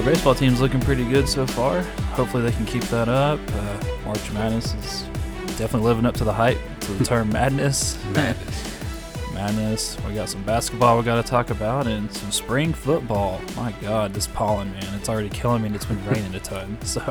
Our 0.00 0.06
baseball 0.06 0.34
team's 0.34 0.62
looking 0.62 0.80
pretty 0.80 1.04
good 1.04 1.28
so 1.28 1.46
far. 1.46 1.82
Hopefully 2.14 2.42
they 2.42 2.52
can 2.52 2.64
keep 2.64 2.84
that 2.84 3.10
up. 3.10 3.38
Uh, 3.52 3.84
March 4.06 4.32
Madness 4.32 4.72
is 4.72 5.02
definitely 5.58 5.88
living 5.88 6.06
up 6.06 6.14
to 6.14 6.24
the 6.24 6.32
hype 6.32 6.56
to 6.80 6.92
the 6.92 7.04
term 7.04 7.28
madness. 7.32 8.02
Madness. 8.14 8.80
madness. 9.34 9.98
We 10.08 10.14
got 10.14 10.30
some 10.30 10.42
basketball 10.44 10.96
we 10.96 11.04
got 11.04 11.22
to 11.22 11.30
talk 11.30 11.50
about 11.50 11.86
and 11.86 12.10
some 12.14 12.32
spring 12.32 12.72
football. 12.72 13.42
My 13.54 13.72
God, 13.82 14.14
this 14.14 14.26
pollen, 14.26 14.72
man, 14.72 14.94
it's 14.94 15.10
already 15.10 15.28
killing 15.28 15.60
me 15.60 15.66
and 15.66 15.76
it's 15.76 15.84
been 15.84 16.02
raining 16.06 16.34
a 16.34 16.40
ton. 16.40 16.78
So, 16.86 17.02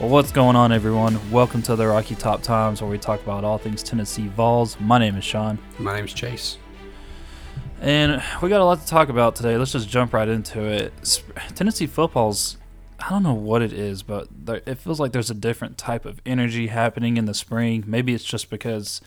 well, 0.00 0.08
what's 0.08 0.32
going 0.32 0.56
on, 0.56 0.72
everyone? 0.72 1.30
Welcome 1.30 1.62
to 1.62 1.76
the 1.76 1.86
Rocky 1.86 2.16
Top 2.16 2.42
Times 2.42 2.82
where 2.82 2.90
we 2.90 2.98
talk 2.98 3.22
about 3.22 3.44
all 3.44 3.56
things 3.56 3.84
Tennessee 3.84 4.26
Vols. 4.26 4.76
My 4.80 4.98
name 4.98 5.14
is 5.16 5.22
Sean. 5.22 5.60
My 5.78 5.94
name 5.94 6.06
is 6.06 6.12
Chase. 6.12 6.58
And 7.80 8.22
we 8.42 8.48
got 8.48 8.60
a 8.60 8.64
lot 8.64 8.80
to 8.80 8.86
talk 8.86 9.08
about 9.08 9.36
today. 9.36 9.56
Let's 9.56 9.72
just 9.72 9.88
jump 9.88 10.12
right 10.12 10.28
into 10.28 10.62
it. 10.62 10.92
Tennessee 11.54 11.86
football's, 11.86 12.56
I 12.98 13.10
don't 13.10 13.22
know 13.22 13.34
what 13.34 13.62
it 13.62 13.72
is, 13.72 14.02
but 14.02 14.28
there, 14.30 14.62
it 14.66 14.78
feels 14.78 14.98
like 14.98 15.12
there's 15.12 15.30
a 15.30 15.34
different 15.34 15.76
type 15.76 16.04
of 16.06 16.20
energy 16.24 16.68
happening 16.68 17.16
in 17.16 17.26
the 17.26 17.34
spring. 17.34 17.84
Maybe 17.86 18.14
it's 18.14 18.24
just 18.24 18.48
because 18.48 19.00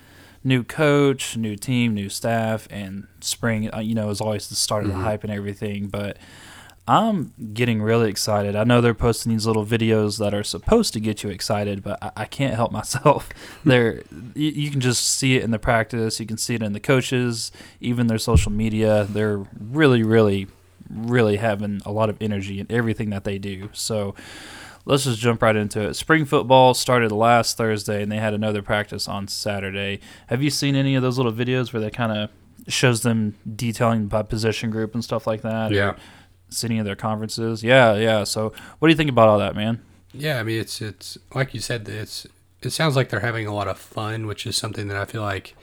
new 0.44 0.64
coach, 0.64 1.36
new 1.36 1.56
team, 1.56 1.94
new 1.94 2.10
staff, 2.10 2.68
and 2.70 3.08
spring, 3.22 3.74
uh, 3.74 3.80
you 3.80 3.96
know, 3.96 4.10
is 4.10 4.22
always 4.22 4.48
the 4.50 4.56
start 4.56 4.84
of 4.86 4.92
the 4.92 4.98
hype 4.98 5.24
and 5.24 5.34
everything. 5.34 5.88
But 5.88 6.18
I'm 6.90 7.34
getting 7.54 7.84
really 7.84 8.10
excited. 8.10 8.56
I 8.56 8.64
know 8.64 8.82
they're 8.82 8.96
posting 8.96 9.32
these 9.32 9.46
little 9.46 9.64
videos 9.64 10.18
that 10.18 10.34
are 10.34 10.44
supposed 10.44 10.92
to 10.94 11.00
get 11.00 11.22
you 11.22 11.30
excited, 11.30 11.84
but 11.84 12.02
I, 12.02 12.12
I 12.18 12.26
can't 12.26 12.56
help 12.56 12.72
myself. 12.72 13.30
They're 13.64 14.02
you, 14.34 14.50
you 14.50 14.72
can 14.72 14.80
just 14.80 15.08
see 15.08 15.36
it 15.36 15.44
in 15.44 15.52
the 15.52 15.60
practice. 15.60 16.20
You 16.20 16.26
can 16.26 16.38
see 16.38 16.56
it 16.56 16.64
in 16.64 16.74
the 16.74 16.80
coaches, 16.80 17.52
even 17.80 18.08
their 18.08 18.18
social 18.18 18.52
media. 18.52 19.06
They're 19.08 19.38
really, 19.60 20.02
really, 20.02 20.48
really 20.90 21.36
having 21.36 21.84
a 21.86 21.92
lot 21.92 22.10
of 22.10 22.18
energy 22.20 22.60
in 22.60 22.66
everything 22.72 23.12
that 23.12 23.24
they 23.24 23.38
do. 23.38 23.70
So 23.72 24.16
let's 24.86 25.04
just 25.04 25.20
jump 25.20 25.44
right 25.44 25.56
into 25.56 25.90
it. 25.90 25.94
Spring 25.94 26.26
football 26.26 26.74
started 26.74 27.12
last 27.12 27.56
Thursday, 27.56 28.02
and 28.02 28.12
they 28.12 28.18
had 28.18 28.34
another 28.34 28.64
practice 28.64 29.08
on 29.08 29.28
Saturday. 29.28 30.00
Have 30.26 30.42
you 30.42 30.50
seen 30.50 30.76
any 30.76 30.96
of 30.96 31.04
those 31.04 31.18
little 31.18 31.34
videos 31.34 31.72
where 31.72 31.82
they 31.82 31.92
kind 31.92 32.18
of 32.18 32.32
shows 32.68 33.04
them 33.04 33.36
detailing 33.56 34.08
by 34.08 34.24
position 34.24 34.72
group 34.72 34.96
and 34.96 35.04
stuff 35.04 35.28
like 35.28 35.44
that? 35.44 35.72
Yeah. 35.72 35.90
Or 35.90 35.96
sitting 36.50 36.80
at 36.80 36.86
their 36.86 36.96
conferences. 36.96 37.64
Yeah, 37.64 37.96
yeah. 37.96 38.24
So 38.24 38.54
what 38.80 38.88
do 38.88 38.92
you 38.92 38.98
think 38.98 39.10
about 39.10 39.28
all 39.28 39.40
that, 39.40 39.56
man? 39.56 39.82
Yeah, 40.14 40.40
I 40.40 40.44
mean 40.44 40.60
it's 40.60 40.82
it's 40.82 41.18
like 41.34 41.54
you 41.54 41.60
said 41.60 41.88
it's 41.88 42.28
it 42.62 42.72
sounds 42.72 42.96
like 42.96 43.10
they're 43.10 43.20
having 43.20 43.48
a 43.48 43.54
lot 43.54 43.68
of 43.68 43.78
fun, 43.78 44.28
which 44.28 44.46
is 44.46 44.58
something 44.58 44.88
that 44.88 44.98
I 44.98 45.06
feel 45.06 45.22
like 45.22 45.56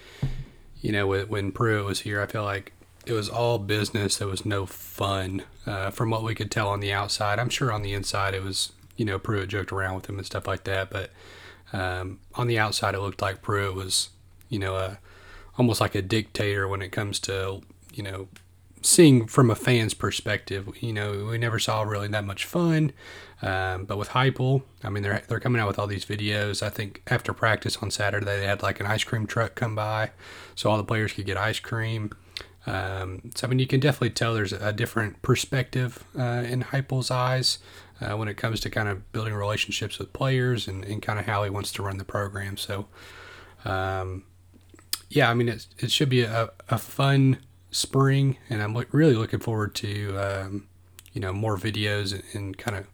you 0.80 0.92
know 0.92 1.06
when, 1.06 1.52
Pruitt 1.52 1.84
was 1.84 2.00
here, 2.00 2.22
I 2.22 2.26
feel 2.26 2.44
like 2.44 2.72
it 3.06 3.12
was 3.12 3.28
all 3.28 3.58
business. 3.58 4.16
There 4.16 4.28
was 4.28 4.46
no 4.46 4.66
fun 4.66 5.42
uh, 5.66 5.90
from 5.90 6.10
what 6.10 6.22
we 6.22 6.34
could 6.34 6.50
tell 6.50 6.68
on 6.68 6.80
the 6.80 6.92
outside. 6.92 7.38
I'm 7.38 7.48
sure 7.48 7.72
on 7.72 7.82
the 7.82 7.92
inside 7.92 8.34
it 8.34 8.42
was 8.42 8.72
you 8.96 9.04
know 9.04 9.18
Pruitt 9.18 9.48
joked 9.48 9.72
around 9.72 9.96
with 9.96 10.08
him 10.08 10.18
and 10.18 10.26
stuff 10.26 10.46
like 10.46 10.64
that, 10.64 10.90
but 10.90 11.10
um, 11.72 12.20
on 12.34 12.46
the 12.46 12.58
outside 12.58 12.94
it 12.94 13.00
looked 13.00 13.22
like 13.22 13.42
Pruitt 13.42 13.74
was 13.74 14.10
you 14.48 14.58
know 14.58 14.76
a 14.76 14.98
almost 15.58 15.80
like 15.80 15.94
a 15.94 16.02
dictator 16.02 16.68
when 16.68 16.82
it 16.82 16.92
comes 16.92 17.18
to 17.20 17.62
you 17.92 18.02
know 18.02 18.28
seeing 18.86 19.26
from 19.26 19.50
a 19.50 19.56
fan's 19.56 19.94
perspective, 19.94 20.68
you 20.80 20.92
know, 20.92 21.26
we 21.26 21.38
never 21.38 21.58
saw 21.58 21.82
really 21.82 22.06
that 22.08 22.24
much 22.24 22.44
fun. 22.44 22.92
Um, 23.42 23.84
but 23.84 23.98
with 23.98 24.10
Heupel, 24.10 24.62
I 24.82 24.90
mean, 24.90 25.02
they're 25.02 25.22
they're 25.28 25.40
coming 25.40 25.60
out 25.60 25.66
with 25.66 25.78
all 25.78 25.88
these 25.88 26.04
videos. 26.04 26.62
I 26.62 26.70
think 26.70 27.02
after 27.08 27.32
practice 27.32 27.76
on 27.78 27.90
Saturday, 27.90 28.24
they 28.24 28.46
had 28.46 28.62
like 28.62 28.80
an 28.80 28.86
ice 28.86 29.04
cream 29.04 29.26
truck 29.26 29.56
come 29.56 29.74
by, 29.74 30.12
so 30.54 30.70
all 30.70 30.76
the 30.76 30.84
players 30.84 31.12
could 31.12 31.26
get 31.26 31.36
ice 31.36 31.58
cream. 31.58 32.12
Um, 32.66 33.30
so 33.34 33.46
I 33.46 33.50
mean, 33.50 33.58
you 33.58 33.66
can 33.66 33.80
definitely 33.80 34.10
tell 34.10 34.34
there's 34.34 34.52
a 34.52 34.72
different 34.72 35.20
perspective 35.20 36.04
uh, 36.18 36.44
in 36.46 36.62
Heupel's 36.62 37.10
eyes 37.10 37.58
uh, 38.00 38.16
when 38.16 38.28
it 38.28 38.36
comes 38.36 38.60
to 38.60 38.70
kind 38.70 38.88
of 38.88 39.10
building 39.12 39.34
relationships 39.34 39.98
with 39.98 40.12
players 40.12 40.68
and, 40.68 40.84
and 40.84 41.02
kind 41.02 41.18
of 41.18 41.26
how 41.26 41.42
he 41.44 41.50
wants 41.50 41.72
to 41.72 41.82
run 41.82 41.98
the 41.98 42.04
program. 42.04 42.56
So, 42.56 42.86
um, 43.64 44.24
yeah, 45.10 45.28
I 45.28 45.34
mean, 45.34 45.48
it 45.48 45.66
it 45.78 45.90
should 45.90 46.08
be 46.08 46.22
a, 46.22 46.50
a 46.68 46.78
fun 46.78 47.38
spring, 47.70 48.38
and 48.48 48.62
I'm 48.62 48.74
look, 48.74 48.88
really 48.92 49.14
looking 49.14 49.40
forward 49.40 49.74
to 49.76 50.16
um, 50.18 50.68
you 51.12 51.20
know 51.20 51.32
more 51.32 51.56
videos 51.56 52.12
and, 52.12 52.22
and 52.34 52.58
kind 52.58 52.76
of 52.76 52.86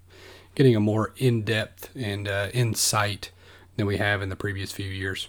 getting 0.54 0.76
a 0.76 0.80
more 0.80 1.12
in 1.16 1.42
depth 1.42 1.90
and 1.96 2.28
uh, 2.28 2.48
insight 2.52 3.30
than 3.76 3.86
we 3.86 3.96
have 3.96 4.20
in 4.22 4.28
the 4.28 4.36
previous 4.36 4.72
few 4.72 4.86
years. 4.88 5.28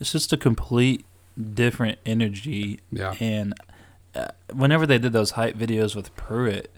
It's 0.00 0.12
just 0.12 0.32
a 0.32 0.36
complete 0.36 1.04
different 1.54 1.98
energy. 2.06 2.80
Yeah. 2.90 3.14
And 3.20 3.54
uh, 4.14 4.28
whenever 4.52 4.86
they 4.86 4.98
did 4.98 5.12
those 5.12 5.32
hype 5.32 5.56
videos 5.56 5.94
with 5.94 6.14
Pruitt, 6.16 6.72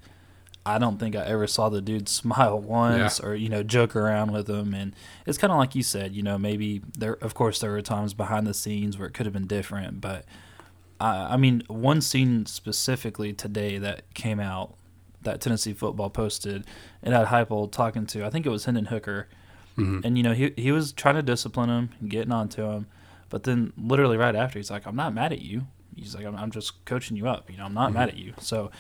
I 0.66 0.78
don't 0.78 0.98
think 0.98 1.16
I 1.16 1.24
ever 1.24 1.46
saw 1.46 1.70
the 1.70 1.80
dude 1.80 2.08
smile 2.08 2.58
once 2.60 3.20
Yeah. 3.20 3.26
or 3.26 3.34
you 3.34 3.48
know 3.48 3.62
joke 3.62 3.96
around 3.96 4.32
with 4.32 4.48
him. 4.48 4.74
And 4.74 4.94
it's 5.26 5.38
kind 5.38 5.50
of 5.52 5.58
like 5.58 5.74
you 5.74 5.82
said, 5.82 6.14
you 6.14 6.22
know, 6.22 6.36
maybe 6.36 6.82
there. 6.98 7.14
Of 7.22 7.32
course, 7.34 7.58
there 7.60 7.70
were 7.70 7.80
times 7.82 8.12
behind 8.14 8.46
the 8.46 8.54
scenes 8.54 8.98
where 8.98 9.08
it 9.08 9.14
could 9.14 9.24
have 9.26 9.32
been 9.32 9.46
different, 9.46 10.00
but 10.02 10.24
I, 11.00 11.34
I 11.34 11.36
mean, 11.36 11.62
one 11.68 12.00
scene 12.00 12.46
specifically 12.46 13.32
today 13.32 13.78
that 13.78 14.12
came 14.14 14.38
out 14.38 14.74
that 15.22 15.40
Tennessee 15.40 15.72
football 15.72 16.10
posted, 16.10 16.66
it 17.02 17.12
had 17.12 17.26
Heupel 17.26 17.70
talking 17.70 18.06
to 18.06 18.24
I 18.24 18.30
think 18.30 18.46
it 18.46 18.50
was 18.50 18.64
Hendon 18.64 18.86
Hooker, 18.86 19.28
mm-hmm. 19.76 20.00
and 20.04 20.16
you 20.16 20.22
know 20.22 20.32
he 20.32 20.52
he 20.56 20.72
was 20.72 20.92
trying 20.92 21.16
to 21.16 21.22
discipline 21.22 21.68
him, 21.68 21.90
getting 22.08 22.32
on 22.32 22.48
to 22.50 22.64
him, 22.64 22.86
but 23.28 23.44
then 23.44 23.72
literally 23.76 24.16
right 24.16 24.34
after 24.36 24.58
he's 24.58 24.70
like, 24.70 24.86
"I'm 24.86 24.96
not 24.96 25.14
mad 25.14 25.32
at 25.32 25.40
you." 25.40 25.66
He's 25.96 26.14
like, 26.14 26.24
"I'm, 26.24 26.36
I'm 26.36 26.50
just 26.50 26.84
coaching 26.84 27.16
you 27.16 27.28
up. 27.28 27.50
You 27.50 27.58
know, 27.58 27.64
I'm 27.64 27.74
not 27.74 27.88
mm-hmm. 27.88 27.98
mad 27.98 28.08
at 28.10 28.16
you." 28.16 28.34
So. 28.38 28.70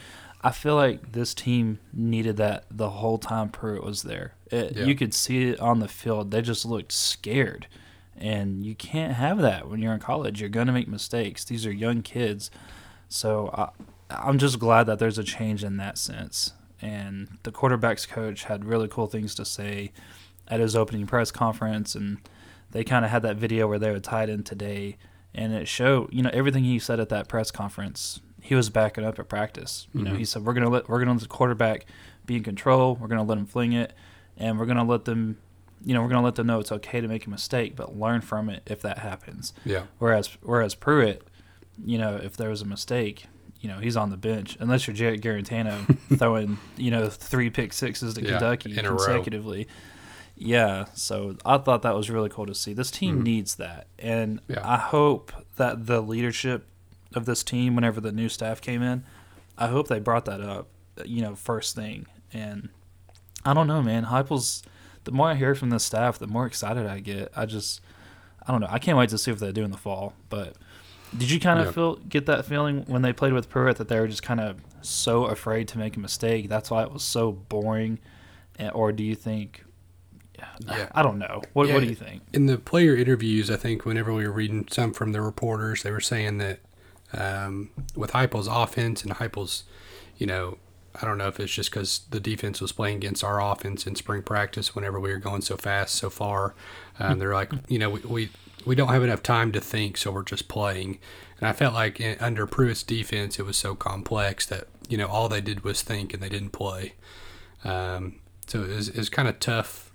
I 0.42 0.52
feel 0.52 0.74
like 0.74 1.12
this 1.12 1.34
team 1.34 1.80
needed 1.92 2.38
that 2.38 2.64
the 2.70 2.88
whole 2.88 3.18
time 3.18 3.50
Pruitt 3.50 3.84
was 3.84 4.04
there. 4.04 4.32
It, 4.50 4.74
Yeah. 4.74 4.84
You 4.84 4.94
could 4.94 5.12
see 5.12 5.50
it 5.50 5.60
on 5.60 5.80
the 5.80 5.86
field. 5.86 6.30
They 6.30 6.40
just 6.40 6.64
looked 6.64 6.92
scared. 6.92 7.66
And 8.20 8.66
you 8.66 8.74
can't 8.74 9.14
have 9.14 9.38
that 9.38 9.68
when 9.68 9.80
you're 9.80 9.94
in 9.94 10.00
college. 10.00 10.40
You're 10.40 10.50
going 10.50 10.66
to 10.66 10.72
make 10.72 10.88
mistakes. 10.88 11.44
These 11.44 11.64
are 11.64 11.72
young 11.72 12.02
kids. 12.02 12.50
So 13.08 13.50
I, 13.54 13.70
I'm 14.10 14.38
just 14.38 14.58
glad 14.58 14.84
that 14.84 14.98
there's 14.98 15.18
a 15.18 15.24
change 15.24 15.64
in 15.64 15.78
that 15.78 15.96
sense. 15.96 16.52
And 16.82 17.38
the 17.42 17.52
quarterback's 17.52 18.06
coach 18.06 18.44
had 18.44 18.64
really 18.64 18.88
cool 18.88 19.06
things 19.06 19.34
to 19.36 19.44
say 19.44 19.92
at 20.48 20.60
his 20.60 20.76
opening 20.76 21.06
press 21.06 21.30
conference. 21.30 21.94
And 21.94 22.18
they 22.72 22.84
kind 22.84 23.04
of 23.04 23.10
had 23.10 23.22
that 23.22 23.36
video 23.36 23.66
where 23.66 23.78
they 23.78 23.90
would 23.90 24.04
tie 24.04 24.24
it 24.24 24.28
in 24.28 24.42
today. 24.42 24.98
And 25.34 25.54
it 25.54 25.66
showed, 25.66 26.12
you 26.12 26.22
know, 26.22 26.30
everything 26.32 26.64
he 26.64 26.78
said 26.78 27.00
at 27.00 27.08
that 27.08 27.26
press 27.26 27.50
conference, 27.50 28.20
he 28.42 28.54
was 28.54 28.68
backing 28.68 29.04
up 29.04 29.18
at 29.18 29.28
practice. 29.28 29.86
You 29.94 30.02
know, 30.02 30.10
he 30.10 30.16
mm-hmm. 30.16 30.24
said, 30.24 30.44
we're 30.44 30.54
going 30.54 30.64
to 30.64 30.70
let, 30.70 30.88
we're 30.88 30.98
going 30.98 31.08
to 31.08 31.14
let 31.14 31.22
the 31.22 31.28
quarterback 31.28 31.86
be 32.26 32.36
in 32.36 32.42
control. 32.42 32.96
We're 32.96 33.08
going 33.08 33.18
to 33.18 33.24
let 33.24 33.38
him 33.38 33.46
fling 33.46 33.72
it. 33.72 33.94
And 34.36 34.58
we're 34.58 34.66
going 34.66 34.76
to 34.76 34.82
let 34.82 35.04
them 35.04 35.38
you 35.84 35.94
know, 35.94 36.02
we're 36.02 36.08
going 36.08 36.20
to 36.20 36.24
let 36.24 36.34
them 36.34 36.46
know 36.46 36.60
it's 36.60 36.72
okay 36.72 37.00
to 37.00 37.08
make 37.08 37.26
a 37.26 37.30
mistake, 37.30 37.74
but 37.76 37.96
learn 37.98 38.20
from 38.20 38.48
it 38.50 38.62
if 38.66 38.82
that 38.82 38.98
happens. 38.98 39.52
Yeah. 39.64 39.84
Whereas, 39.98 40.28
whereas 40.42 40.74
Pruitt, 40.74 41.22
you 41.84 41.96
know, 41.98 42.16
if 42.16 42.36
there 42.36 42.50
was 42.50 42.60
a 42.62 42.66
mistake, 42.66 43.26
you 43.60 43.68
know, 43.68 43.78
he's 43.78 43.96
on 43.96 44.10
the 44.10 44.16
bench 44.16 44.56
unless 44.60 44.86
you're 44.86 44.94
Jarrett 44.94 45.20
Guarantano 45.22 45.98
throwing, 46.18 46.58
you 46.76 46.90
know, 46.90 47.08
three 47.08 47.50
pick 47.50 47.72
sixes 47.72 48.14
to 48.14 48.22
Yeah, 48.22 48.30
Kentucky 48.38 48.78
in 48.78 48.84
a 48.86 48.90
row. 48.90 48.96
consecutively. 48.96 49.68
Yeah, 50.36 50.86
so 50.94 51.36
I 51.44 51.58
thought 51.58 51.82
that 51.82 51.94
was 51.94 52.08
really 52.08 52.30
cool 52.30 52.46
to 52.46 52.54
see. 52.54 52.72
This 52.72 52.90
team 52.90 53.22
needs 53.22 53.56
that, 53.56 53.86
and 53.98 54.40
Mm-hmm. 54.40 54.52
Yeah. 54.54 54.60
I 54.70 54.78
hope 54.78 55.32
that 55.56 55.84
the 55.86 56.00
leadership 56.00 56.66
of 57.14 57.26
this 57.26 57.42
team, 57.44 57.74
whenever 57.74 58.00
the 58.00 58.12
new 58.12 58.28
staff 58.30 58.60
came 58.62 58.82
in, 58.82 59.04
I 59.58 59.66
hope 59.66 59.88
they 59.88 59.98
brought 59.98 60.24
that 60.24 60.40
up, 60.40 60.68
you 61.04 61.20
know, 61.20 61.34
first 61.34 61.74
thing. 61.76 62.06
And 62.32 62.70
I 63.44 63.52
don't 63.52 63.66
know, 63.66 63.82
man. 63.82 64.04
Heupel's 64.06 64.62
the 65.04 65.12
more 65.12 65.28
I 65.30 65.34
hear 65.34 65.54
from 65.54 65.70
the 65.70 65.80
staff, 65.80 66.18
the 66.18 66.26
more 66.26 66.46
excited 66.46 66.86
I 66.86 67.00
get. 67.00 67.32
I 67.36 67.46
just, 67.46 67.80
I 68.46 68.52
don't 68.52 68.60
know. 68.60 68.68
I 68.70 68.78
can't 68.78 68.98
wait 68.98 69.08
to 69.10 69.18
see 69.18 69.30
what 69.30 69.40
they 69.40 69.52
do 69.52 69.64
in 69.64 69.70
the 69.70 69.76
fall. 69.78 70.14
But 70.28 70.54
did 71.16 71.30
you 71.30 71.40
kind 71.40 71.58
of 71.58 71.66
Yeah. 71.66 71.72
feel 71.72 71.96
get 71.96 72.26
that 72.26 72.44
feeling 72.44 72.84
when 72.86 73.02
they 73.02 73.12
played 73.12 73.32
with 73.32 73.48
Pruitt 73.48 73.76
that 73.76 73.88
they 73.88 73.98
were 73.98 74.08
just 74.08 74.22
kind 74.22 74.40
of 74.40 74.58
so 74.82 75.24
afraid 75.26 75.68
to 75.68 75.78
make 75.78 75.96
a 75.96 76.00
mistake? 76.00 76.48
That's 76.48 76.70
why 76.70 76.82
it 76.82 76.92
was 76.92 77.02
so 77.02 77.32
boring. 77.32 77.98
Or 78.74 78.92
do 78.92 79.02
you 79.02 79.14
think? 79.14 79.64
Yeah. 80.66 80.88
I 80.94 81.02
don't 81.02 81.18
know. 81.18 81.42
What 81.54 81.68
Yeah, 81.68 81.74
What 81.74 81.80
do 81.82 81.86
you 81.88 81.94
think? 81.94 82.22
In 82.32 82.46
the 82.46 82.56
player 82.58 82.94
interviews, 82.96 83.50
I 83.50 83.56
think 83.56 83.84
whenever 83.84 84.12
we 84.12 84.26
were 84.26 84.32
reading 84.32 84.66
some 84.70 84.92
from 84.92 85.12
the 85.12 85.20
reporters, 85.20 85.82
they 85.82 85.90
were 85.90 86.00
saying 86.00 86.38
that 86.38 86.60
um, 87.12 87.70
with 87.96 88.12
Heupel's 88.12 88.46
offense 88.46 89.02
and 89.02 89.12
Heupel's, 89.14 89.64
you 90.16 90.26
know, 90.26 90.58
I 91.00 91.06
don't 91.06 91.18
know 91.18 91.28
if 91.28 91.38
it's 91.38 91.52
just 91.52 91.70
because 91.70 92.02
the 92.10 92.20
defense 92.20 92.60
was 92.60 92.72
playing 92.72 92.96
against 92.96 93.22
our 93.22 93.40
offense 93.40 93.86
in 93.86 93.94
spring 93.94 94.22
practice 94.22 94.74
whenever 94.74 94.98
we 94.98 95.10
were 95.10 95.18
going 95.18 95.42
so 95.42 95.56
fast 95.56 95.94
so 95.94 96.10
far. 96.10 96.54
Um, 96.98 97.18
they're 97.18 97.34
like, 97.34 97.52
you 97.68 97.78
know, 97.78 97.90
we, 97.90 98.00
we 98.00 98.30
we 98.66 98.74
don't 98.74 98.88
have 98.88 99.02
enough 99.02 99.22
time 99.22 99.52
to 99.52 99.60
think, 99.60 99.96
so 99.96 100.10
we're 100.10 100.22
just 100.22 100.48
playing. 100.48 100.98
And 101.38 101.48
I 101.48 101.52
felt 101.52 101.72
like 101.72 102.00
in, 102.00 102.18
under 102.20 102.46
Pruitt's 102.46 102.82
defense, 102.82 103.38
it 103.38 103.44
was 103.46 103.56
so 103.56 103.74
complex 103.74 104.46
that 104.46 104.68
you 104.88 104.98
know 104.98 105.06
all 105.06 105.28
they 105.28 105.40
did 105.40 105.64
was 105.64 105.82
think 105.82 106.12
and 106.12 106.22
they 106.22 106.28
didn't 106.28 106.50
play. 106.50 106.94
Um, 107.64 108.16
so 108.46 108.62
it 108.64 108.68
was, 108.68 108.92
was 108.92 109.08
kind 109.08 109.28
of 109.28 109.38
tough 109.38 109.90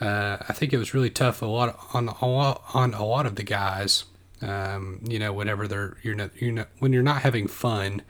uh, 0.00 0.36
I 0.46 0.52
think 0.52 0.72
it 0.72 0.78
was 0.78 0.92
really 0.92 1.10
tough 1.10 1.40
a 1.40 1.46
lot 1.46 1.78
on 1.94 2.08
a 2.08 2.26
lot, 2.26 2.62
on 2.74 2.94
a 2.94 3.04
lot 3.04 3.26
of 3.26 3.36
the 3.36 3.42
guys. 3.42 4.04
Um, 4.42 5.00
you 5.08 5.18
know, 5.18 5.32
whenever 5.32 5.66
they're 5.66 5.96
you're 6.02 6.14
not, 6.14 6.30
you're 6.40 6.52
not 6.52 6.68
when 6.78 6.92
you're 6.92 7.02
not 7.02 7.22
having 7.22 7.48
fun, 7.48 8.02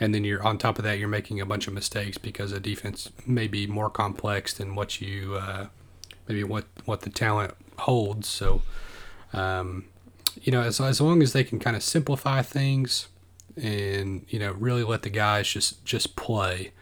and 0.00 0.14
then 0.14 0.24
you're 0.24 0.42
on 0.46 0.58
top 0.58 0.78
of 0.78 0.84
that, 0.84 0.98
you're 0.98 1.08
making 1.08 1.40
a 1.40 1.46
bunch 1.46 1.66
of 1.66 1.74
mistakes 1.74 2.18
because 2.18 2.52
a 2.52 2.60
defense 2.60 3.10
may 3.26 3.48
be 3.48 3.66
more 3.66 3.90
complex 3.90 4.52
than 4.52 4.74
what 4.74 5.00
you 5.00 5.34
uh, 5.34 5.66
maybe 6.28 6.44
what 6.44 6.66
what 6.84 7.00
the 7.00 7.10
talent 7.10 7.54
holds. 7.78 8.28
So, 8.28 8.62
um, 9.32 9.86
you 10.42 10.52
know, 10.52 10.62
as 10.62 10.80
as 10.80 11.00
long 11.00 11.22
as 11.22 11.32
they 11.32 11.44
can 11.44 11.58
kind 11.58 11.76
of 11.76 11.82
simplify 11.82 12.42
things 12.42 13.08
and 13.56 14.24
you 14.28 14.38
know 14.38 14.52
really 14.52 14.84
let 14.84 15.02
the 15.02 15.10
guys 15.10 15.48
just 15.48 15.84
just 15.84 16.14
play, 16.16 16.72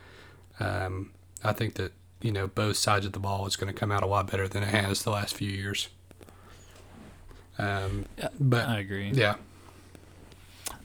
um, 0.60 1.12
I 1.42 1.52
think 1.52 1.74
that 1.74 1.92
you 2.20 2.32
know 2.32 2.46
both 2.46 2.76
sides 2.76 3.06
of 3.06 3.12
the 3.12 3.18
ball 3.18 3.46
is 3.46 3.56
going 3.56 3.72
to 3.72 3.78
come 3.78 3.92
out 3.92 4.02
a 4.02 4.06
lot 4.06 4.30
better 4.30 4.48
than 4.48 4.62
it 4.62 4.68
has 4.68 5.02
the 5.02 5.10
last 5.10 5.34
few 5.34 5.50
years. 5.50 5.88
Um, 7.58 8.04
but 8.38 8.68
I 8.68 8.80
agree. 8.80 9.10
yeah, 9.14 9.36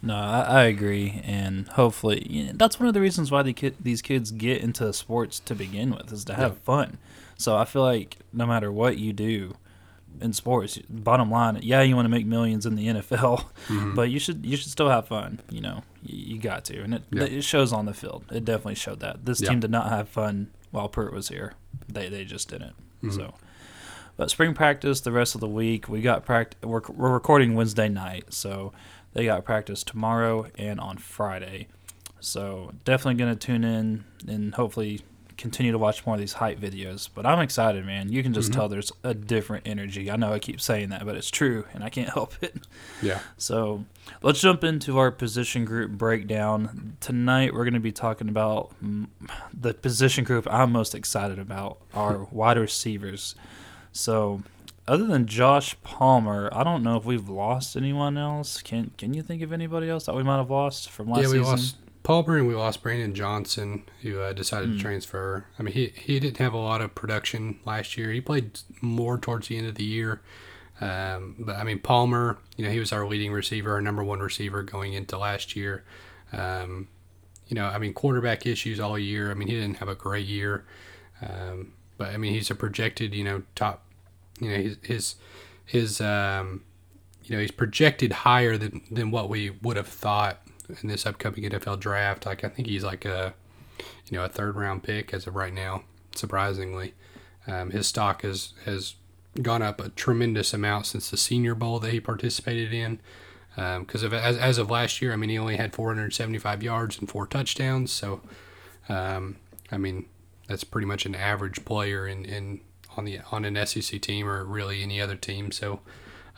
No, 0.03 0.15
I, 0.15 0.42
I 0.42 0.63
agree, 0.63 1.21
and 1.24 1.68
hopefully 1.68 2.25
you 2.27 2.45
know, 2.45 2.51
that's 2.56 2.80
one 2.80 2.88
of 2.88 2.94
the 2.95 3.01
reasons 3.01 3.30
why 3.31 3.44
the 3.44 3.53
kid, 3.53 3.75
these 3.80 4.01
kids 4.01 4.31
get 4.31 4.62
into 4.62 4.92
sports 4.94 5.39
to 5.42 5.53
begin 5.56 5.92
with 5.92 6.12
is 6.12 6.25
to 6.25 6.33
have 6.33 6.53
Yeah. 6.53 6.57
fun. 6.63 6.98
So 7.38 7.56
I 7.56 7.65
feel 7.65 7.83
like 7.83 8.18
no 8.33 8.45
matter 8.48 8.71
what 8.71 8.98
you 8.98 9.13
do 9.13 9.56
in 10.19 10.33
sports, 10.33 10.77
bottom 10.89 11.30
line, 11.31 11.59
yeah, 11.62 11.81
you 11.81 11.95
want 11.95 12.06
to 12.06 12.09
make 12.09 12.25
millions 12.25 12.65
in 12.65 12.75
the 12.75 12.88
NFL, 12.88 13.45
Mhm. 13.68 13.95
but 13.95 14.09
you 14.09 14.18
should 14.19 14.44
you 14.45 14.57
should 14.57 14.71
still 14.71 14.89
have 14.89 15.07
fun. 15.07 15.39
You 15.51 15.62
know, 15.62 15.83
you, 16.03 16.36
you 16.36 16.39
got 16.42 16.65
to, 16.65 16.81
and 16.81 16.95
it 16.95 17.03
Yeah. 17.12 17.24
it 17.24 17.44
shows 17.44 17.71
on 17.71 17.86
the 17.86 17.94
field. 17.94 18.24
It 18.31 18.44
definitely 18.44 18.75
showed 18.75 19.00
that 19.01 19.25
this 19.25 19.39
Yeah. 19.42 19.50
team 19.50 19.59
did 19.59 19.71
not 19.71 19.89
have 19.89 20.09
fun 20.09 20.48
while 20.71 20.89
Pruitt 20.89 21.13
was 21.13 21.30
here. 21.30 21.53
They 21.88 22.09
they 22.09 22.25
just 22.25 22.50
didn't. 22.50 22.74
Mhm. 23.03 23.13
So. 23.15 23.33
But 24.18 24.30
spring 24.30 24.53
practice 24.53 25.01
the 25.01 25.12
rest 25.12 25.36
of 25.36 25.42
the 25.42 25.48
week. 25.48 25.88
We 25.88 26.01
got 26.01 26.25
practice. 26.25 26.59
We're, 26.62 26.81
we're 26.89 27.12
recording 27.13 27.56
Wednesday 27.56 27.88
night, 27.89 28.25
so 28.33 28.71
they 29.13 29.25
got 29.25 29.43
practice 29.45 29.83
tomorrow 29.83 30.47
and 30.57 30.79
on 30.79 30.97
Friday. 30.97 31.67
So 32.19 32.71
definitely 32.85 33.15
gonna 33.19 33.35
tune 33.35 33.63
in 33.63 34.03
and 34.27 34.53
hopefully 34.55 35.01
continue 35.37 35.71
to 35.71 35.77
watch 35.79 36.05
more 36.05 36.13
of 36.13 36.19
these 36.21 36.33
hype 36.33 36.59
videos. 36.59 37.09
But 37.11 37.25
I'm 37.25 37.39
excited, 37.39 37.83
man. 37.83 38.11
You 38.11 38.21
can 38.21 38.31
just 38.31 38.51
Mhm. 38.51 38.53
tell 38.53 38.69
there's 38.69 38.91
a 39.03 39.15
different 39.15 39.67
energy. 39.67 40.11
I 40.11 40.15
know 40.15 40.31
I 40.31 40.37
keep 40.37 40.61
saying 40.61 40.89
that, 40.89 41.03
but 41.03 41.15
it's 41.15 41.31
true, 41.31 41.65
and 41.73 41.83
I 41.83 41.89
can't 41.89 42.09
help 42.13 42.35
it. 42.43 42.55
yeah, 43.01 43.21
So 43.37 43.85
let's 44.21 44.39
jump 44.39 44.63
into 44.63 44.99
our 44.99 45.09
position 45.09 45.65
group 45.65 45.93
breakdown. 45.93 46.95
Tonight 46.99 47.55
we're 47.55 47.63
going 47.63 47.73
to 47.73 47.79
be 47.79 47.91
talking 47.91 48.29
about 48.29 48.71
the 49.51 49.73
position 49.73 50.25
group 50.25 50.47
I'm 50.51 50.71
most 50.71 50.93
excited 50.93 51.39
about, 51.39 51.79
our 51.95 52.25
wide 52.31 52.57
receivers. 52.59 53.33
So 53.93 54.43
other 54.87 55.05
than 55.05 55.25
Josh 55.27 55.75
Palmer, 55.83 56.49
I 56.53 56.63
don't 56.63 56.83
know 56.83 56.97
if 56.97 57.05
we've 57.05 57.29
lost 57.29 57.75
anyone 57.75 58.17
else. 58.17 58.61
Can 58.61 58.91
Can 58.97 59.13
you 59.13 59.21
think 59.21 59.41
of 59.41 59.53
anybody 59.53 59.89
else 59.89 60.05
that 60.05 60.15
we 60.15 60.23
might 60.23 60.37
have 60.37 60.49
lost 60.51 60.89
from 60.89 61.09
last 61.09 61.21
yeah. 61.21 61.27
We 61.27 61.37
season? 61.37 61.43
lost 61.43 61.75
Palmer 62.03 62.37
and 62.37 62.47
we 62.47 62.55
lost 62.55 62.81
Brandon 62.81 63.13
Johnson, 63.13 63.83
who 64.01 64.19
uh, 64.19 64.33
decided 64.33 64.69
Hmm. 64.69 64.75
to 64.77 64.81
transfer. 64.81 65.45
I 65.59 65.63
mean, 65.63 65.73
he 65.73 65.93
he 65.95 66.19
didn't 66.19 66.37
have 66.37 66.53
a 66.53 66.57
lot 66.57 66.81
of 66.81 66.95
production 66.95 67.59
last 67.65 67.97
year. 67.97 68.11
He 68.11 68.21
played 68.21 68.59
more 68.81 69.17
towards 69.17 69.47
the 69.47 69.57
end 69.57 69.67
of 69.67 69.75
the 69.75 69.83
year. 69.83 70.21
Um, 70.79 71.35
but 71.37 71.57
I 71.57 71.63
mean, 71.63 71.77
Palmer, 71.79 72.39
you 72.57 72.65
know, 72.65 72.71
he 72.71 72.79
was 72.79 72.91
our 72.91 73.05
leading 73.05 73.31
receiver, 73.31 73.73
our 73.73 73.81
number 73.81 74.03
one 74.03 74.19
receiver 74.19 74.63
going 74.63 74.93
into 74.93 75.15
last 75.17 75.55
year. 75.55 75.83
Um, 76.33 76.87
you 77.47 77.53
know, 77.55 77.67
I 77.67 77.77
mean, 77.77 77.93
quarterback 77.93 78.47
issues 78.47 78.79
all 78.79 78.97
year. 78.97 79.29
I 79.29 79.35
mean, 79.35 79.47
he 79.47 79.53
didn't 79.53 79.77
have 79.77 79.89
a 79.89 79.95
great 79.95 80.25
year. 80.25 80.65
Um, 81.21 81.73
but 81.97 82.07
I 82.09 82.17
mean, 82.17 82.33
he's 82.33 82.49
a 82.49 82.55
projected, 82.55 83.13
you 83.13 83.23
know, 83.23 83.43
top. 83.53 83.83
You 84.41 84.49
know, 84.49 84.75
his 84.83 85.15
his, 85.65 86.01
um, 86.01 86.63
you 87.23 87.35
know, 87.35 87.41
he's 87.41 87.51
projected 87.51 88.11
higher 88.11 88.57
than 88.57 88.81
than 88.91 89.11
what 89.11 89.29
we 89.29 89.51
would 89.61 89.77
have 89.77 89.88
thought 89.88 90.41
in 90.81 90.89
this 90.89 91.05
upcoming 91.05 91.43
NFL 91.43 91.79
draft. 91.79 92.25
Like, 92.25 92.43
I 92.43 92.49
think 92.49 92.67
he's 92.67 92.83
like 92.83 93.05
a, 93.05 93.33
you 94.09 94.17
know, 94.17 94.25
a 94.25 94.29
third 94.29 94.55
round 94.55 94.83
pick 94.83 95.13
as 95.13 95.27
of 95.27 95.35
right 95.35 95.53
now. 95.53 95.83
Surprisingly, 96.15 96.93
um, 97.47 97.71
his 97.71 97.88
stock 97.88 98.23
has 98.23 98.53
has 98.65 98.95
gone 99.41 99.61
up 99.61 99.79
a 99.79 99.89
tremendous 99.89 100.53
amount 100.53 100.88
since 100.88 101.09
the 101.09 101.17
Senior 101.17 101.55
Bowl 101.55 101.79
that 101.79 101.93
he 101.93 101.99
participated 101.99 102.73
in. 102.73 102.99
Because 103.55 104.03
of 104.03 104.13
as, 104.13 104.38
as 104.38 104.57
of 104.57 104.69
last 104.69 105.01
year, 105.01 105.13
I 105.13 105.17
mean, 105.17 105.29
he 105.29 105.38
only 105.38 105.57
had 105.57 105.73
475 105.73 106.63
yards 106.63 106.99
and 106.99 107.09
four 107.09 107.27
touchdowns. 107.27 107.91
So, 107.91 108.21
um, 108.89 109.38
I 109.71 109.77
mean, 109.77 110.05
that's 110.47 110.63
pretty 110.63 110.88
much 110.88 111.05
an 111.05 111.15
average 111.15 111.63
player 111.65 112.07
in, 112.07 112.25
in 112.25 112.61
on 112.97 113.05
the 113.05 113.19
on 113.31 113.45
an 113.45 113.65
SEC 113.65 114.01
team 114.01 114.27
or 114.27 114.43
really 114.43 114.81
any 114.83 114.99
other 115.01 115.15
team. 115.15 115.51
So, 115.51 115.79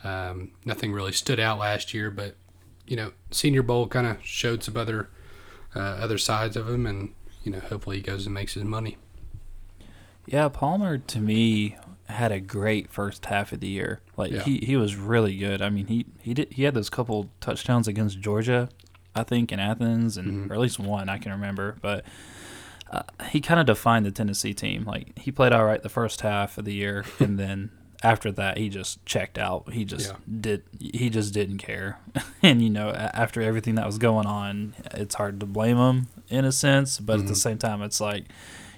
um, 0.03 0.51
nothing 0.65 0.91
really 0.93 1.11
stood 1.13 1.39
out 1.39 1.57
last 1.59 1.93
year. 1.93 2.11
But 2.11 2.35
you 2.87 2.95
know, 2.95 3.11
Senior 3.31 3.63
Bowl 3.63 3.87
kind 3.87 4.07
of 4.07 4.17
showed 4.23 4.63
some 4.63 4.77
other 4.77 5.09
uh, 5.75 5.79
other 5.79 6.17
sides 6.17 6.55
of 6.55 6.69
him, 6.69 6.85
and 6.85 7.13
you 7.43 7.51
know, 7.51 7.59
hopefully 7.59 7.97
he 7.97 8.01
goes 8.01 8.25
and 8.25 8.33
makes 8.33 8.53
his 8.53 8.63
money. 8.63 8.97
Yeah, 10.25 10.47
Palmer 10.49 10.97
to 10.97 11.19
me 11.19 11.75
had 12.07 12.31
a 12.31 12.39
great 12.39 12.91
first 12.91 13.25
half 13.25 13.51
of 13.51 13.59
the 13.59 13.67
year. 13.67 14.01
Like 14.17 14.31
Yeah. 14.31 14.43
he, 14.43 14.59
he 14.59 14.75
was 14.77 14.95
really 14.95 15.35
good. 15.37 15.61
I 15.61 15.69
mean, 15.69 15.87
he 15.87 16.05
he 16.21 16.33
did 16.33 16.53
he 16.53 16.63
had 16.63 16.73
those 16.73 16.89
couple 16.89 17.29
touchdowns 17.41 17.87
against 17.87 18.19
Georgia, 18.19 18.69
I 19.15 19.23
think 19.23 19.51
in 19.51 19.59
Athens, 19.59 20.17
and 20.17 20.47
Mhm. 20.47 20.51
or 20.51 20.53
at 20.53 20.59
least 20.59 20.79
one 20.79 21.09
I 21.09 21.17
can 21.17 21.31
remember. 21.31 21.77
But 21.81 22.05
uh, 22.93 23.03
he 23.29 23.41
kind 23.41 23.59
of 23.59 23.65
defined 23.65 24.05
the 24.05 24.11
Tennessee 24.11 24.53
team. 24.53 24.83
Like 24.85 25.17
he 25.17 25.31
played 25.31 25.51
all 25.51 25.65
right 25.65 25.81
the 25.81 25.89
first 25.89 26.21
half 26.21 26.57
of 26.57 26.65
the 26.65 26.73
year, 26.73 27.03
and 27.19 27.37
then 27.39 27.71
after 28.03 28.31
that 28.33 28.57
he 28.57 28.69
just 28.69 29.03
checked 29.05 29.37
out. 29.37 29.71
He 29.73 29.83
just 29.85 30.09
Yeah. 30.11 30.15
did 30.41 30.63
he 30.79 31.09
just 31.09 31.33
didn't 31.33 31.57
care. 31.57 31.99
and 32.43 32.61
you 32.61 32.69
know, 32.69 32.89
after 32.91 33.41
everything 33.41 33.75
that 33.75 33.85
was 33.85 33.97
going 33.97 34.27
on, 34.27 34.75
it's 34.91 35.15
hard 35.15 35.39
to 35.39 35.45
blame 35.45 35.77
him 35.77 36.07
in 36.29 36.45
a 36.45 36.51
sense. 36.51 36.99
But 36.99 37.19
at 37.19 37.27
the 37.27 37.33
Mhm. 37.33 37.37
same 37.37 37.57
time, 37.57 37.81
it's 37.81 37.99
like 38.01 38.25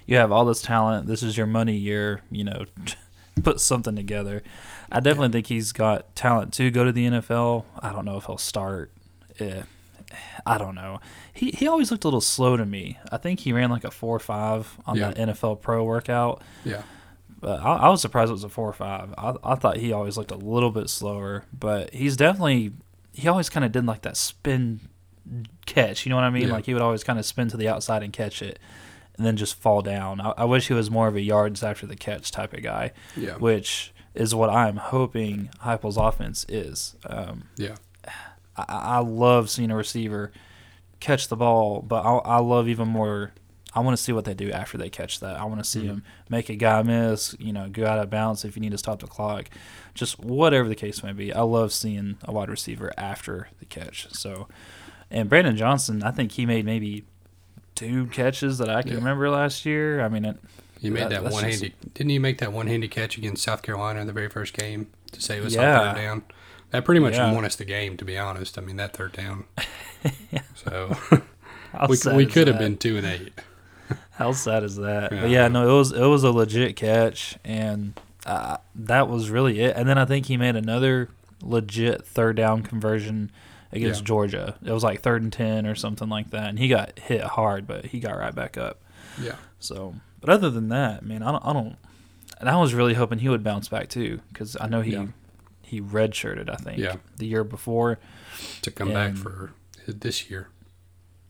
you 0.06 0.16
have 0.16 0.30
all 0.32 0.44
this 0.44 0.62
talent. 0.62 1.06
This 1.08 1.22
is 1.22 1.36
your 1.36 1.46
money 1.48 1.76
year. 1.76 2.22
You 2.30 2.44
know, 2.44 2.64
put 3.42 3.60
something 3.60 3.96
together. 3.96 4.42
I 4.90 5.00
definitely 5.00 5.30
think 5.30 5.48
he's 5.48 5.72
got 5.72 6.14
talent 6.14 6.52
to 6.54 6.70
go 6.70 6.84
to 6.84 6.92
the 6.92 7.06
NFL. 7.06 7.64
I 7.80 7.92
don't 7.92 8.04
know 8.04 8.16
if 8.16 8.26
he'll 8.26 8.38
start. 8.38 8.92
Eh, 9.40 9.62
I 10.46 10.58
don't 10.58 10.74
know. 10.74 11.00
He 11.32 11.50
he 11.50 11.66
always 11.68 11.90
looked 11.90 12.04
a 12.04 12.06
little 12.06 12.20
slow 12.20 12.56
to 12.56 12.64
me. 12.64 12.98
I 13.10 13.16
think 13.16 13.40
he 13.40 13.52
ran 13.52 13.70
like 13.70 13.84
a 13.84 13.90
four 13.90 14.14
or 14.16 14.20
five 14.20 14.76
on 14.86 14.96
Yeah. 14.96 15.10
that 15.10 15.28
NFL 15.28 15.60
Pro 15.60 15.82
workout. 15.84 16.42
Yeah, 16.64 16.82
But 17.40 17.60
I, 17.60 17.76
I 17.76 17.88
was 17.88 18.00
surprised 18.00 18.30
it 18.30 18.32
was 18.34 18.44
a 18.44 18.48
four 18.48 18.68
or 18.68 18.72
five. 18.72 19.12
I, 19.18 19.34
I 19.42 19.54
thought 19.56 19.78
he 19.78 19.92
always 19.92 20.16
looked 20.16 20.30
a 20.30 20.36
little 20.36 20.70
bit 20.70 20.88
slower, 20.88 21.44
but 21.58 21.92
he's 21.92 22.16
definitely 22.16 22.72
he 23.12 23.28
always 23.28 23.48
kind 23.48 23.64
of 23.64 23.72
did 23.72 23.84
like 23.86 24.02
that 24.02 24.16
spin 24.16 24.80
catch. 25.66 26.06
You 26.06 26.10
know 26.10 26.16
what 26.16 26.24
I 26.24 26.30
mean? 26.30 26.48
Yeah. 26.48 26.52
Like 26.54 26.66
he 26.66 26.72
would 26.74 26.82
always 26.82 27.02
kind 27.04 27.18
of 27.18 27.24
spin 27.26 27.48
to 27.48 27.56
the 27.56 27.68
outside 27.68 28.02
and 28.02 28.12
catch 28.12 28.42
it, 28.42 28.58
and 29.16 29.26
then 29.26 29.36
just 29.36 29.54
fall 29.56 29.82
down. 29.82 30.20
I, 30.20 30.30
I 30.38 30.44
wish 30.44 30.68
he 30.68 30.74
was 30.74 30.90
more 30.90 31.08
of 31.08 31.16
a 31.16 31.20
yards 31.20 31.62
after 31.62 31.86
the 31.86 31.96
catch 31.96 32.30
type 32.30 32.52
of 32.52 32.62
guy, 32.62 32.92
yeah, 33.16 33.34
which 33.36 33.92
is 34.14 34.34
what 34.34 34.48
I'm 34.48 34.76
hoping 34.76 35.50
Heupel's 35.62 35.96
offense 35.98 36.46
is. 36.48 36.94
Um, 37.04 37.48
yeah, 37.56 37.74
I, 38.56 38.64
I 38.68 38.98
love 38.98 39.50
seeing 39.50 39.70
a 39.70 39.76
receiver 39.76 40.32
catch 41.00 41.28
the 41.28 41.36
ball, 41.36 41.82
but 41.82 42.02
I, 42.04 42.16
I 42.16 42.38
love 42.38 42.68
even 42.68 42.88
more. 42.88 43.32
I 43.74 43.80
want 43.80 43.94
to 43.96 44.02
see 44.02 44.12
what 44.12 44.24
they 44.24 44.32
do 44.32 44.50
after 44.50 44.78
they 44.78 44.88
catch 44.88 45.20
that. 45.20 45.36
I 45.38 45.44
want 45.44 45.62
to 45.62 45.68
see 45.68 45.82
Mhm. 45.82 45.86
them 45.88 46.04
make 46.30 46.48
a 46.48 46.56
guy 46.56 46.82
miss, 46.82 47.36
you 47.38 47.52
know, 47.52 47.68
go 47.68 47.84
out 47.86 47.98
of 47.98 48.08
bounds 48.08 48.42
if 48.44 48.56
you 48.56 48.62
need 48.62 48.72
to 48.72 48.78
stop 48.78 49.00
the 49.00 49.06
clock, 49.06 49.50
just 49.92 50.18
whatever 50.18 50.66
the 50.66 50.74
case 50.74 51.02
may 51.02 51.12
be. 51.12 51.30
I 51.32 51.42
love 51.42 51.72
seeing 51.74 52.16
a 52.24 52.32
wide 52.32 52.48
receiver 52.48 52.90
after 52.96 53.48
the 53.58 53.66
catch. 53.66 54.08
So, 54.14 54.48
and 55.10 55.28
Brandon 55.28 55.56
Johnson, 55.58 56.02
I 56.02 56.10
think 56.10 56.32
he 56.32 56.46
made 56.46 56.64
maybe 56.64 57.04
two 57.74 58.06
catches 58.06 58.56
that 58.58 58.70
I 58.70 58.80
can 58.80 58.92
Yeah. 58.92 58.96
remember 58.96 59.28
last 59.28 59.66
year. 59.66 60.00
I 60.00 60.08
mean, 60.08 60.24
it, 60.24 60.38
he 60.80 60.88
made 60.88 61.02
That- 61.10 61.24
that, 61.24 61.32
one 61.32 61.44
handed. 61.44 61.74
Didn't 61.92 62.10
he 62.10 62.18
make 62.18 62.38
that 62.38 62.52
one 62.54 62.68
handed 62.68 62.90
catch 62.90 63.18
against 63.18 63.42
South 63.42 63.60
Carolina 63.60 64.00
in 64.00 64.06
the 64.06 64.12
very 64.14 64.28
first 64.30 64.54
game 64.54 64.86
to 65.12 65.20
say 65.20 65.36
it 65.36 65.44
was 65.44 65.54
Yeah. 65.54 65.80
on 65.80 65.94
third 65.94 66.00
down? 66.00 66.22
That 66.70 66.84
pretty 66.84 67.00
much 67.00 67.14
Yeah. 67.14 67.32
won 67.32 67.44
us 67.44 67.56
the 67.56 67.64
game, 67.64 67.96
to 67.96 68.04
be 68.04 68.18
honest. 68.18 68.58
I 68.58 68.60
mean, 68.60 68.76
that 68.76 68.92
third 68.96 69.12
down. 69.12 69.44
So 70.54 70.96
we, 71.88 71.96
we 72.14 72.26
could 72.26 72.48
have 72.48 72.58
been 72.58 72.76
two 72.76 72.96
and 72.96 73.06
eight. 73.06 73.32
How 74.12 74.32
sad 74.32 74.62
is 74.64 74.76
that? 74.76 75.10
But 75.10 75.22
Yeah. 75.22 75.42
yeah, 75.42 75.48
no, 75.48 75.68
it 75.68 75.78
was 75.78 75.92
it 75.92 76.04
was 76.06 76.24
a 76.24 76.30
legit 76.30 76.76
catch, 76.76 77.36
and 77.44 77.98
uh, 78.24 78.56
that 78.74 79.08
was 79.08 79.30
really 79.30 79.60
it. 79.60 79.76
And 79.76 79.88
then 79.88 79.98
I 79.98 80.04
think 80.04 80.26
he 80.26 80.36
made 80.36 80.56
another 80.56 81.08
legit 81.42 82.04
third 82.06 82.36
down 82.36 82.62
conversion 82.62 83.30
against 83.72 84.00
Yeah. 84.02 84.06
Georgia. 84.06 84.56
It 84.64 84.72
was 84.72 84.82
like 84.84 85.02
third 85.02 85.22
and 85.22 85.32
ten 85.32 85.66
or 85.66 85.74
something 85.74 86.08
like 86.08 86.30
that, 86.30 86.48
and 86.48 86.58
he 86.58 86.68
got 86.68 86.98
hit 86.98 87.22
hard, 87.22 87.66
but 87.66 87.86
he 87.86 88.00
got 88.00 88.16
right 88.18 88.34
back 88.34 88.56
up. 88.56 88.80
Yeah, 89.20 89.36
So, 89.60 89.94
but 90.20 90.30
other 90.30 90.50
than 90.50 90.68
that, 90.70 91.02
man, 91.04 91.22
I 91.22 91.32
don't, 91.32 91.44
I 91.46 91.52
don't. 91.52 91.76
And 92.38 92.48
I 92.50 92.56
was 92.58 92.74
really 92.74 92.94
hoping 92.94 93.18
he 93.20 93.28
would 93.28 93.42
bounce 93.44 93.68
back 93.68 93.88
too, 93.88 94.20
because 94.32 94.56
I 94.60 94.66
know 94.68 94.80
he 94.82 94.92
Yeah. 94.92 95.06
He 95.66 95.80
redshirted, 95.80 96.48
I 96.48 96.56
think, 96.56 96.78
Yeah. 96.78 96.96
the 97.18 97.26
year 97.26 97.44
before. 97.44 97.98
to 98.62 98.70
come 98.70 98.92
back 98.92 99.14
for 99.16 99.52
this 99.86 100.30
year. 100.30 100.48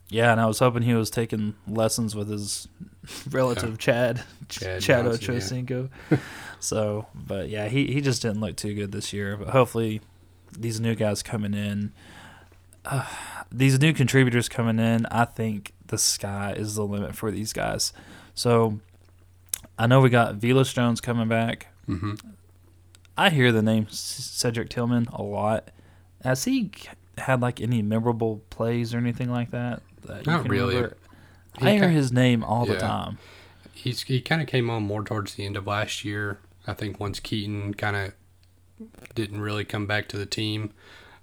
Yeah, 0.08 0.30
and 0.30 0.40
I 0.40 0.46
was 0.46 0.60
hoping 0.60 0.82
he 0.82 0.94
was 0.94 1.10
taking 1.10 1.54
lessons 1.66 2.14
with 2.14 2.28
his 2.28 2.68
relative 3.30 3.78
Chad, 3.78 4.22
Chad 4.48 4.80
Chad 4.80 5.04
Johnson, 5.04 5.34
Ochocinco. 5.36 5.90
so, 6.60 7.06
but 7.14 7.48
yeah, 7.48 7.68
he, 7.68 7.86
he 7.92 8.00
just 8.00 8.22
didn't 8.22 8.40
look 8.40 8.56
too 8.56 8.72
good 8.74 8.92
this 8.92 9.12
year. 9.12 9.36
But 9.36 9.48
hopefully, 9.48 10.00
these 10.56 10.78
new 10.80 10.94
guys 10.94 11.22
coming 11.24 11.54
in, 11.54 11.92
these 13.50 13.80
new 13.80 13.92
contributors 13.92 14.48
coming 14.48 14.78
in, 14.78 15.06
I 15.06 15.24
think 15.24 15.72
the 15.86 15.98
sky 15.98 16.52
is 16.56 16.74
the 16.76 16.84
limit 16.84 17.14
for 17.16 17.30
these 17.30 17.52
guys. 17.52 17.92
So 18.34 18.78
I 19.78 19.86
know 19.86 20.00
we 20.00 20.08
got 20.08 20.36
Velus 20.36 20.72
Jones 20.72 21.00
coming 21.00 21.28
back. 21.28 21.66
hmm 21.86 22.14
I 23.16 23.30
hear 23.30 23.52
the 23.52 23.62
name 23.62 23.86
Cedric 23.90 24.68
Tillman 24.68 25.06
a 25.12 25.22
lot. 25.22 25.70
Has 26.22 26.44
he 26.44 26.70
had 27.18 27.40
like 27.40 27.60
any 27.60 27.82
memorable 27.82 28.42
plays 28.50 28.94
or 28.94 28.98
anything 28.98 29.30
like 29.30 29.50
that? 29.50 29.82
that 30.04 30.26
Not 30.26 30.48
really. 30.48 30.90
I 31.58 31.72
hear 31.72 31.88
his 31.88 32.12
name 32.12 32.44
all 32.44 32.66
the 32.66 32.76
time. 32.78 33.18
He's 33.72 34.02
he 34.02 34.20
kind 34.20 34.42
of 34.42 34.48
came 34.48 34.68
on 34.70 34.82
more 34.82 35.04
towards 35.04 35.34
the 35.34 35.46
end 35.46 35.56
of 35.56 35.66
last 35.66 36.04
year. 36.04 36.40
I 36.66 36.74
think 36.74 36.98
once 36.98 37.20
Keyton 37.20 37.74
kind 37.74 37.96
of 37.96 38.12
didn't 39.14 39.40
really 39.40 39.64
come 39.64 39.86
back 39.86 40.08
to 40.08 40.18
the 40.18 40.26
team, 40.26 40.72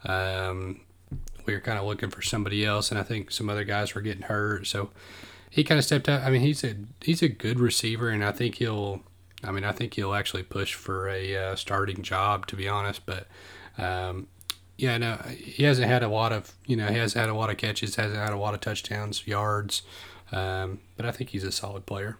um, 0.06 0.82
we 1.46 1.54
were 1.54 1.60
kind 1.60 1.78
of 1.78 1.86
looking 1.86 2.10
for 2.10 2.22
somebody 2.22 2.66
else, 2.66 2.90
and 2.90 3.00
I 3.00 3.04
think 3.04 3.32
some 3.32 3.50
other 3.50 3.64
guys 3.64 3.94
were 3.94 4.02
getting 4.02 4.24
hurt, 4.24 4.68
so 4.68 4.92
he 5.50 5.64
kind 5.64 5.78
of 5.78 5.86
stepped 5.86 6.10
up. 6.10 6.24
I 6.24 6.30
mean, 6.30 6.42
he's 6.42 6.64
a 6.64 6.76
he's 7.02 7.22
a 7.22 7.30
good 7.30 7.60
receiver, 7.60 8.10
and 8.10 8.24
I 8.24 8.32
think 8.32 8.56
he'll. 8.56 9.04
I 9.44 9.52
mean, 9.52 9.64
I 9.64 9.72
think 9.72 9.94
he'll 9.96 10.14
actually 10.14 10.44
push 10.44 10.74
for 10.74 11.08
a 11.10 11.36
uh, 11.36 11.56
starting 11.56 12.02
job, 12.02 12.48
to 12.48 12.56
be 12.56 12.68
honest. 12.68 13.06
But 13.06 13.28
um, 13.78 14.28
yeah, 14.78 14.98
no, 14.98 15.16
he 15.36 15.64
hasn't 15.64 15.88
had 15.88 16.04
a 16.04 16.08
lot 16.08 16.32
of 16.32 16.54
you 16.66 16.76
know 16.76 16.88
he 16.88 16.98
hasn't 16.98 17.20
had 17.20 17.30
a 17.30 17.36
lot 17.36 17.50
of 17.50 17.58
catches, 17.58 17.96
hasn't 17.96 18.20
had 18.20 18.34
a 18.34 18.38
lot 18.38 18.54
of 18.54 18.62
touchdowns, 18.62 19.28
yards. 19.28 19.82
Um, 20.32 20.80
but 20.98 21.06
I 21.06 21.12
think 21.12 21.30
he's 21.32 21.44
a 21.44 21.52
solid 21.52 21.86
player. 21.86 22.18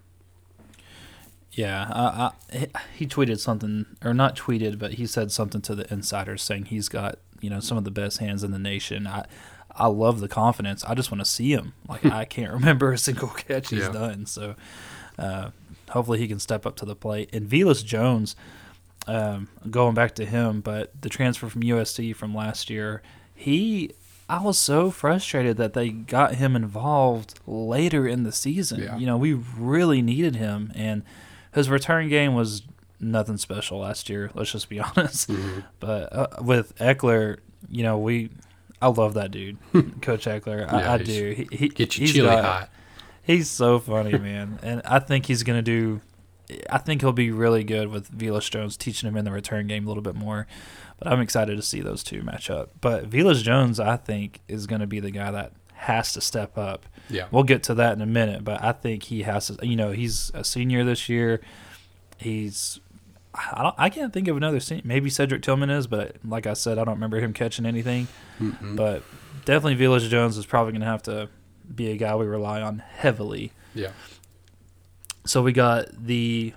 Yeah, 1.52 1.88
I, 1.92 2.32
I, 2.52 2.58
he- 2.58 2.68
he 3.00 3.08
tweeted 3.08 3.40
something, 3.40 3.86
or 4.04 4.14
not 4.14 4.36
tweeted, 4.36 4.80
but 4.80 4.94
he 4.94 5.06
said 5.06 5.32
something 5.32 5.62
to 5.62 5.76
the 5.76 5.92
insiders 5.94 6.42
saying 6.42 6.66
he's 6.66 6.90
got 6.90 7.20
you 7.42 7.50
know 7.50 7.60
some 7.60 7.78
of 7.78 7.84
the 7.84 7.92
best 7.92 8.18
hands 8.20 8.44
in 8.44 8.52
the 8.52 8.60
nation. 8.60 9.06
I 9.08 9.26
I 9.76 9.88
love 9.88 10.20
the 10.20 10.28
confidence. 10.28 10.84
I 10.86 10.94
just 10.96 11.12
want 11.12 11.22
to 11.24 11.30
see 11.30 11.52
him. 11.52 11.74
Like 11.88 12.06
I 12.22 12.26
can't 12.26 12.52
remember 12.52 12.92
a 12.92 12.98
single 12.98 13.28
catch 13.30 13.70
he's 13.70 13.80
Yeah. 13.84 13.92
done. 13.92 14.26
So 14.26 14.56
uh, 15.20 15.52
hopefully 15.94 16.20
he 16.20 16.28
can 16.28 16.40
step 16.40 16.66
up 16.66 16.76
to 16.78 16.86
the 16.86 16.96
plate. 16.96 17.30
And 17.34 17.48
Velus 17.50 17.84
Jones, 17.86 18.36
um, 19.08 19.48
going 19.70 19.94
back 19.96 20.14
to 20.16 20.26
him, 20.26 20.62
but 20.62 20.92
the 21.02 21.10
transfer 21.10 21.48
from 21.50 21.62
USC 21.64 22.16
from 22.16 22.36
last 22.36 22.70
year, 22.70 23.02
he. 23.34 23.92
I 24.30 24.42
was 24.42 24.58
so 24.58 24.90
frustrated 24.90 25.58
that 25.58 25.74
they 25.74 25.90
got 25.90 26.36
him 26.36 26.56
involved 26.56 27.40
later 27.46 28.08
in 28.08 28.24
the 28.24 28.32
season. 28.32 28.82
Yeah. 28.82 28.98
You 28.98 29.06
know, 29.06 29.18
we 29.18 29.34
really 29.34 30.02
needed 30.02 30.38
him, 30.38 30.72
and 30.76 31.04
his 31.54 31.70
return 31.70 32.08
game 32.08 32.34
was 32.34 32.62
nothing 33.02 33.36
special 33.36 33.80
last 33.80 34.10
year. 34.10 34.32
Let's 34.34 34.54
just 34.54 34.70
be 34.70 34.80
honest. 34.98 35.30
But 35.82 36.14
uh, 36.14 36.28
with 36.42 36.74
Ekeler, 36.78 37.40
you 37.70 37.84
know, 37.84 37.98
we 37.98 38.30
I 38.82 38.88
love 38.88 39.14
that 39.16 39.32
dude, 39.32 39.58
Coach 40.02 40.26
Ekeler. 40.26 40.72
I, 40.72 40.80
Yeah, 40.80 40.94
I 40.94 40.98
do. 41.00 41.32
He, 41.52 41.56
he 41.56 41.68
Get 41.68 41.98
you 41.98 42.08
chili 42.08 42.28
got- 42.30 42.44
hot. 42.46 42.70
He's 43.24 43.50
so 43.50 43.80
funny, 43.80 44.18
man, 44.18 44.60
and 44.62 44.82
I 44.86 45.00
think 45.00 45.26
he's 45.28 45.44
gonna 45.44 45.62
do. 45.62 46.02
I 46.70 46.78
think 46.78 47.02
he'll 47.02 47.14
be 47.14 47.32
really 47.32 47.64
good 47.64 47.88
with 47.88 48.12
Velus 48.16 48.52
Jones, 48.52 48.76
teaching 48.76 49.08
him 49.08 49.16
in 49.16 49.24
the 49.24 49.32
return 49.32 49.66
game 49.68 49.86
a 49.86 49.88
little 49.88 50.04
bit 50.04 50.16
more. 50.16 50.46
But 51.00 51.08
I'm 51.08 51.22
excited 51.22 51.56
to 51.56 51.64
see 51.64 51.80
those 51.80 52.04
two 52.04 52.22
match 52.22 52.50
up. 52.50 52.72
But 52.82 53.10
Velus 53.10 53.42
Jones, 53.42 53.80
I 53.80 53.96
think, 53.96 54.42
is 54.48 54.68
going 54.68 54.82
to 54.82 54.88
be 54.88 55.00
the 55.00 55.10
guy 55.10 55.32
that 55.32 55.54
has 55.74 56.14
to 56.14 56.22
step 56.22 56.58
up. 56.58 56.86
Yeah. 57.10 57.28
We'll 57.32 57.44
get 57.44 57.64
to 57.64 57.74
that 57.76 57.94
in 57.94 58.02
a 58.02 58.06
minute, 58.06 58.44
but 58.44 58.62
I 58.64 58.74
think 58.74 59.04
he 59.04 59.24
has 59.24 59.48
to. 59.48 59.66
You 59.66 59.76
know, 59.76 59.92
he's 59.92 60.32
a 60.34 60.44
senior 60.44 60.84
this 60.84 61.08
year. 61.10 61.42
He's. 62.18 62.80
I, 63.34 63.64
don't, 63.64 63.76
I 63.78 63.90
can't 63.90 64.14
think 64.14 64.28
of 64.28 64.38
another 64.38 64.60
senior. 64.60 64.84
Maybe 64.86 65.10
Cedric 65.10 65.42
Tillman 65.42 65.70
is, 65.72 65.88
but 65.88 66.18
like 66.24 66.46
I 66.46 66.54
said, 66.54 66.78
I 66.78 66.84
don't 66.84 66.96
remember 66.96 67.20
him 67.20 67.34
catching 67.34 67.66
anything. 67.66 68.08
Mm-mm. 68.40 68.76
But 68.76 69.02
definitely, 69.46 69.84
Velus 69.84 70.08
Jones 70.08 70.38
is 70.38 70.46
probably 70.46 70.74
going 70.74 70.82
to 70.82 70.88
have 70.88 71.04
to 71.04 71.30
be 71.74 71.92
a 71.92 71.98
guy 71.98 72.16
we 72.16 72.26
rely 72.26 72.62
on 72.62 72.80
heavily. 72.80 73.52
Yeah. 73.74 73.92
So 75.26 75.42
we 75.42 75.54
got 75.54 75.88
the 76.06 76.54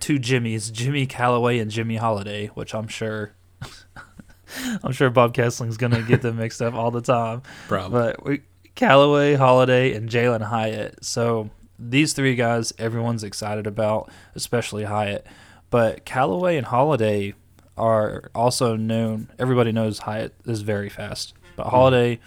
two 0.00 0.18
Jimmys, 0.18 0.72
Jimmy 0.72 1.06
Calloway 1.06 1.58
and 1.58 1.70
Jimmy 1.70 1.96
Holiday, 1.96 2.48
which 2.48 2.74
I'm 2.74 2.88
sure. 2.88 3.32
I'm 4.82 4.92
sure 4.92 5.10
Bob 5.10 5.34
Kesling's 5.34 5.76
gonna 5.76 6.02
get 6.02 6.22
them 6.22 6.36
mixed 6.38 6.62
up 6.62 6.74
all 6.74 6.90
the 6.90 7.02
time. 7.02 7.42
Probably. 7.66 7.98
But 7.98 8.24
we 8.24 8.42
Calloway, 8.74 9.34
Holiday, 9.34 9.92
and 9.94 10.08
Jalin 10.08 10.42
Hyatt. 10.42 11.04
So 11.04 11.50
these 11.78 12.12
three 12.12 12.34
guys, 12.34 12.72
everyone's 12.78 13.24
excited 13.24 13.66
about, 13.66 14.10
especially 14.34 14.84
Hyatt. 14.84 15.26
But 15.70 16.04
Calloway 16.04 16.56
and 16.56 16.66
Holiday 16.66 17.34
are 17.76 18.30
also 18.34 18.76
known. 18.76 19.30
Everybody 19.38 19.72
knows 19.72 20.00
Hyatt 20.00 20.34
is 20.44 20.62
very 20.62 20.88
fast, 20.88 21.34
but 21.56 21.64
mm-hmm. 21.64 21.70
Holiday 21.76 22.20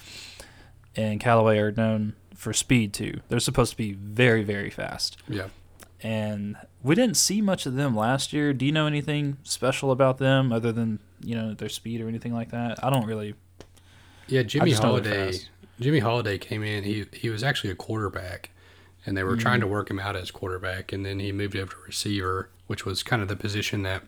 and 0.96 1.20
Calloway 1.20 1.58
are 1.60 1.72
known 1.72 2.14
for 2.36 2.54
speed 2.54 2.94
too. 2.94 3.22
They're 3.30 3.40
supposed 3.40 3.72
to 3.72 3.78
be 3.78 3.94
very, 3.94 4.44
very 4.44 4.70
fast. 4.70 5.18
yeah. 5.28 5.48
And 6.04 6.58
we 6.82 6.96
didn't 6.96 7.16
see 7.18 7.42
much 7.42 7.68
of 7.68 7.76
them 7.76 7.96
last 7.96 8.34
year. 8.34 8.54
Do 8.54 8.66
you 8.66 8.72
know 8.72 8.88
anything 8.88 9.38
special 9.44 9.92
about 9.92 10.18
them 10.18 10.52
other 10.52 10.72
than 10.72 10.98
you 11.24 11.36
know 11.36 11.54
their 11.54 11.70
speed 11.70 12.02
or 12.02 12.08
anything 12.08 12.34
like 12.34 12.50
that? 12.50 12.84
I 12.84 12.90
don't 12.90 13.06
really. 13.06 13.36
Yeah, 14.28 14.42
Jimmy 14.42 14.72
just 14.72 14.82
know 14.82 15.00
they're 15.00 15.20
Holiday. 15.26 15.38
Jimmy 15.80 16.00
Holiday 16.00 16.38
came 16.40 16.64
in. 16.64 16.84
He 16.84 17.06
he 17.14 17.30
was 17.30 17.44
actually 17.44 17.70
a 17.70 17.76
quarterback, 17.76 18.50
and 19.06 19.16
they 19.16 19.24
were 19.24 19.38
trying 19.38 19.60
Mm. 19.60 19.64
to 19.64 19.68
work 19.68 19.92
him 19.92 20.00
out 20.00 20.16
as 20.16 20.32
quarterback, 20.32 20.92
and 20.92 21.06
then 21.06 21.20
he 21.20 21.32
moved 21.32 21.56
up 21.56 21.70
to 21.70 21.76
receiver, 21.86 22.50
which 22.66 22.84
was 22.84 23.04
kind 23.04 23.22
of 23.22 23.28
the 23.28 23.36
position 23.36 23.84
that 23.84 24.02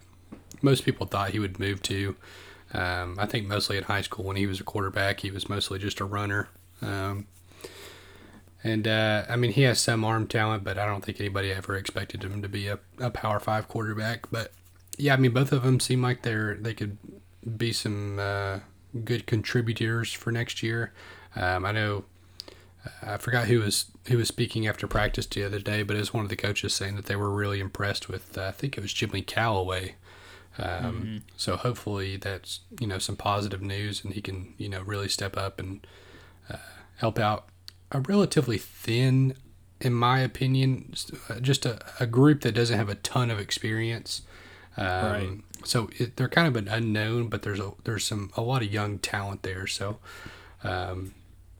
most 0.63 0.85
people 0.85 1.05
thought 1.05 1.29
he 1.29 1.37
would 1.39 1.59
move 1.59 1.83
to. 1.83 2.15
Um, 2.73 3.17
I 3.19 3.27
think 3.27 3.45
mostly 3.47 3.77
in 3.77 3.83
high 3.83 4.01
school 4.01 4.25
when 4.25 4.35
he 4.37 4.47
was 4.47 4.59
a 4.59 4.63
quarterback, 4.63 5.19
he 5.19 5.29
was 5.29 5.47
mostly 5.47 5.77
just 5.77 5.99
a 5.99 6.05
runner. 6.05 6.47
Um, 6.83 7.27
and 8.63 8.87
uh, 8.87 9.25
I 9.29 9.35
mean, 9.35 9.51
he 9.51 9.63
has 9.63 9.79
some 9.79 10.05
arm 10.05 10.27
talent, 10.27 10.63
but 10.63 10.77
I 10.77 10.85
don't 10.85 11.03
think 11.03 11.19
anybody 11.19 11.51
ever 11.51 11.75
expected 11.75 12.23
him 12.23 12.41
to 12.41 12.49
be 12.49 12.67
a, 12.67 12.79
a 12.99 13.09
Power 13.09 13.39
Five 13.39 13.67
quarterback. 13.67 14.31
But 14.31 14.53
yeah, 14.97 15.13
I 15.13 15.17
mean, 15.17 15.31
both 15.31 15.51
of 15.51 15.63
them 15.63 15.79
seem 15.79 16.01
like 16.01 16.21
they're 16.21 16.55
they 16.55 16.73
could 16.73 16.97
be 17.57 17.73
some 17.73 18.19
uh, 18.19 18.59
good 19.03 19.27
contributors 19.27 20.13
for 20.13 20.31
next 20.31 20.63
year. 20.63 20.93
Um, 21.35 21.65
I 21.65 21.71
know 21.73 22.05
I 23.01 23.17
forgot 23.17 23.47
who 23.47 23.59
was 23.59 23.85
who 24.07 24.17
was 24.17 24.27
speaking 24.29 24.67
after 24.67 24.87
practice 24.87 25.25
the 25.25 25.43
other 25.43 25.59
day, 25.59 25.83
but 25.83 25.95
it 25.95 25.99
was 25.99 26.13
one 26.13 26.23
of 26.23 26.29
the 26.29 26.35
coaches 26.37 26.73
saying 26.73 26.95
that 26.95 27.05
they 27.05 27.15
were 27.15 27.31
really 27.31 27.59
impressed 27.59 28.07
with. 28.07 28.37
Uh, 28.37 28.45
I 28.47 28.51
think 28.51 28.77
it 28.77 28.81
was 28.81 28.93
Jimmy 28.93 29.21
Calloway. 29.21 29.95
Um, 30.57 31.23
So 31.35 31.57
hopefully 31.57 32.15
that's 32.17 32.61
you 32.79 32.87
know 32.87 32.97
some 32.99 33.15
positive 33.15 33.61
news, 33.61 34.03
and 34.05 34.13
he 34.13 34.21
can 34.21 34.53
you 34.57 34.69
know 34.69 34.81
really 34.81 35.09
step 35.09 35.35
up 35.35 35.59
and 35.59 35.85
uh, 35.85 35.87
help 36.97 37.19
out 37.19 37.47
a 37.91 38.01
relatively 38.01 38.57
thin, 38.57 39.35
in 39.79 39.93
my 39.93 40.19
opinion, 40.19 40.93
uh, 41.29 41.39
just 41.39 41.65
a, 41.65 41.79
a 41.99 42.07
group 42.07 42.41
that 42.41 42.53
doesn't 42.53 42.77
have 42.77 42.89
a 42.89 42.95
ton 42.95 43.29
of 43.29 43.39
experience. 43.39 44.23
Um, 44.77 44.85
Right. 44.85 45.39
So 45.65 45.89
it, 45.97 46.17
they're 46.17 46.27
kind 46.27 46.47
of 46.47 46.55
an 46.55 46.67
unknown, 46.67 47.29
but 47.29 47.43
there's 47.43 47.59
a 47.59 47.71
there's 47.85 48.05
some 48.05 48.31
a 48.35 48.41
lot 48.41 48.61
of 48.63 48.73
young 48.73 48.99
talent 48.99 49.43
there. 49.43 49.65
So, 49.65 49.97
um, 50.63 51.13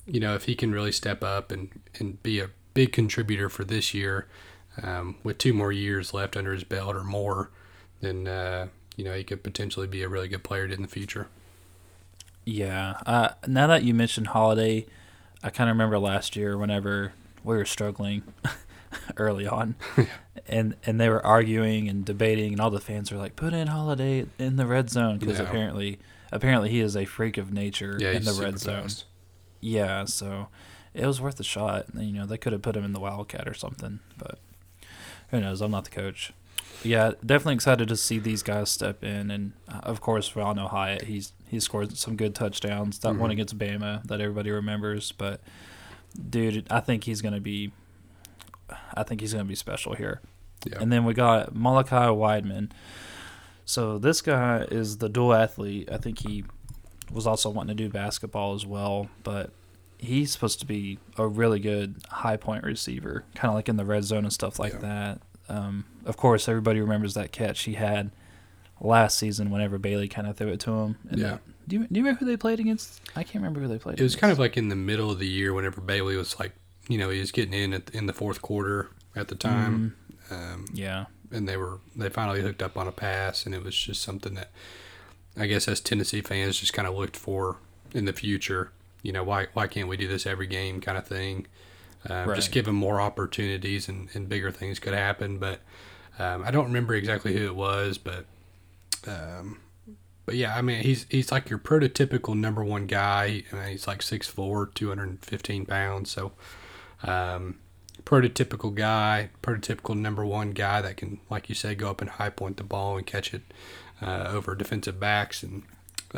you 0.05 0.19
know, 0.19 0.35
if 0.35 0.43
he 0.43 0.55
can 0.55 0.73
really 0.73 0.91
step 0.91 1.23
up 1.23 1.51
and 1.51 1.69
and 1.99 2.21
be 2.21 2.39
a 2.39 2.49
big 2.73 2.91
contributor 2.91 3.49
for 3.49 3.63
this 3.63 3.93
year, 3.93 4.27
um, 4.81 5.15
with 5.23 5.37
two 5.37 5.53
more 5.53 5.71
years 5.71 6.13
left 6.13 6.35
under 6.35 6.53
his 6.53 6.63
belt 6.63 6.95
or 6.95 7.03
more, 7.03 7.49
then 8.01 8.27
uh, 8.27 8.67
you 8.97 9.05
know 9.05 9.13
he 9.13 9.23
could 9.23 9.43
potentially 9.43 9.87
be 9.87 10.03
a 10.03 10.09
really 10.09 10.27
good 10.27 10.43
player 10.43 10.65
in 10.65 10.81
the 10.81 10.87
future. 10.87 11.27
Yeah. 12.45 12.95
Uh, 13.05 13.29
now 13.47 13.67
that 13.67 13.83
you 13.83 13.93
mentioned 13.93 14.27
Holiday, 14.27 14.85
I 15.43 15.49
kind 15.49 15.69
of 15.69 15.75
remember 15.75 15.99
last 15.99 16.35
year 16.35 16.57
whenever 16.57 17.13
we 17.43 17.55
were 17.57 17.65
struggling 17.65 18.23
early 19.17 19.45
on, 19.47 19.75
and 20.47 20.75
and 20.85 20.99
they 20.99 21.09
were 21.09 21.25
arguing 21.25 21.89
and 21.89 22.05
debating, 22.05 22.53
and 22.53 22.61
all 22.61 22.69
the 22.69 22.79
fans 22.79 23.11
were 23.11 23.17
like, 23.17 23.35
"Put 23.35 23.53
in 23.53 23.67
Holiday 23.67 24.25
in 24.39 24.55
the 24.55 24.65
red 24.65 24.89
zone," 24.89 25.17
because 25.19 25.39
Yeah. 25.39 25.45
apparently, 25.45 25.99
apparently 26.31 26.69
he 26.69 26.79
is 26.79 26.95
a 26.95 27.05
freak 27.05 27.37
of 27.37 27.51
nature 27.51 27.97
Yeah, 27.99 28.11
in 28.11 28.23
the 28.23 28.33
red 28.33 28.59
zone. 28.59 28.83
fast. 28.83 29.05
Yeah, 29.59 30.05
so 30.05 30.47
it 30.93 31.05
was 31.05 31.19
worth 31.21 31.39
a 31.39 31.43
shot. 31.43 31.85
You 31.95 32.13
know, 32.13 32.25
they 32.25 32.37
could 32.37 32.53
have 32.53 32.61
put 32.61 32.75
him 32.77 32.83
in 32.85 32.93
the 32.93 32.99
Wildcat 32.99 33.47
or 33.47 33.53
something, 33.53 33.99
but 34.17 34.39
who 35.29 35.39
knows? 35.41 35.61
I'm 35.61 35.71
not 35.71 35.85
the 35.85 35.89
coach. 35.91 36.31
Yeah, 36.83 37.11
definitely 37.25 37.55
excited 37.55 37.87
to 37.87 37.95
see 37.97 38.19
these 38.19 38.43
guys 38.43 38.69
step 38.69 39.03
in, 39.03 39.31
and 39.31 39.53
uh, 39.69 39.79
of 39.83 40.01
course 40.01 40.35
we 40.35 40.41
all 40.41 40.53
know 40.53 40.67
Hyatt. 40.67 41.03
He's 41.03 41.33
he 41.47 41.59
scored 41.59 41.95
some 41.97 42.15
good 42.15 42.35
touchdowns. 42.35 42.99
That 42.99 43.15
one 43.15 43.29
Mhm. 43.29 43.33
against 43.33 43.57
Bama 43.57 44.03
that 44.07 44.19
everybody 44.19 44.51
remembers, 44.51 45.11
but 45.11 45.39
dude, 46.29 46.67
I 46.69 46.79
think 46.79 47.03
he's 47.05 47.21
gonna 47.21 47.39
be. 47.39 47.71
I 48.95 49.03
think 49.03 49.21
he's 49.21 49.33
gonna 49.33 49.45
be 49.45 49.55
special 49.55 49.93
here. 49.95 50.21
Yeah. 50.65 50.77
And 50.81 50.91
then 50.91 51.03
we 51.05 51.13
got 51.13 51.55
Malachi 51.55 51.95
Wideman. 51.95 52.71
So 53.65 53.97
this 53.97 54.21
guy 54.21 54.65
is 54.71 54.97
the 54.97 55.09
dual 55.09 55.33
athlete. 55.33 55.89
I 55.91 55.97
think 55.97 56.19
he 56.27 56.43
was 57.11 57.27
also 57.27 57.49
wanting 57.49 57.75
to 57.77 57.83
do 57.83 57.89
basketball 57.89 58.53
as 58.55 58.65
well, 58.65 59.07
but 59.23 59.51
he's 59.99 60.31
supposed 60.31 60.59
to 60.61 60.65
be 60.65 60.99
a 61.17 61.27
really 61.27 61.59
good 61.59 61.95
high 62.09 62.37
point 62.37 62.63
receiver, 62.63 63.23
kind 63.35 63.49
of 63.49 63.55
like 63.55 63.69
in 63.69 63.77
the 63.77 63.85
red 63.85 64.03
zone 64.03 64.23
and 64.25 64.33
stuff 64.33 64.57
like 64.59 64.73
Yeah. 64.73 64.79
that. 64.79 65.21
Um, 65.53 65.85
of 66.05 66.17
course, 66.17 66.47
everybody 66.49 66.79
remembers 66.81 67.13
that 67.13 67.31
catch 67.31 67.63
he 67.63 67.73
had 67.73 68.11
last 68.81 69.17
season 69.17 69.49
whenever 69.51 69.77
Bailey 69.77 70.07
kind 70.07 70.27
of 70.27 70.35
threw 70.35 70.49
it 70.49 70.59
to 70.61 70.71
him 70.71 70.97
in 71.11 71.19
Yeah. 71.19 71.27
that 71.31 71.41
Do 71.67 71.75
you, 71.77 71.81
do 71.87 71.99
you 71.99 72.01
remember 72.03 72.19
who 72.19 72.25
they 72.25 72.37
played 72.37 72.59
against? 72.59 72.99
I 73.15 73.23
can't 73.23 73.35
remember 73.35 73.61
who 73.61 73.67
they 73.67 73.77
played. 73.77 73.99
It 73.99 74.03
was 74.03 74.15
kind 74.15 74.31
of 74.31 74.39
like 74.39 74.57
in 74.57 74.69
the 74.69 74.75
middle 74.75 75.09
of 75.11 75.19
the 75.19 75.27
year 75.27 75.53
whenever 75.53 75.79
Bailey 75.81 76.17
was 76.17 76.39
like, 76.39 76.53
you 76.89 76.97
know, 76.97 77.09
he 77.09 77.19
was 77.19 77.31
getting 77.31 77.53
in 77.53 77.73
at, 77.73 77.89
in 77.91 78.07
the 78.07 78.13
fourth 78.13 78.41
quarter 78.41 78.89
at 79.15 79.27
the 79.29 79.35
time. 79.35 79.95
Um, 80.31 80.65
yeah. 80.73 81.05
and 81.31 81.47
they 81.47 81.55
were 81.57 81.79
they 81.95 82.09
finally 82.09 82.41
hooked 82.41 82.61
up 82.63 82.75
on 82.77 82.87
a 82.87 82.91
pass, 82.91 83.45
and 83.45 83.53
it 83.53 83.63
was 83.63 83.75
just 83.75 84.01
something 84.01 84.33
that 84.33 84.51
I 85.37 85.45
guess 85.47 85.67
as 85.67 85.79
Tennessee 85.79 86.21
fans 86.21 86.59
just 86.59 86.73
kind 86.73 86.87
of 86.87 86.95
looked 86.95 87.15
for 87.17 87.57
in 87.93 88.05
the 88.05 88.13
future. 88.13 88.71
You 89.03 89.11
know, 89.13 89.23
why 89.23 89.47
why 89.53 89.67
can't 89.67 89.87
we 89.87 89.95
do 89.97 90.07
this 90.07 90.25
every 90.25 90.47
game, 90.47 90.81
kind 90.81 90.97
of 90.97 91.05
thing. 91.07 91.45
Um, 92.09 92.33
Just 92.35 92.47
Right. 92.49 92.53
give 92.53 92.67
him 92.67 92.75
more 92.75 92.99
opportunities, 92.99 93.87
and, 93.87 94.09
and 94.13 94.27
bigger 94.27 94.51
things 94.51 94.79
could 94.79 94.93
happen. 94.93 95.37
But 95.37 95.61
um, 96.19 96.43
I 96.43 96.51
don't 96.51 96.65
remember 96.65 96.93
exactly 96.95 97.33
who 97.37 97.45
it 97.45 97.55
was, 97.55 97.97
but 97.97 98.25
um, 99.07 99.59
but 100.25 100.35
yeah, 100.35 100.55
I 100.55 100.61
mean 100.61 100.83
he's 100.83 101.05
he's 101.09 101.31
like 101.31 101.49
your 101.49 101.59
prototypical 101.59 102.35
number 102.35 102.63
one 102.63 102.87
guy. 102.87 103.43
I 103.51 103.55
mean, 103.55 103.67
he's 103.69 103.87
like 103.87 103.99
6'4", 103.99 104.73
215 104.73 105.65
pounds, 105.65 106.11
so. 106.11 106.31
Um, 107.03 107.59
prototypical 108.05 108.73
guy, 108.73 109.29
prototypical 109.41 109.95
number 109.95 110.25
one 110.25 110.51
guy 110.51 110.81
that 110.81 110.97
can, 110.97 111.19
like 111.29 111.47
you 111.49 111.55
said, 111.55 111.77
go 111.77 111.89
up 111.89 112.01
and 112.01 112.09
high 112.09 112.29
point 112.29 112.57
the 112.57 112.63
ball 112.63 112.97
and 112.97 113.05
catch 113.05 113.33
it 113.33 113.41
uh, 114.01 114.29
over 114.29 114.55
defensive 114.55 114.99
backs 114.99 115.43
and 115.43 115.63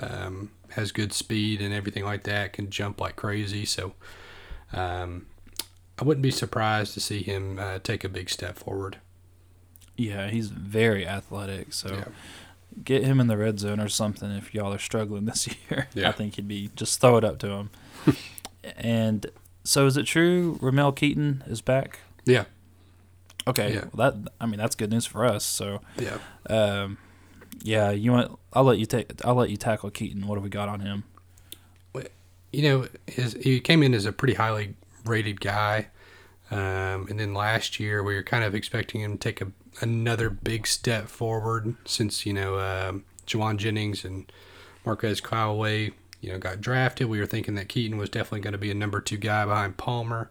um, 0.01 0.51
has 0.69 0.91
good 0.91 1.11
speed 1.13 1.61
and 1.61 1.73
everything 1.73 2.03
like 2.03 2.23
that. 2.23 2.53
Can 2.53 2.69
jump 2.69 3.01
like 3.01 3.15
crazy. 3.15 3.65
So 3.65 3.93
um, 4.73 5.25
I 5.99 6.03
wouldn't 6.03 6.21
be 6.23 6.31
surprised 6.31 6.93
to 6.95 6.99
see 6.99 7.23
him 7.23 7.57
uh, 7.59 7.79
take 7.79 8.03
a 8.03 8.09
big 8.09 8.29
step 8.29 8.57
forward. 8.57 8.97
Yeah, 9.97 10.29
he's 10.29 10.49
very 10.49 11.07
athletic. 11.07 11.73
So 11.73 11.93
Yeah. 11.93 12.05
get 12.83 13.03
him 13.03 13.19
in 13.21 13.27
the 13.27 13.37
red 13.37 13.59
zone 13.59 13.79
or 13.79 13.87
something 13.87 14.29
if 14.31 14.53
y'all 14.53 14.73
are 14.73 14.77
struggling 14.79 15.25
this 15.25 15.47
year. 15.69 15.87
Yeah. 15.93 16.09
I 16.09 16.11
think 16.11 16.35
he'd 16.35 16.47
be 16.47 16.69
just 16.75 16.99
throw 16.99 17.15
it 17.17 17.23
up 17.23 17.39
to 17.39 17.47
him. 17.49 17.69
and 18.77 19.25
so 19.63 19.85
is 19.85 19.95
it 19.97 20.05
true 20.05 20.57
Ramel 20.61 20.91
Keyton 20.91 21.43
is 21.47 21.61
back? 21.61 21.99
Yeah, 22.25 22.45
Okay. 23.47 23.75
Yeah. 23.75 23.85
Well, 23.93 24.11
that 24.11 24.31
I 24.41 24.45
mean 24.47 24.57
that's 24.57 24.75
good 24.75 24.89
news 24.89 25.05
for 25.05 25.23
us. 25.23 25.45
So 25.45 25.79
yeah. 25.97 26.17
um 26.49 26.97
yeah, 27.63 27.91
you 27.91 28.11
want 28.11 28.37
I'll 28.53 28.63
let 28.63 28.79
you 28.79 28.85
take 28.85 29.11
I'll 29.23 29.35
let 29.35 29.49
you 29.49 29.57
tackle 29.57 29.91
Keyton. 29.91 30.27
What 30.27 30.35
have 30.35 30.43
we 30.43 30.49
got 30.49 30.67
on 30.67 30.81
him? 30.81 31.03
you 32.51 32.61
know, 32.61 32.87
his 33.05 33.33
he 33.41 33.59
came 33.59 33.83
in 33.83 33.93
as 33.93 34.05
a 34.05 34.13
pretty 34.13 34.33
highly 34.33 34.75
rated 35.05 35.41
guy, 35.41 35.87
um, 36.51 37.07
and 37.09 37.19
then 37.19 37.33
last 37.33 37.79
year 37.79 38.03
we 38.03 38.15
were 38.15 38.23
kind 38.23 38.43
of 38.43 38.53
expecting 38.53 39.01
him 39.01 39.13
to 39.13 39.17
take 39.17 39.41
a, 39.41 39.51
another 39.81 40.29
big 40.29 40.67
step 40.67 41.07
forward 41.07 41.75
since 41.85 42.25
you 42.25 42.33
know 42.33 42.59
um, 42.59 43.03
Jauan 43.27 43.57
Jennings 43.57 44.05
and 44.05 44.31
Marquez 44.85 45.21
Callaway, 45.21 45.91
you 46.21 46.31
know, 46.31 46.37
got 46.37 46.61
drafted. 46.61 47.07
We 47.07 47.19
were 47.19 47.25
thinking 47.25 47.55
that 47.55 47.69
Keyton 47.69 47.97
was 47.97 48.09
definitely 48.09 48.41
going 48.41 48.53
to 48.53 48.59
be 48.59 48.71
a 48.71 48.75
number 48.75 49.01
two 49.01 49.17
guy 49.17 49.45
behind 49.45 49.77
Palmer. 49.77 50.29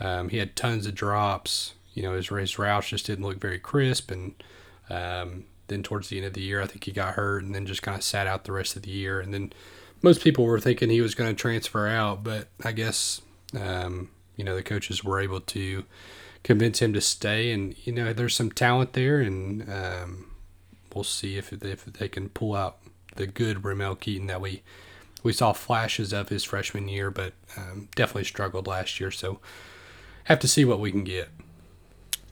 Um, 0.00 0.28
he 0.28 0.38
had 0.38 0.56
tons 0.56 0.86
of 0.86 0.94
drops. 0.94 1.74
You 1.94 2.02
know, 2.02 2.14
his 2.14 2.28
his 2.28 2.58
routes 2.58 2.88
just 2.88 3.06
didn't 3.06 3.24
look 3.24 3.40
very 3.40 3.60
crisp, 3.60 4.10
and 4.10 4.34
um, 4.90 5.44
then 5.68 5.84
towards 5.84 6.08
the 6.08 6.16
end 6.16 6.26
of 6.26 6.34
the 6.34 6.42
year, 6.42 6.60
I 6.60 6.66
think 6.66 6.84
he 6.84 6.92
got 6.92 7.14
hurt, 7.14 7.44
and 7.44 7.54
then 7.54 7.66
just 7.66 7.82
kind 7.82 7.96
of 7.96 8.02
sat 8.02 8.26
out 8.26 8.44
the 8.44 8.52
rest 8.52 8.74
of 8.74 8.82
the 8.82 8.90
year, 8.90 9.20
and 9.20 9.32
then 9.32 9.52
most 10.02 10.22
people 10.22 10.44
were 10.44 10.60
thinking 10.60 10.90
he 10.90 11.00
was 11.00 11.14
going 11.14 11.34
to 11.34 11.40
transfer 11.40 11.88
out, 11.88 12.22
but 12.22 12.48
I 12.62 12.72
guess 12.72 13.22
um, 13.56 14.10
you 14.36 14.44
know 14.44 14.54
the 14.54 14.62
coaches 14.62 15.04
were 15.04 15.20
able 15.20 15.40
to 15.40 15.84
convince 16.42 16.80
him 16.80 16.92
to 16.92 17.00
stay, 17.00 17.52
and 17.52 17.74
you 17.86 17.92
know 17.92 18.12
there's 18.12 18.34
some 18.34 18.50
talent 18.50 18.92
there, 18.92 19.20
and 19.20 19.68
um, 19.72 20.30
we'll 20.94 21.04
see 21.04 21.36
if 21.36 21.52
if 21.52 21.84
they 21.84 22.08
can 22.08 22.28
pull 22.28 22.54
out 22.54 22.78
the 23.16 23.26
good 23.26 23.64
Ramel 23.64 23.96
Keyton 23.96 24.26
that 24.26 24.40
we 24.40 24.62
we 25.22 25.32
saw 25.32 25.52
flashes 25.52 26.12
of 26.12 26.28
his 26.28 26.44
freshman 26.44 26.88
year, 26.88 27.10
but 27.10 27.32
um, 27.56 27.88
definitely 27.96 28.24
struggled 28.24 28.66
last 28.66 29.00
year. 29.00 29.10
So 29.10 29.40
have 30.24 30.38
to 30.40 30.48
see 30.48 30.64
what 30.64 30.80
we 30.80 30.90
can 30.90 31.04
get. 31.04 31.28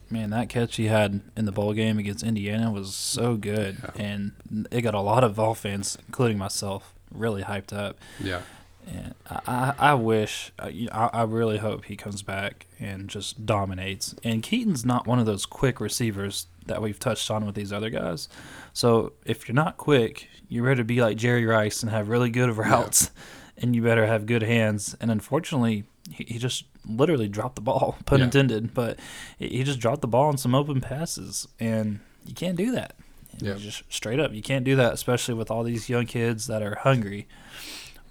Man, 0.09 0.29
that 0.29 0.47
catch 0.47 0.75
he 0.75 0.85
had 0.85 1.21
in 1.35 1.45
the 1.45 1.51
bowl 1.51 1.73
game 1.73 1.97
against 1.97 2.23
Indiana 2.23 2.71
was 2.71 2.93
so 2.93 3.35
good, 3.35 3.77
and 3.95 4.33
it 4.69 4.81
got 4.81 4.93
a 4.93 4.99
lot 4.99 5.23
of 5.23 5.33
Vol 5.33 5.55
fans, 5.55 5.97
including 6.07 6.37
myself, 6.37 6.93
really 7.11 7.41
hyped 7.41 7.73
up. 7.73 7.97
Yeah, 8.19 8.41
And 8.87 9.13
I, 9.29 9.73
I, 9.79 9.93
wish, 9.93 10.51
uh, 10.59 10.65
I, 10.65 10.87
I 10.91 11.07
I 11.13 11.23
really 11.23 11.57
hope 11.57 11.85
he 11.85 11.95
comes 11.95 12.21
back 12.21 12.67
and 12.79 13.07
just 13.09 13.45
dominates. 13.45 14.13
And 14.23 14.43
Keyton's 14.43 14.85
not 14.85 15.07
one 15.07 15.19
of 15.19 15.25
those 15.25 15.45
quick 15.45 15.79
receivers 15.79 16.47
that 16.65 16.81
we've 16.81 16.99
touched 16.99 17.29
on 17.31 17.45
with 17.45 17.55
these 17.55 17.71
other 17.73 17.89
guys. 17.89 18.27
So 18.73 19.13
if 19.25 19.47
you're 19.47 19.55
not 19.55 19.77
quick, 19.77 20.27
you 20.49 20.63
better 20.63 20.83
be 20.83 21.01
like 21.01 21.17
Jerry 21.17 21.45
Rice 21.45 21.81
and 21.81 21.91
have 21.91 22.09
really 22.09 22.29
good 22.29 22.55
routes, 22.57 23.11
and 23.57 23.75
you 23.75 23.81
better 23.81 24.05
have 24.05 24.25
good 24.25 24.43
hands. 24.43 24.95
And 24.99 25.09
unfortunately, 25.11 25.85
he, 26.11 26.25
he 26.25 26.37
just 26.39 26.65
literally 26.85 27.29
dropped 27.29 27.55
the 27.55 27.61
ball, 27.61 27.97
pun 28.05 28.19
Yeah. 28.19 28.25
intended, 28.25 28.73
but 28.73 28.99
he 29.39 29.47
he 29.47 29.63
just 29.63 29.79
dropped 29.79 30.01
the 30.01 30.07
ball 30.07 30.27
on 30.27 30.37
some 30.37 30.53
open 30.53 30.81
passes, 30.81 31.47
and 31.59 31.99
you 32.25 32.33
can't 32.33 32.57
do 32.57 32.71
that. 32.73 32.95
Yeah. 33.39 33.55
Just 33.55 33.83
straight 33.91 34.19
up, 34.19 34.31
you 34.33 34.41
can't 34.43 34.63
do 34.63 34.75
that, 34.75 34.93
especially 34.93 35.33
with 35.33 35.49
all 35.49 35.63
these 35.63 35.89
young 35.89 36.05
kids 36.05 36.47
that 36.47 36.61
are 36.61 36.75
hungry. 36.75 37.27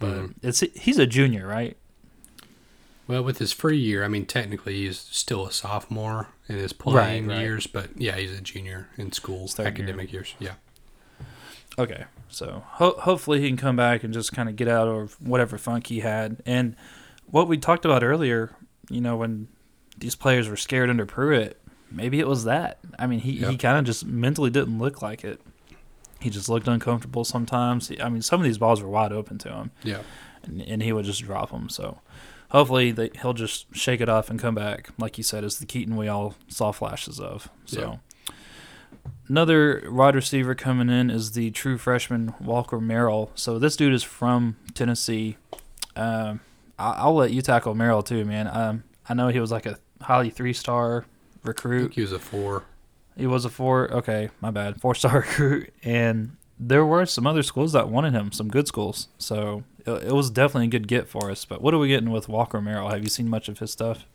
But 0.02 0.10
Mhm. 0.16 0.34
it's 0.42 0.60
he's 0.60 0.98
a 0.98 1.06
junior, 1.06 1.46
right? 1.46 1.76
Well, 3.08 3.22
with 3.24 3.38
his 3.38 3.52
free 3.52 3.78
year, 3.78 4.04
I 4.04 4.08
mean, 4.08 4.26
technically 4.26 4.74
he's 4.74 4.98
still 4.98 5.46
a 5.46 5.52
sophomore 5.52 6.28
in 6.48 6.56
his 6.56 6.72
playing 6.72 7.26
Right, 7.26 7.36
right. 7.36 7.42
years, 7.42 7.66
but 7.66 7.90
yeah, 7.96 8.16
he's 8.16 8.32
a 8.36 8.40
junior 8.40 8.88
in 8.96 9.12
school, 9.12 9.48
third 9.48 9.62
year. 9.64 9.72
academic 9.72 10.12
years. 10.12 10.34
Yeah, 10.38 10.54
Okay, 11.78 12.04
so 12.28 12.64
ho- 12.72 12.96
hopefully 12.98 13.40
he 13.40 13.48
can 13.48 13.56
come 13.56 13.76
back 13.76 14.04
and 14.04 14.12
just 14.12 14.32
kind 14.32 14.48
of 14.48 14.56
get 14.56 14.68
out 14.68 14.88
of 14.88 15.14
whatever 15.20 15.56
funk 15.58 15.86
he 15.86 16.00
had. 16.00 16.42
And 16.44 16.76
what 17.26 17.48
we 17.48 17.56
talked 17.56 17.84
about 17.84 18.04
earlier, 18.04 18.54
you 18.90 19.00
know, 19.00 19.16
when 19.16 19.48
these 19.96 20.14
players 20.14 20.48
were 20.48 20.56
scared 20.56 20.90
under 20.90 21.06
Pruitt, 21.06 21.58
maybe 21.90 22.20
it 22.20 22.28
was 22.28 22.44
that. 22.44 22.78
I 22.98 23.06
mean, 23.06 23.20
he, 23.20 23.32
he 23.32 23.56
kind 23.56 23.78
of 23.78 23.84
just 23.84 24.04
mentally 24.04 24.50
didn't 24.50 24.78
look 24.78 25.00
like 25.02 25.24
it. 25.24 25.40
He 26.22 26.30
just 26.30 26.48
looked 26.48 26.68
uncomfortable 26.68 27.24
sometimes. 27.24 27.88
He- 27.88 28.00
I 28.00 28.08
mean, 28.08 28.22
some 28.22 28.40
of 28.40 28.44
these 28.44 28.58
balls 28.58 28.80
were 28.82 28.88
wide 28.88 29.12
open 29.12 29.38
to 29.38 29.48
him, 29.50 29.70
yeah, 29.84 30.00
and, 30.44 30.62
and 30.62 30.82
he 30.82 30.92
would 30.92 31.04
just 31.04 31.22
drop 31.22 31.50
them. 31.50 31.68
So 31.68 31.98
hopefully 32.50 32.92
they, 32.92 33.10
he'll 33.20 33.32
just 33.34 33.66
shake 33.74 34.00
it 34.00 34.08
off 34.08 34.30
and 34.30 34.38
come 34.40 34.54
back, 34.54 34.90
like 34.98 35.18
you 35.18 35.24
said, 35.24 35.42
is 35.44 35.58
the 35.58 35.66
Keyton 35.66 35.96
we 35.96 36.08
all 36.08 36.34
saw 36.48 36.72
flashes 36.72 37.18
of. 37.20 37.48
So. 37.66 38.00
Another 39.28 39.88
wide 39.90 40.14
receiver 40.14 40.54
coming 40.54 40.88
in 40.90 41.10
is 41.10 41.32
the 41.32 41.50
true 41.52 41.78
freshman 41.78 42.34
Walker 42.40 42.80
Merrill. 42.80 43.30
So 43.34 43.58
this 43.58 43.76
dude 43.76 43.94
is 43.94 44.02
from 44.02 44.56
Tennessee. 44.74 45.36
Um, 45.96 46.40
I- 46.78 46.92
I'll 46.98 47.14
let 47.14 47.32
you 47.32 47.40
tackle 47.42 47.74
Merrill 47.74 48.02
too, 48.02 48.24
man. 48.24 48.48
Um, 48.48 48.84
I 49.08 49.14
know 49.14 49.28
he 49.28 49.40
was 49.40 49.50
like 49.50 49.66
a 49.66 49.78
highly 50.02 50.30
three-star 50.30 50.98
I 50.98 51.00
think 51.02 51.08
recruit. 51.44 51.94
he 51.94 52.00
was 52.02 52.12
a 52.12 52.18
four. 52.18 52.64
He 53.16 53.26
was 53.26 53.44
a 53.44 53.50
four. 53.50 53.92
Okay, 53.92 54.30
my 54.40 54.50
bad. 54.50 54.80
Four-star 54.80 55.20
recruit, 55.20 55.72
and 55.82 56.36
there 56.58 56.84
were 56.84 57.04
some 57.06 57.26
other 57.26 57.42
schools 57.42 57.72
that 57.72 57.88
wanted 57.88 58.12
him. 58.12 58.32
Some 58.32 58.48
good 58.48 58.66
schools. 58.68 59.08
So 59.18 59.64
it, 59.86 60.04
it 60.04 60.12
was 60.12 60.30
definitely 60.30 60.66
a 60.66 60.70
good 60.70 60.88
get 60.88 61.08
for 61.08 61.30
us. 61.30 61.44
But 61.44 61.60
what 61.62 61.74
are 61.74 61.78
we 61.78 61.88
getting 61.88 62.10
with 62.10 62.28
Walker 62.28 62.60
Merrill? 62.60 62.88
Have 62.88 63.02
you 63.02 63.08
seen 63.08 63.28
much 63.28 63.48
of 63.48 63.58
his 63.58 63.70
stuff? 63.70 64.06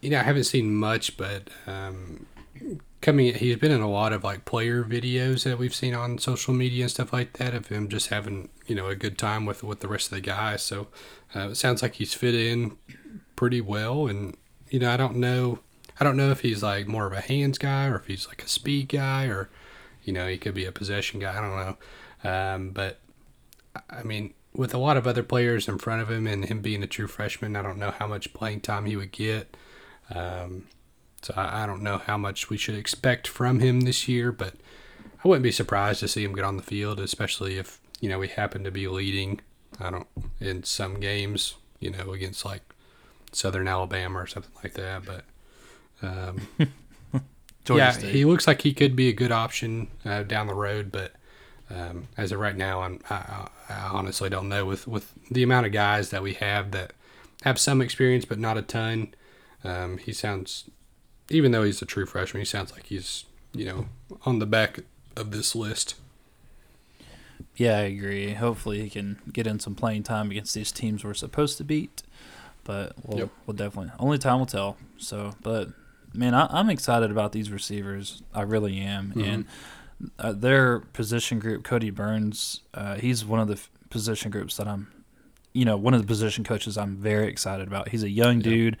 You 0.00 0.10
know, 0.10 0.20
I 0.20 0.22
haven't 0.22 0.44
seen 0.44 0.74
much, 0.74 1.16
but 1.16 1.48
um, 1.66 2.26
coming, 3.00 3.34
he's 3.34 3.56
been 3.56 3.72
in 3.72 3.80
a 3.80 3.90
lot 3.90 4.12
of 4.12 4.24
like 4.24 4.44
player 4.44 4.84
videos 4.84 5.44
that 5.44 5.58
we've 5.58 5.74
seen 5.74 5.94
on 5.94 6.18
social 6.18 6.52
media 6.52 6.84
and 6.84 6.90
stuff 6.90 7.12
like 7.12 7.34
that 7.34 7.54
of 7.54 7.68
him 7.68 7.88
just 7.88 8.08
having 8.08 8.48
you 8.66 8.74
know 8.74 8.88
a 8.88 8.94
good 8.94 9.16
time 9.16 9.46
with 9.46 9.62
with 9.62 9.80
the 9.80 9.88
rest 9.88 10.06
of 10.06 10.16
the 10.16 10.20
guys. 10.20 10.62
So 10.62 10.88
uh, 11.34 11.48
it 11.50 11.54
sounds 11.56 11.82
like 11.82 11.94
he's 11.94 12.14
fit 12.14 12.34
in 12.34 12.76
pretty 13.36 13.60
well, 13.60 14.06
and 14.06 14.36
you 14.70 14.78
know, 14.80 14.92
I 14.92 14.96
don't 14.96 15.16
know, 15.16 15.60
I 15.98 16.04
don't 16.04 16.16
know 16.16 16.30
if 16.30 16.40
he's 16.40 16.62
like 16.62 16.86
more 16.86 17.06
of 17.06 17.12
a 17.12 17.20
hands 17.20 17.58
guy 17.58 17.86
or 17.86 17.96
if 17.96 18.06
he's 18.06 18.26
like 18.28 18.42
a 18.42 18.48
speed 18.48 18.88
guy 18.88 19.26
or 19.26 19.48
you 20.04 20.12
know 20.12 20.26
he 20.28 20.38
could 20.38 20.54
be 20.54 20.64
a 20.64 20.72
possession 20.72 21.20
guy. 21.20 21.36
I 21.36 21.40
don't 21.40 21.56
know, 21.56 22.30
um, 22.30 22.70
but 22.70 23.00
I 23.90 24.02
mean. 24.02 24.34
With 24.54 24.72
a 24.72 24.78
lot 24.78 24.96
of 24.96 25.06
other 25.06 25.22
players 25.22 25.68
in 25.68 25.76
front 25.76 26.00
of 26.00 26.10
him 26.10 26.26
and 26.26 26.46
him 26.46 26.62
being 26.62 26.82
a 26.82 26.86
true 26.86 27.06
freshman, 27.06 27.56
I 27.56 27.60
don't 27.60 27.76
know 27.76 27.90
how 27.90 28.06
much 28.06 28.32
playing 28.32 28.62
time 28.62 28.86
he 28.86 28.96
would 28.96 29.12
get. 29.12 29.54
Um, 30.08 30.64
so 31.22 31.34
I, 31.36 31.64
I 31.64 31.66
don't 31.66 31.82
know 31.82 31.98
how 31.98 32.16
much 32.16 32.48
we 32.48 32.56
should 32.56 32.76
expect 32.76 33.26
from 33.26 33.60
him 33.60 33.80
this 33.80 34.08
year, 34.08 34.32
but 34.32 34.54
I 35.24 35.28
wouldn't 35.28 35.42
be 35.42 35.52
surprised 35.52 36.00
to 36.00 36.08
see 36.08 36.24
him 36.24 36.34
get 36.34 36.44
on 36.44 36.56
the 36.56 36.62
field, 36.62 37.00
especially 37.00 37.58
if 37.58 37.80
you 38.00 38.08
know 38.08 38.18
we 38.18 38.28
happen 38.28 38.64
to 38.64 38.70
be 38.70 38.88
leading. 38.88 39.40
I 39.80 39.90
don't 39.90 40.06
in 40.40 40.62
some 40.62 41.00
games, 41.00 41.54
you 41.80 41.90
know, 41.90 42.12
against 42.12 42.44
like 42.44 42.62
Southern 43.32 43.68
Alabama 43.68 44.20
or 44.20 44.26
something 44.26 44.52
like 44.62 44.74
that. 44.74 45.04
But 45.04 45.24
um, 46.02 46.40
Georgia 47.64 47.78
yeah, 47.84 47.90
State. 47.90 48.12
he 48.14 48.24
looks 48.24 48.46
like 48.46 48.62
he 48.62 48.72
could 48.72 48.94
be 48.94 49.08
a 49.08 49.12
good 49.12 49.32
option 49.32 49.88
uh, 50.04 50.22
down 50.22 50.46
the 50.46 50.54
road, 50.54 50.92
but 50.92 51.12
um, 51.70 52.06
as 52.16 52.30
of 52.32 52.38
right 52.38 52.56
now, 52.56 52.82
I'm, 52.82 53.00
I, 53.10 53.14
I 53.14 53.48
I 53.68 53.88
honestly 53.92 54.30
don't 54.30 54.48
know 54.48 54.64
with 54.64 54.86
with 54.86 55.12
the 55.30 55.42
amount 55.42 55.66
of 55.66 55.72
guys 55.72 56.10
that 56.10 56.22
we 56.22 56.34
have 56.34 56.70
that 56.70 56.92
have 57.42 57.58
some 57.58 57.82
experience 57.82 58.24
but 58.24 58.38
not 58.38 58.56
a 58.56 58.62
ton. 58.62 59.12
Um, 59.64 59.98
he 59.98 60.12
sounds, 60.12 60.70
even 61.28 61.50
though 61.50 61.64
he's 61.64 61.82
a 61.82 61.86
true 61.86 62.06
freshman, 62.06 62.40
he 62.40 62.44
sounds 62.44 62.72
like 62.72 62.86
he's 62.86 63.24
you 63.52 63.64
know 63.64 63.86
on 64.24 64.38
the 64.38 64.46
back 64.46 64.80
of 65.16 65.32
this 65.32 65.56
list. 65.56 65.96
Yeah, 67.56 67.78
I 67.78 67.82
agree. 67.82 68.34
Hopefully, 68.34 68.82
he 68.82 68.90
can 68.90 69.18
get 69.32 69.46
in 69.46 69.58
some 69.60 69.74
playing 69.74 70.02
time 70.04 70.30
against 70.30 70.54
these 70.54 70.70
teams 70.70 71.04
we're 71.04 71.14
supposed 71.14 71.56
to 71.58 71.64
beat. 71.64 72.02
But 72.64 72.92
we'll, 73.02 73.18
Yep. 73.20 73.28
we'll 73.46 73.56
definitely 73.56 73.92
only 73.98 74.18
time 74.18 74.38
will 74.40 74.46
tell. 74.46 74.76
So, 74.98 75.34
but 75.42 75.68
man, 76.16 76.34
I, 76.34 76.46
I'm 76.50 76.70
excited 76.70 77.10
about 77.10 77.32
these 77.32 77.50
receivers. 77.50 78.22
I 78.34 78.42
really 78.42 78.78
am. 78.80 79.12
Mhm. 79.14 79.26
And 79.28 79.44
uh, 80.18 80.32
their 80.32 80.80
position 80.80 81.38
group, 81.38 81.62
Kodi 81.64 81.94
Burns, 81.94 82.60
uh, 82.74 82.96
he's 82.96 83.24
one 83.24 83.40
of 83.40 83.48
the 83.48 83.54
f- 83.54 83.70
position 83.90 84.30
groups 84.30 84.56
that 84.58 84.68
I'm, 84.68 84.88
you 85.54 85.64
know, 85.64 85.76
one 85.76 85.94
of 85.94 86.00
the 86.00 86.06
position 86.06 86.44
coaches 86.44 86.76
I'm 86.76 86.96
very 86.96 87.28
excited 87.28 87.66
about. 87.66 87.88
He's 87.88 88.02
a 88.02 88.10
young 88.10 88.36
Yeah. 88.38 88.42
dude. 88.50 88.76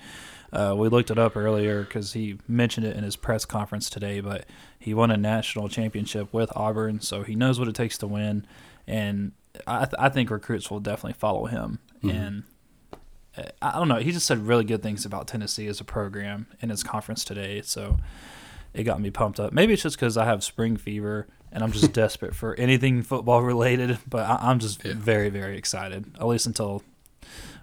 Uh, 0.52 0.74
we 0.78 0.88
looked 0.88 1.10
it 1.10 1.18
up 1.18 1.36
earlier 1.36 1.82
because 1.82 2.12
he 2.12 2.38
mentioned 2.46 2.86
it 2.86 2.96
in 2.96 3.02
his 3.02 3.16
press 3.16 3.44
conference 3.44 3.90
today, 3.90 4.20
but 4.20 4.44
he 4.78 4.94
won 4.94 5.10
a 5.10 5.16
national 5.16 5.68
championship 5.68 6.32
with 6.32 6.50
Auburn, 6.54 7.00
so 7.00 7.22
he 7.22 7.34
knows 7.34 7.58
what 7.58 7.66
it 7.68 7.74
takes 7.74 7.98
to 7.98 8.06
win. 8.06 8.46
And 8.86 9.32
I, 9.66 9.80
th- 9.86 9.94
I 9.98 10.08
think 10.10 10.30
recruits 10.30 10.70
will 10.70 10.80
definitely 10.80 11.14
follow 11.14 11.46
him. 11.46 11.78
Mhm. 12.02 12.14
And 12.14 12.42
I 13.62 13.72
don't 13.72 13.88
know. 13.88 13.96
He 13.96 14.12
just 14.12 14.26
said 14.26 14.46
really 14.46 14.64
good 14.64 14.82
things 14.82 15.04
about 15.04 15.26
Tennessee 15.28 15.66
as 15.66 15.80
a 15.80 15.84
program 15.84 16.46
in 16.60 16.70
his 16.70 16.82
conference 16.82 17.24
today. 17.24 17.62
So 17.62 17.98
it 18.74 18.84
got 18.84 19.00
me 19.00 19.10
pumped 19.10 19.40
up. 19.40 19.52
Maybe 19.52 19.72
it's 19.72 19.82
just 19.82 19.96
because 19.96 20.16
I 20.16 20.24
have 20.24 20.42
spring 20.44 20.76
fever 20.76 21.26
and 21.52 21.62
I'm 21.64 21.72
just 21.72 21.92
desperate 21.94 22.34
for 22.34 22.54
anything 22.56 23.02
football 23.02 23.42
related. 23.42 23.98
But 24.08 24.28
I, 24.28 24.38
I'm 24.50 24.58
just 24.58 24.84
Yeah. 24.84 24.94
very, 24.96 25.28
very 25.30 25.56
excited. 25.58 26.06
At 26.18 26.26
least 26.26 26.46
until 26.46 26.82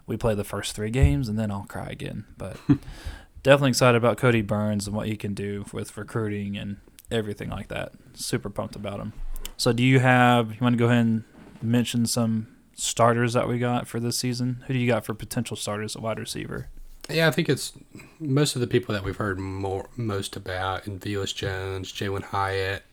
we 0.05 0.17
play 0.17 0.35
the 0.35 0.43
first 0.43 0.75
three 0.75 0.89
games, 0.89 1.29
and 1.29 1.39
then 1.39 1.49
I'll 1.49 1.65
cry 1.65 1.87
again. 1.87 2.25
But 2.37 2.57
definitely 3.43 3.69
excited 3.69 3.97
about 3.97 4.17
Kodi 4.17 4.45
Burns 4.45 4.85
and 4.87 4.95
what 4.95 5.07
he 5.07 5.15
can 5.15 5.33
do 5.33 5.65
with 5.71 5.95
recruiting 5.97 6.57
and 6.57 6.77
everything 7.09 7.49
like 7.49 7.69
that. 7.69 7.93
Super 8.13 8.49
pumped 8.49 8.75
about 8.75 8.99
him. 8.99 9.13
So, 9.55 9.71
do 9.71 9.81
you 9.83 9.99
have? 9.99 10.51
You 10.51 10.57
want 10.61 10.73
to 10.73 10.77
go 10.77 10.85
ahead 10.87 11.05
and 11.05 11.23
mention 11.61 12.05
some 12.05 12.47
starters 12.75 13.33
that 13.33 13.47
we 13.47 13.59
got 13.59 13.87
for 13.87 13.99
this 13.99 14.17
season? 14.17 14.63
Who 14.67 14.73
do 14.73 14.79
you 14.79 14.87
got 14.87 15.05
for 15.05 15.13
potential 15.13 15.55
starters 15.55 15.95
at 15.95 16.01
wide 16.01 16.19
receiver? 16.19 16.69
Yeah, 17.09 17.27
I 17.27 17.31
think 17.31 17.49
it's 17.49 17.73
most 18.19 18.55
of 18.55 18.61
the 18.61 18.67
people 18.67 18.93
that 18.93 19.03
we've 19.03 19.17
heard 19.17 19.39
more 19.39 19.89
most 19.97 20.35
about 20.35 20.87
in 20.87 20.99
Velus 20.99 21.35
Jones, 21.35 21.91
Jalin 21.91 22.23
Hyatt, 22.23 22.83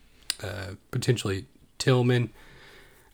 uh, 0.42 0.74
potentially 0.90 1.46
Tillman, 1.78 2.30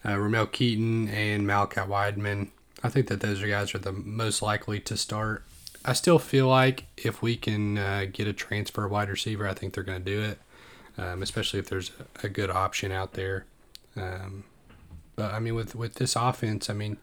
uh, 0.04 0.18
Ramel 0.18 0.46
Keyton, 0.46 1.08
and 1.08 1.46
Malachi 1.46 1.82
Wideman. 1.82 2.48
I 2.82 2.88
think 2.88 3.08
that 3.08 3.20
those 3.20 3.42
guys 3.42 3.74
are 3.74 3.78
the 3.78 3.92
most 3.92 4.40
likely 4.40 4.80
to 4.80 4.96
start. 4.96 5.44
I 5.84 5.92
still 5.92 6.18
feel 6.18 6.48
like 6.48 6.86
if 6.96 7.22
we 7.22 7.36
can 7.36 7.78
uh, 7.78 8.06
get 8.10 8.26
a 8.26 8.32
transfer 8.32 8.88
wide 8.88 9.08
receiver, 9.08 9.46
I 9.46 9.54
think 9.54 9.74
they're 9.74 9.84
going 9.84 10.02
to 10.02 10.10
do 10.10 10.22
it, 10.22 10.38
um, 10.98 11.22
especially 11.22 11.60
if 11.60 11.68
there's 11.68 11.92
a 12.22 12.28
good 12.28 12.50
option 12.50 12.90
out 12.90 13.12
there. 13.12 13.44
Um, 13.96 14.44
but 15.16 15.32
I 15.32 15.40
mean, 15.40 15.54
with 15.54 15.74
with 15.74 15.94
this 15.94 16.14
offense, 16.14 16.70
I 16.70 16.74
mean, 16.74 16.98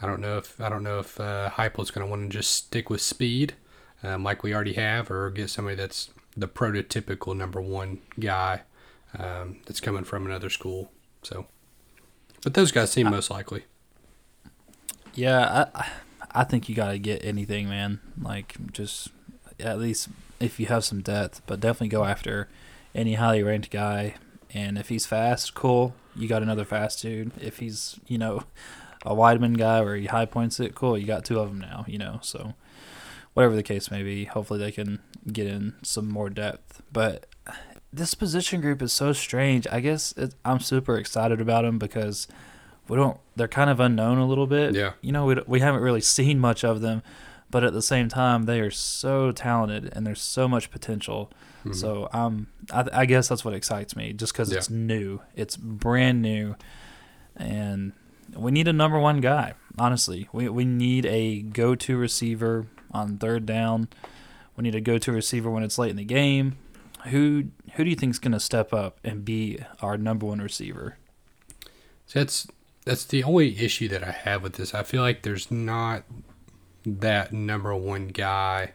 I 0.00 0.06
don't 0.06 0.20
know 0.20 0.38
if 0.38 0.60
I 0.60 0.68
don't 0.68 0.82
know 0.82 0.98
if 0.98 1.18
uh, 1.18 1.50
Heupel's 1.50 1.90
going 1.90 2.06
to 2.06 2.10
want 2.10 2.22
to 2.22 2.28
just 2.28 2.52
stick 2.52 2.90
with 2.90 3.00
speed, 3.00 3.54
um, 4.02 4.22
like 4.22 4.42
we 4.42 4.54
already 4.54 4.74
have, 4.74 5.10
or 5.10 5.30
get 5.30 5.50
somebody 5.50 5.76
that's 5.76 6.10
the 6.36 6.48
prototypical 6.48 7.36
number 7.36 7.60
one 7.60 7.98
guy 8.18 8.62
um, 9.18 9.58
that's 9.66 9.80
coming 9.80 10.04
from 10.04 10.26
another 10.26 10.50
school. 10.50 10.90
So, 11.22 11.46
but 12.42 12.54
those 12.54 12.72
guys 12.72 12.90
seem 12.90 13.10
most 13.10 13.30
likely. 13.30 13.64
Yeah, 15.14 15.66
I 15.74 15.90
I 16.32 16.44
think 16.44 16.68
you 16.68 16.74
got 16.74 16.92
to 16.92 16.98
get 16.98 17.24
anything, 17.24 17.68
man. 17.68 18.00
Like 18.20 18.56
just 18.72 19.08
at 19.60 19.78
least 19.78 20.08
if 20.40 20.58
you 20.58 20.66
have 20.66 20.84
some 20.84 21.00
depth, 21.00 21.42
but 21.46 21.60
definitely 21.60 21.88
go 21.88 22.04
after 22.04 22.48
any 22.94 23.14
highly 23.14 23.42
ranked 23.42 23.70
guy. 23.70 24.16
And 24.54 24.76
if 24.78 24.88
he's 24.88 25.06
fast, 25.06 25.54
cool. 25.54 25.94
You 26.14 26.28
got 26.28 26.42
another 26.42 26.64
fast 26.64 27.02
dude. 27.02 27.32
If 27.40 27.58
he's 27.58 27.98
you 28.06 28.18
know 28.18 28.44
a 29.04 29.14
Wideman 29.14 29.56
guy 29.56 29.80
where 29.80 29.96
he 29.96 30.06
high 30.06 30.26
points 30.26 30.60
it, 30.60 30.74
cool. 30.74 30.96
You 30.96 31.06
got 31.06 31.24
two 31.24 31.40
of 31.40 31.48
them 31.48 31.60
now. 31.60 31.84
You 31.88 31.98
know, 31.98 32.18
so 32.22 32.54
whatever 33.34 33.56
the 33.56 33.62
case 33.62 33.90
may 33.90 34.02
be, 34.02 34.24
hopefully 34.24 34.60
they 34.60 34.72
can 34.72 35.00
get 35.32 35.46
in 35.46 35.74
some 35.82 36.08
more 36.08 36.28
depth. 36.28 36.82
But 36.92 37.26
this 37.92 38.14
position 38.14 38.60
group 38.60 38.82
is 38.82 38.92
so 38.92 39.12
strange. 39.12 39.66
I 39.70 39.80
guess 39.80 40.12
it, 40.12 40.34
I'm 40.44 40.60
super 40.60 40.96
excited 40.96 41.40
about 41.40 41.62
them 41.62 41.78
because 41.78 42.28
we 42.88 42.96
don't. 42.96 43.18
They're 43.36 43.48
kind 43.48 43.70
of 43.70 43.80
unknown 43.80 44.18
a 44.18 44.26
little 44.26 44.46
bit. 44.46 44.74
Yeah. 44.74 44.92
You 45.00 45.12
know, 45.12 45.24
we 45.24 45.36
we 45.46 45.60
haven't 45.60 45.82
really 45.82 46.00
seen 46.00 46.38
much 46.38 46.64
of 46.64 46.80
them, 46.80 47.02
but 47.50 47.64
at 47.64 47.72
the 47.72 47.82
same 47.82 48.08
time, 48.08 48.44
they 48.44 48.60
are 48.60 48.70
so 48.70 49.32
talented 49.32 49.92
and 49.94 50.06
there's 50.06 50.22
so 50.22 50.48
much 50.48 50.70
potential. 50.70 51.30
Mhm. 51.64 51.74
So 51.74 52.08
um, 52.12 52.48
I, 52.72 52.86
I 52.92 53.06
guess 53.06 53.28
that's 53.28 53.44
what 53.44 53.54
excites 53.54 53.94
me, 53.96 54.12
just 54.12 54.32
because 54.32 54.50
it's 54.58 54.70
new, 54.70 55.20
it's 55.36 55.56
brand 55.56 56.22
new, 56.22 56.56
and 57.36 57.92
we 58.34 58.50
need 58.50 58.68
a 58.68 58.72
number 58.72 58.98
one 58.98 59.20
guy. 59.20 59.54
Honestly, 59.78 60.28
we 60.32 60.48
we 60.48 60.64
need 60.64 61.06
a 61.06 61.42
go-to 61.42 61.96
receiver 61.96 62.66
on 62.90 63.18
third 63.18 63.46
down. 63.46 63.88
We 64.56 64.62
need 64.62 64.74
a 64.74 64.80
go-to 64.80 65.12
receiver 65.12 65.50
when 65.50 65.62
it's 65.62 65.78
late 65.78 65.90
in 65.90 65.96
the 65.96 66.04
game. 66.04 66.56
Who 67.06 67.44
who 67.74 67.84
do 67.84 67.90
you 67.90 67.96
think 67.96 68.10
is 68.10 68.18
going 68.18 68.32
to 68.32 68.40
step 68.40 68.72
up 68.72 68.98
and 69.02 69.24
be 69.24 69.58
our 69.80 69.96
number 69.96 70.26
one 70.26 70.40
receiver? 70.40 70.98
So 72.06 72.18
that's 72.20 72.46
that's 72.84 73.04
the 73.04 73.24
only 73.24 73.56
issue 73.58 73.88
that 73.88 74.02
I 74.04 74.10
have 74.10 74.42
with 74.42 74.54
this. 74.54 74.74
I 74.74 74.82
feel 74.82 75.02
like 75.02 75.22
there's 75.22 75.50
not 75.50 76.02
that 76.84 77.32
number 77.32 77.74
one 77.74 78.08
guy 78.08 78.72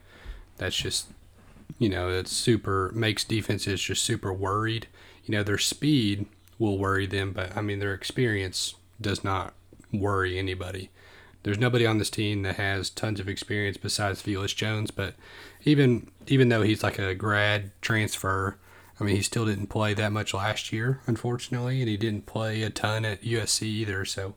that's 0.58 0.76
just 0.76 1.08
you 1.78 1.90
know 1.90 2.10
it's 2.10 2.32
super 2.32 2.92
makes 2.94 3.24
defenses 3.24 3.82
just 3.82 4.04
super 4.04 4.34
worried. 4.34 4.88
You 5.26 5.34
know 5.34 5.44
their 5.44 5.58
speed 5.58 6.26
will 6.60 6.78
worry 6.78 7.06
them, 7.06 7.34
but 7.34 7.56
I 7.56 7.62
mean 7.62 7.80
their 7.80 7.94
experience 7.94 8.76
does 9.00 9.24
not 9.24 9.54
worry 9.92 10.38
anybody. 10.38 10.90
There's 11.44 11.60
nobody 11.60 11.86
on 11.86 11.98
this 11.98 12.10
team 12.10 12.42
that 12.42 12.56
has 12.56 12.90
tons 12.90 13.20
of 13.20 13.30
experience 13.30 13.78
besides 13.78 14.22
Velus 14.22 14.56
Jones, 14.56 14.92
but 14.92 15.16
even 15.64 16.10
even 16.28 16.50
though 16.50 16.62
he's 16.62 16.84
like 16.84 17.00
a 17.00 17.16
grad 17.16 17.72
transfer, 17.82 18.58
I 19.00 19.04
mean, 19.04 19.16
he 19.16 19.22
still 19.22 19.46
didn't 19.46 19.68
play 19.68 19.94
that 19.94 20.12
much 20.12 20.34
last 20.34 20.74
year, 20.74 21.02
unfortunately, 21.06 21.80
and 21.82 21.90
he 21.90 21.98
didn't 21.98 22.26
play 22.26 22.64
a 22.64 22.70
ton 22.70 23.06
at 23.06 23.22
USC 23.22 23.64
either. 23.64 24.06
So, 24.06 24.36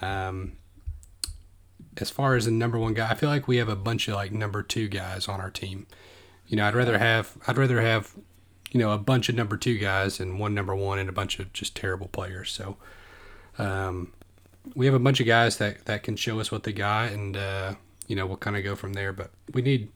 um, 0.00 0.52
as 1.98 2.08
far 2.08 2.34
as 2.34 2.46
the 2.46 2.50
number 2.50 2.78
one 2.78 2.94
guy, 2.94 3.10
I 3.10 3.14
feel 3.14 3.28
like 3.28 3.46
we 3.46 3.58
have 3.58 3.68
a 3.68 3.76
bunch 3.76 4.08
of 4.08 4.14
like 4.14 4.32
number 4.32 4.62
two 4.62 4.88
guys 4.88 5.28
on 5.28 5.40
our 5.40 5.50
team. 5.50 5.86
You 6.50 6.56
know, 6.56 6.66
I'd 6.66 6.74
rather 6.74 6.98
have 6.98 7.38
I'd 7.46 7.56
rather 7.56 7.80
have 7.80 8.12
you 8.72 8.80
know 8.80 8.90
a 8.90 8.98
bunch 8.98 9.28
of 9.28 9.36
number 9.36 9.56
two 9.56 9.78
guys 9.78 10.18
and 10.18 10.38
one 10.40 10.54
number 10.54 10.74
one 10.74 10.98
and 10.98 11.08
a 11.08 11.12
bunch 11.12 11.38
of 11.38 11.52
just 11.52 11.76
terrible 11.76 12.08
players. 12.08 12.50
So, 12.50 12.76
um, 13.56 14.12
we 14.74 14.86
have 14.86 14.94
a 14.94 14.98
bunch 14.98 15.20
of 15.20 15.26
guys 15.26 15.58
that 15.58 15.84
that 15.84 16.02
can 16.02 16.16
show 16.16 16.40
us 16.40 16.50
what 16.50 16.64
they 16.64 16.72
got, 16.72 17.12
and 17.12 17.36
uh, 17.36 17.74
you 18.08 18.16
know 18.16 18.26
we'll 18.26 18.36
kind 18.36 18.56
of 18.56 18.64
go 18.64 18.74
from 18.74 18.94
there. 18.94 19.12
But 19.12 19.30
we 19.54 19.62
need 19.62 19.90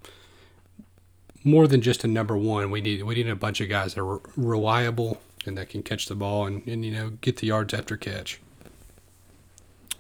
more 1.42 1.66
than 1.66 1.82
just 1.82 2.04
a 2.04 2.08
number 2.08 2.36
one. 2.36 2.70
We 2.70 2.80
need 2.80 3.02
we 3.02 3.16
need 3.16 3.28
a 3.28 3.36
bunch 3.36 3.60
of 3.60 3.68
guys 3.68 3.94
that 3.94 4.04
are 4.04 4.20
reliable 4.36 5.20
and 5.46 5.58
that 5.58 5.68
can 5.68 5.82
catch 5.82 6.06
the 6.06 6.14
ball 6.14 6.46
and, 6.46 6.66
and 6.68 6.84
you 6.84 6.92
know 6.92 7.10
get 7.20 7.38
the 7.38 7.48
yards 7.48 7.74
after 7.74 7.96
catch. 7.96 8.40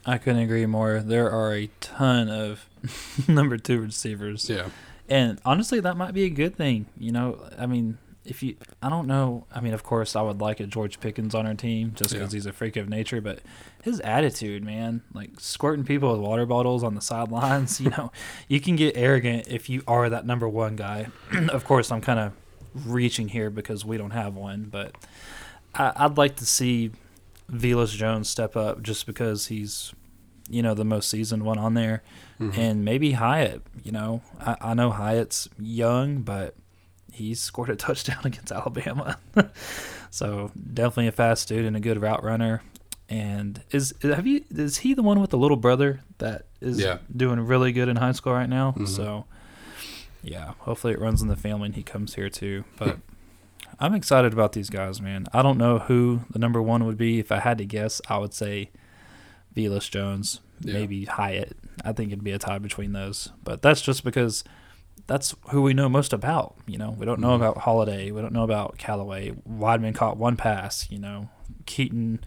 I 0.06 0.18
couldn't 0.18 0.42
agree 0.42 0.66
more. 0.66 1.00
There 1.00 1.30
are 1.30 1.54
a 1.54 1.70
ton 1.80 2.28
of 2.28 2.68
number 3.28 3.56
two 3.56 3.80
receivers. 3.80 4.48
Yeah, 4.48 4.68
And 5.08 5.38
honestly, 5.44 5.80
that 5.80 5.96
might 5.96 6.14
be 6.14 6.24
a 6.24 6.30
good 6.30 6.56
thing. 6.56 6.86
You 6.98 7.12
know, 7.12 7.38
I 7.58 7.66
mean, 7.66 7.98
if 8.24 8.42
you, 8.42 8.56
I 8.82 8.88
don't 8.88 9.06
know. 9.06 9.46
I 9.54 9.60
mean, 9.60 9.74
of 9.74 9.82
course, 9.82 10.16
I 10.16 10.22
would 10.22 10.40
like 10.40 10.60
a 10.60 10.66
George 10.66 10.98
Pickens 10.98 11.34
on 11.34 11.46
our 11.46 11.52
team 11.54 11.92
just 11.94 12.12
because 12.14 12.32
Yeah. 12.32 12.36
he's 12.38 12.46
a 12.46 12.52
freak 12.54 12.76
of 12.76 12.88
nature. 12.88 13.20
But 13.20 13.40
his 13.82 14.00
attitude, 14.00 14.64
man, 14.64 15.02
like 15.12 15.38
squirting 15.40 15.84
people 15.84 16.10
with 16.12 16.20
water 16.20 16.46
bottles 16.46 16.82
on 16.82 16.94
the 16.94 17.02
sidelines, 17.02 17.80
you 17.82 17.90
know, 17.90 18.10
you 18.48 18.60
can 18.60 18.76
get 18.76 18.96
arrogant 18.96 19.46
if 19.48 19.68
you 19.68 19.82
are 19.86 20.08
that 20.08 20.24
number 20.26 20.48
one 20.48 20.74
guy. 20.76 21.08
of 21.50 21.64
course, 21.64 21.92
I'm 21.92 22.00
kind 22.00 22.18
of 22.18 22.32
reaching 22.86 23.28
here 23.28 23.50
because 23.50 23.84
we 23.84 23.98
don't 23.98 24.10
have 24.12 24.34
one, 24.34 24.64
but 24.70 24.94
I, 25.74 25.92
I'd 25.96 26.16
like 26.16 26.36
to 26.36 26.46
see 26.46 26.92
Velus 27.52 27.94
Jones 27.94 28.28
step 28.30 28.56
up 28.56 28.82
just 28.82 29.04
because 29.06 29.46
he's, 29.48 29.92
you 30.48 30.62
know, 30.62 30.72
the 30.74 30.84
most 30.84 31.10
seasoned 31.10 31.42
one 31.42 31.58
on 31.58 31.74
there 31.74 32.02
Mhm. 32.40 32.58
and 32.58 32.84
maybe 32.84 33.12
Hyatt. 33.12 33.62
You 33.82 33.92
know, 33.92 34.22
I, 34.40 34.56
I 34.60 34.74
know 34.74 34.90
Hyatt's 34.90 35.48
young, 35.58 36.22
but 36.22 36.54
he 37.12 37.34
scored 37.34 37.70
a 37.70 37.76
touchdown 37.86 38.20
against 38.24 38.50
Alabama, 38.52 39.18
so 40.10 40.50
definitely 40.72 41.06
a 41.08 41.12
fast 41.12 41.48
dude 41.48 41.64
and 41.64 41.76
a 41.76 41.80
good 41.80 42.00
route 42.00 42.22
runner. 42.24 42.62
And 43.08 43.62
is 43.70 43.94
have 44.02 44.26
you 44.26 44.44
is 44.50 44.78
he 44.78 44.94
the 44.94 45.02
one 45.02 45.20
with 45.20 45.30
the 45.30 45.36
little 45.38 45.58
brother 45.58 46.00
that 46.18 46.46
is 46.60 46.80
Yeah. 46.80 46.98
doing 47.14 47.38
really 47.40 47.70
good 47.72 47.88
in 47.88 47.96
high 47.96 48.12
school 48.12 48.32
right 48.32 48.48
now? 48.48 48.74
Mhm. 48.78 48.88
So 48.88 49.26
yeah, 50.22 50.54
hopefully 50.60 50.94
it 50.94 50.98
runs 51.00 51.20
in 51.20 51.28
the 51.28 51.36
family 51.36 51.66
and 51.66 51.74
he 51.74 51.82
comes 51.82 52.14
here 52.14 52.30
too. 52.30 52.64
But 52.78 52.98
I'm 53.78 53.92
excited 53.94 54.32
about 54.32 54.52
these 54.52 54.70
guys, 54.70 55.02
man. 55.02 55.26
I 55.34 55.42
don't 55.42 55.58
know 55.58 55.80
who 55.80 56.20
the 56.30 56.38
number 56.38 56.62
one 56.62 56.86
would 56.86 56.96
be. 56.96 57.18
If 57.18 57.30
I 57.30 57.40
had 57.40 57.58
to 57.58 57.66
guess, 57.66 58.00
I 58.08 58.16
would 58.18 58.32
say 58.32 58.70
Velus 59.54 59.90
Jones, 59.90 60.40
Yeah. 60.60 60.72
maybe 60.72 61.04
Hyatt. 61.04 61.56
I 61.84 61.92
think 61.92 62.10
it'd 62.12 62.24
be 62.24 62.32
a 62.32 62.38
tie 62.38 62.58
between 62.58 62.92
those. 62.92 63.30
But 63.42 63.62
that's 63.62 63.80
just 63.82 64.04
because 64.04 64.44
that's 65.06 65.34
who 65.50 65.62
we 65.62 65.74
know 65.74 65.88
most 65.88 66.12
about. 66.12 66.54
You 66.66 66.78
know, 66.78 66.90
we 66.90 67.04
don't 67.06 67.20
know 67.20 67.30
Mhm. 67.30 67.36
about 67.36 67.58
Holiday. 67.58 68.10
We 68.10 68.20
don't 68.20 68.32
know 68.32 68.44
about 68.44 68.78
Calloway. 68.78 69.32
Wideman 69.48 69.94
caught 69.94 70.16
one 70.16 70.36
pass. 70.36 70.90
You 70.90 70.98
know, 70.98 71.28
Keyton 71.66 72.22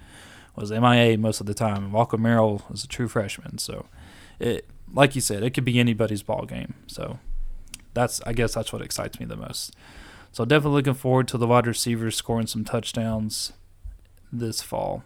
was 0.55 0.71
MIA 0.71 1.17
most 1.17 1.39
of 1.39 1.45
the 1.47 1.53
time. 1.53 1.91
Walker 1.91 2.17
Merrill 2.17 2.62
is 2.71 2.83
a 2.83 2.88
true 2.88 3.07
freshman, 3.07 3.57
so 3.57 3.86
it 4.39 4.67
like 4.93 5.15
you 5.15 5.21
said, 5.21 5.43
it 5.43 5.49
could 5.53 5.65
be 5.65 5.79
anybody's 5.79 6.23
ball 6.23 6.45
game. 6.45 6.73
So 6.88 7.19
that's 7.93 8.21
I 8.25 8.33
guess 8.33 8.53
that's 8.53 8.71
what 8.73 8.81
excites 8.81 9.19
me 9.19 9.25
the 9.25 9.36
most. 9.36 9.75
So 10.31 10.45
definitely 10.45 10.75
looking 10.77 10.93
forward 10.93 11.27
to 11.29 11.38
the 11.38 11.47
wide 11.47 11.65
receivers 11.67 12.15
scoring 12.15 12.47
some 12.47 12.63
touchdowns 12.63 13.53
this 14.31 14.62
fall. 14.62 15.03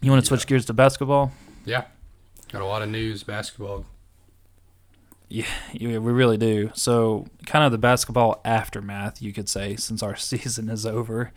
You 0.00 0.10
want 0.10 0.22
to 0.22 0.26
switch 0.26 0.46
gears 0.46 0.64
to 0.66 0.72
basketball? 0.72 1.32
Yeah, 1.64 1.84
got 2.54 2.62
a 2.62 2.66
lot 2.66 2.82
of 2.82 2.88
news 2.88 3.24
basketball. 3.24 3.84
Yeah, 5.28 5.46
we 5.72 5.98
really 5.98 6.36
do. 6.36 6.70
So, 6.74 7.26
kind 7.46 7.64
of 7.64 7.72
the 7.72 7.78
basketball 7.78 8.40
aftermath, 8.44 9.20
you 9.20 9.32
could 9.32 9.48
say, 9.48 9.74
since 9.74 10.02
our 10.02 10.14
season 10.30 10.68
is 10.68 10.86
over, 10.86 11.32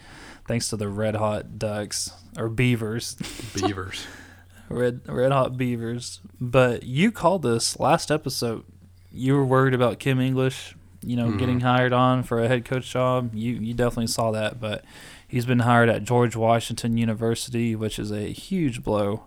thanks 0.48 0.70
to 0.70 0.78
the 0.78 0.88
Red 0.88 1.16
Hot 1.16 1.58
Ducks 1.58 2.12
or 2.38 2.50
Beavers. 2.50 3.16
Beavers. 3.56 4.06
red 4.70 5.02
Red 5.08 5.32
Hot 5.32 5.58
Beavers. 5.58 6.20
But 6.40 6.84
you 6.84 7.12
called 7.12 7.42
this 7.42 7.80
last 7.80 8.12
episode. 8.12 8.64
You 9.12 9.34
were 9.34 9.46
worried 9.46 9.74
about 9.74 9.98
Kim 9.98 10.20
English, 10.20 10.76
you 11.02 11.16
know, 11.16 11.30
mm-hmm. 11.30 11.38
getting 11.38 11.60
hired 11.62 11.94
on 11.94 12.22
for 12.22 12.44
a 12.44 12.48
head 12.48 12.64
coach 12.64 12.92
job. 12.92 13.34
You 13.34 13.54
you 13.54 13.74
definitely 13.74 14.08
saw 14.08 14.30
that, 14.32 14.60
but 14.60 14.86
he's 15.28 15.48
been 15.48 15.60
hired 15.60 15.90
at 15.90 16.04
George 16.04 16.36
Washington 16.36 16.96
University, 16.98 17.76
which 17.76 17.98
is 17.98 18.12
a 18.12 18.32
huge 18.32 18.84
blow. 18.84 19.24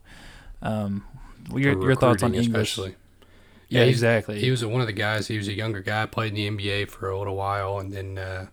Um, 0.63 1.05
your, 1.55 1.81
your 1.83 1.95
thoughts 1.95 2.23
on 2.23 2.35
English? 2.35 2.71
Especially. 2.71 2.97
Yeah, 3.69 3.83
yeah 3.83 3.87
exactly. 3.87 4.41
He 4.41 4.51
was 4.51 4.65
one 4.65 4.81
of 4.81 4.87
the 4.87 4.93
guys. 4.93 5.29
He 5.29 5.37
was 5.37 5.49
a 5.49 5.53
younger 5.53 5.81
guy, 5.81 6.07
played 6.07 6.37
in 6.37 6.57
the 6.57 6.65
NBA 6.65 6.91
for 6.91 7.09
a 7.09 7.19
little 7.19 7.37
while, 7.37 7.79
and 7.79 7.93
then 7.93 8.19
uh, 8.19 8.47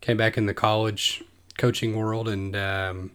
came 0.00 0.16
back 0.16 0.36
in 0.36 0.46
the 0.46 0.54
college 0.54 1.24
coaching 1.56 1.96
world. 1.96 2.28
And 2.28 2.54
um, 2.54 3.10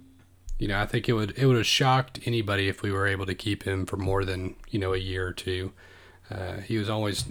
you 0.58 0.68
know, 0.68 0.80
I 0.80 0.86
think 0.86 1.08
it 1.08 1.14
would 1.14 1.38
it 1.38 1.46
would 1.46 1.58
have 1.58 1.66
shocked 1.66 2.20
anybody 2.26 2.68
if 2.68 2.82
we 2.82 2.92
were 2.92 3.08
able 3.08 3.26
to 3.26 3.36
keep 3.36 3.64
him 3.64 3.86
for 3.86 3.98
more 3.98 4.26
than 4.26 4.56
you 4.70 4.80
know 4.80 4.94
a 4.94 4.98
year 4.98 5.28
or 5.28 5.34
two. 5.34 5.72
Uh, 6.32 6.58
he 6.58 6.78
was 6.78 6.90
always 6.90 7.26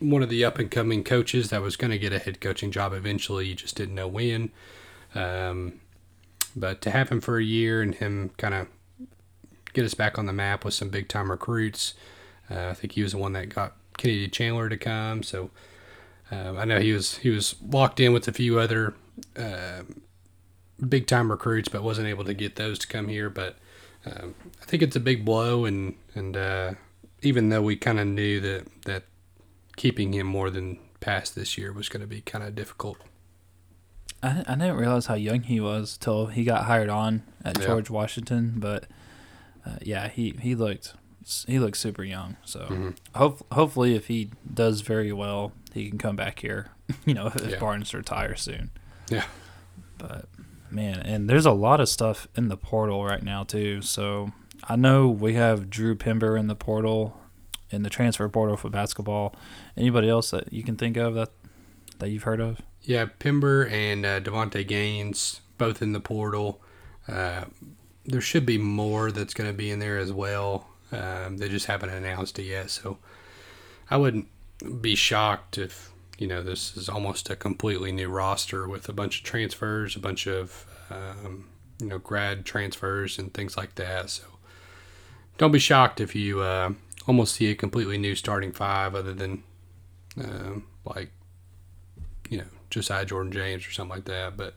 one 0.00 0.22
of 0.22 0.28
the 0.28 0.44
up 0.44 0.58
and 0.58 0.70
coming 0.70 1.04
coaches 1.04 1.50
that 1.50 1.62
was 1.62 1.76
going 1.76 1.90
to 1.90 1.98
get 1.98 2.12
a 2.12 2.18
head 2.18 2.40
coaching 2.40 2.70
job 2.70 2.92
eventually. 2.92 3.46
You 3.46 3.54
just 3.54 3.76
didn't 3.76 3.94
know 3.94 4.08
when. 4.08 4.50
Um, 5.14 5.80
but 6.56 6.80
to 6.82 6.90
have 6.90 7.08
him 7.08 7.20
for 7.20 7.38
a 7.38 7.44
year 7.44 7.80
and 7.80 7.94
him 7.94 8.30
kind 8.36 8.54
of 8.54 8.68
get 9.74 9.84
us 9.84 9.94
back 9.94 10.18
on 10.18 10.24
the 10.26 10.32
map 10.32 10.64
with 10.64 10.72
some 10.72 10.88
big 10.88 11.08
time 11.08 11.30
recruits 11.30 11.94
uh, 12.50 12.68
I 12.68 12.74
think 12.74 12.92
he 12.92 13.02
was 13.02 13.12
the 13.12 13.18
one 13.18 13.32
that 13.32 13.48
got 13.48 13.74
Kennedy 13.96 14.28
Chandler 14.28 14.68
to 14.68 14.76
come. 14.76 15.22
So 15.22 15.50
uh, 16.30 16.54
I 16.56 16.64
know 16.64 16.80
he 16.80 16.92
was 16.92 17.18
he 17.18 17.30
was 17.30 17.56
locked 17.62 18.00
in 18.00 18.12
with 18.12 18.28
a 18.28 18.32
few 18.32 18.58
other 18.58 18.94
uh, 19.36 19.82
big 20.88 21.06
time 21.06 21.30
recruits, 21.30 21.68
but 21.68 21.82
wasn't 21.82 22.08
able 22.08 22.24
to 22.24 22.34
get 22.34 22.56
those 22.56 22.78
to 22.80 22.86
come 22.86 23.08
here. 23.08 23.30
But 23.30 23.56
um, 24.04 24.34
I 24.60 24.64
think 24.64 24.82
it's 24.82 24.96
a 24.96 25.00
big 25.00 25.24
blow, 25.24 25.64
and 25.64 25.94
and 26.14 26.36
uh, 26.36 26.74
even 27.22 27.48
though 27.48 27.62
we 27.62 27.76
kind 27.76 27.98
of 27.98 28.06
knew 28.06 28.40
that 28.40 28.66
that 28.84 29.04
keeping 29.76 30.12
him 30.12 30.26
more 30.26 30.50
than 30.50 30.78
past 31.00 31.34
this 31.34 31.58
year 31.58 31.72
was 31.72 31.88
going 31.88 32.00
to 32.00 32.06
be 32.06 32.20
kind 32.20 32.44
of 32.44 32.54
difficult. 32.54 32.98
I, 34.22 34.42
I 34.46 34.54
didn't 34.54 34.76
realize 34.76 35.06
how 35.06 35.14
young 35.14 35.42
he 35.42 35.60
was 35.60 35.98
till 35.98 36.26
he 36.26 36.44
got 36.44 36.64
hired 36.64 36.88
on 36.88 37.24
at 37.44 37.58
yeah. 37.58 37.66
George 37.66 37.90
Washington, 37.90 38.54
but 38.56 38.84
uh, 39.66 39.76
yeah, 39.82 40.08
he, 40.08 40.34
he 40.40 40.54
looked 40.54 40.94
he 41.46 41.58
looks 41.58 41.80
super 41.80 42.04
young. 42.04 42.36
So 42.44 42.60
mm-hmm. 42.60 42.90
hope, 43.14 43.46
hopefully, 43.52 43.94
if 43.94 44.06
he 44.06 44.30
does 44.52 44.82
very 44.82 45.12
well, 45.12 45.52
he 45.72 45.88
can 45.88 45.98
come 45.98 46.16
back 46.16 46.40
here. 46.40 46.70
You 47.06 47.14
know, 47.14 47.28
if 47.28 47.50
yeah. 47.50 47.58
Barnes 47.58 47.94
retires 47.94 48.42
soon. 48.42 48.70
Yeah. 49.08 49.24
But 49.96 50.26
man, 50.70 50.98
and 50.98 51.30
there's 51.30 51.46
a 51.46 51.52
lot 51.52 51.80
of 51.80 51.88
stuff 51.88 52.28
in 52.36 52.48
the 52.48 52.58
portal 52.58 53.02
right 53.06 53.22
now 53.22 53.42
too. 53.42 53.80
So 53.80 54.32
I 54.68 54.76
know 54.76 55.08
we 55.08 55.32
have 55.32 55.70
Drew 55.70 55.94
Pember 55.96 56.36
in 56.36 56.46
the 56.46 56.54
portal, 56.54 57.18
in 57.70 57.84
the 57.84 57.90
transfer 57.90 58.28
portal 58.28 58.58
for 58.58 58.68
basketball. 58.68 59.34
Anybody 59.78 60.10
else 60.10 60.30
that 60.32 60.52
you 60.52 60.62
can 60.62 60.76
think 60.76 60.98
of 60.98 61.14
that 61.14 61.30
that 62.00 62.10
you've 62.10 62.24
heard 62.24 62.40
of? 62.40 62.60
Yeah, 62.82 63.06
Pember 63.18 63.66
and 63.66 64.04
uh, 64.04 64.20
Davonte 64.20 64.66
Gaines 64.66 65.40
both 65.56 65.80
in 65.80 65.92
the 65.92 66.00
portal. 66.00 66.60
Uh, 67.08 67.44
there 68.06 68.20
should 68.20 68.44
be 68.44 68.58
more 68.58 69.10
that's 69.10 69.34
going 69.34 69.48
to 69.48 69.56
be 69.56 69.70
in 69.70 69.78
there 69.78 69.98
as 69.98 70.12
well. 70.12 70.68
Um, 70.92 71.38
they 71.38 71.48
just 71.48 71.66
haven't 71.66 71.90
announced 71.90 72.38
it 72.38 72.44
yet, 72.44 72.70
so 72.70 72.98
I 73.90 73.96
wouldn't 73.96 74.28
be 74.80 74.94
shocked 74.94 75.58
if 75.58 75.90
you 76.18 76.26
know 76.26 76.42
this 76.42 76.76
is 76.76 76.88
almost 76.88 77.28
a 77.30 77.36
completely 77.36 77.90
new 77.90 78.08
roster 78.08 78.68
with 78.68 78.88
a 78.88 78.92
bunch 78.92 79.18
of 79.18 79.24
transfers, 79.24 79.96
a 79.96 80.00
bunch 80.00 80.26
of 80.26 80.66
um, 80.90 81.48
you 81.80 81.86
know 81.86 81.98
grad 81.98 82.44
transfers 82.44 83.18
and 83.18 83.32
things 83.34 83.56
like 83.56 83.74
that. 83.76 84.10
So 84.10 84.24
don't 85.38 85.52
be 85.52 85.58
shocked 85.58 86.00
if 86.00 86.14
you 86.14 86.40
uh, 86.40 86.72
almost 87.08 87.34
see 87.34 87.50
a 87.50 87.54
completely 87.54 87.98
new 87.98 88.14
starting 88.14 88.52
five, 88.52 88.94
other 88.94 89.14
than 89.14 89.42
uh, 90.20 90.60
like 90.84 91.10
you 92.28 92.38
know 92.38 92.46
Josiah 92.70 93.04
Jordan 93.04 93.32
James 93.32 93.66
or 93.66 93.72
something 93.72 93.96
like 93.96 94.04
that. 94.04 94.36
But 94.36 94.54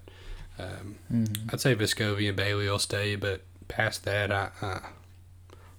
um, 0.59 0.95
mm-hmm. 1.11 1.49
I'd 1.51 1.61
say 1.61 1.75
Vescovi 1.75 2.27
and 2.27 2.35
Bailey 2.35 2.69
will 2.69 2.79
stay, 2.79 3.15
but 3.15 3.41
past 3.67 4.05
that, 4.05 4.31
I, 4.31 4.49
uh, 4.61 4.79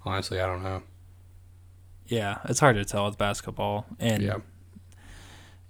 Honestly, 0.05 0.41
I 0.41 0.47
don't 0.47 0.63
know. 0.63 0.83
Yeah, 2.07 2.39
it's 2.45 2.61
hard 2.61 2.77
to 2.77 2.85
tell 2.85 3.05
with 3.05 3.19
basketball, 3.19 3.85
and 4.01 4.23
yeah, 4.23 4.39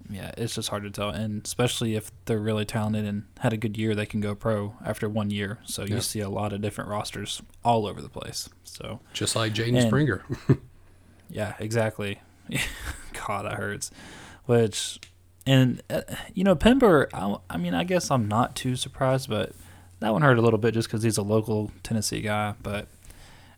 yeah, 0.09 0.31
it's 0.37 0.55
just 0.55 0.69
hard 0.69 0.85
to 0.85 0.91
tell, 0.91 1.11
and 1.11 1.45
especially 1.45 1.97
if 1.97 2.13
they're 2.27 2.39
really 2.39 2.65
talented 2.65 3.05
and 3.05 3.25
had 3.41 3.53
a 3.53 3.57
good 3.57 3.77
year, 3.77 3.97
they 3.97 4.07
can 4.07 4.21
go 4.21 4.37
pro 4.37 4.77
after 4.85 5.09
one 5.09 5.31
year. 5.31 5.59
So 5.65 5.83
you 5.83 5.97
yeah. 5.97 6.01
see 6.01 6.21
a 6.21 6.29
lot 6.29 6.53
of 6.53 6.61
different 6.61 6.89
rosters 6.89 7.43
all 7.65 7.87
over 7.87 8.01
the 8.01 8.09
place. 8.09 8.49
So 8.63 9.01
just 9.13 9.35
like 9.35 9.55
Jaden 9.55 9.89
Springer. 9.89 10.25
yeah, 11.29 11.55
exactly. 11.59 12.21
God, 13.27 13.45
that 13.45 13.55
hurts. 13.55 13.91
Which, 14.47 15.01
and 15.49 15.83
uh, 15.89 16.03
you 16.35 16.45
know, 16.45 16.55
Pember. 16.55 17.09
I, 17.15 17.37
I 17.49 17.57
mean, 17.57 17.75
I 17.75 17.85
guess 17.85 18.11
I'm 18.11 18.29
not 18.29 18.55
too 18.55 18.77
surprised, 18.77 19.31
but 19.31 19.53
that 20.01 20.13
one 20.13 20.21
hurt 20.21 20.39
a 20.39 20.43
little 20.43 20.59
bit 20.59 20.75
just 20.75 20.89
because 20.89 21.03
he's 21.03 21.17
a 21.17 21.23
local 21.23 21.73
Tennessee 21.83 22.21
guy, 22.21 22.55
but 22.63 22.87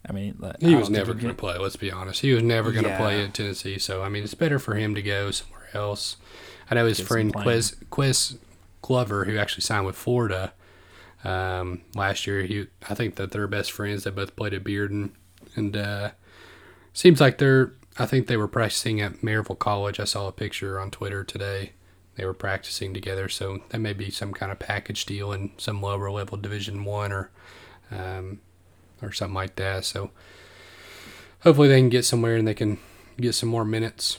I 0.08 0.12
mean, 0.12 0.40
he 0.60 0.76
was 0.76 0.88
never 0.88 1.12
going 1.12 1.28
to 1.28 1.34
play. 1.34 1.58
Let's 1.58 1.76
be 1.76 1.90
honest. 1.90 2.20
He 2.20 2.32
was 2.32 2.44
never 2.44 2.70
going 2.70 2.84
to 2.84 2.90
yeah. 2.90 2.96
play 2.96 3.24
at 3.24 3.34
Tennessee. 3.34 3.78
So 3.78 4.02
I 4.02 4.08
mean, 4.08 4.22
it's 4.22 4.34
better 4.34 4.60
for 4.60 4.76
him 4.76 4.94
to 4.94 5.02
go 5.02 5.32
somewhere 5.32 5.68
else. 5.74 6.16
I 6.70 6.76
know 6.76 6.86
his 6.86 6.98
Get 6.98 7.08
friend 7.08 7.34
Ques 7.34 7.74
Ques 7.90 8.36
Glover, 8.82 9.24
who 9.24 9.36
actually 9.36 9.62
signed 9.62 9.84
with 9.84 9.96
Florida 9.96 10.52
um, 11.24 11.82
last 11.96 12.24
year. 12.24 12.42
He, 12.42 12.68
I 12.88 12.94
think 12.94 13.16
that 13.16 13.32
they're 13.32 13.48
best 13.48 13.72
friends. 13.72 14.04
They 14.04 14.10
both 14.10 14.36
played 14.36 14.54
at 14.54 14.62
Bearden, 14.62 15.10
and 15.56 15.76
uh, 15.76 16.10
seems 16.92 17.20
like 17.20 17.38
they're. 17.38 17.72
I 17.98 18.06
think 18.06 18.28
they 18.28 18.36
were 18.36 18.48
practicing 18.48 19.00
at 19.00 19.20
Maryville 19.20 19.58
College. 19.58 19.98
I 19.98 20.04
saw 20.04 20.28
a 20.28 20.32
picture 20.32 20.78
on 20.78 20.92
Twitter 20.92 21.24
today. 21.24 21.72
They 22.20 22.26
were 22.26 22.34
practicing 22.34 22.92
together, 22.92 23.30
so 23.30 23.62
that 23.70 23.78
may 23.78 23.94
be 23.94 24.10
some 24.10 24.34
kind 24.34 24.52
of 24.52 24.58
package 24.58 25.06
deal 25.06 25.32
in 25.32 25.52
some 25.56 25.80
lower 25.80 26.10
level 26.10 26.36
Division 26.36 26.84
One 26.84 27.12
or 27.12 27.30
um, 27.90 28.40
or 29.00 29.10
something 29.10 29.34
like 29.34 29.56
that. 29.56 29.86
So 29.86 30.10
hopefully 31.40 31.68
they 31.68 31.80
can 31.80 31.88
get 31.88 32.04
somewhere 32.04 32.36
and 32.36 32.46
they 32.46 32.52
can 32.52 32.76
get 33.18 33.32
some 33.32 33.48
more 33.48 33.64
minutes. 33.64 34.18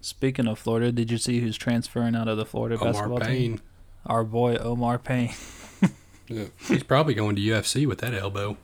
Speaking 0.00 0.48
of 0.48 0.58
Florida, 0.58 0.90
did 0.90 1.10
you 1.10 1.18
see 1.18 1.40
who's 1.40 1.58
transferring 1.58 2.16
out 2.16 2.26
of 2.26 2.38
the 2.38 2.46
Florida 2.46 2.76
Omar 2.76 2.92
basketball 2.92 3.20
Payne. 3.20 3.36
team? 3.36 3.60
Our 4.06 4.24
boy 4.24 4.56
Omar 4.56 4.98
Payne. 4.98 5.34
yeah, 6.26 6.46
he's 6.68 6.84
probably 6.84 7.12
going 7.12 7.36
to 7.36 7.42
UFC 7.42 7.86
with 7.86 7.98
that 7.98 8.14
elbow. 8.14 8.56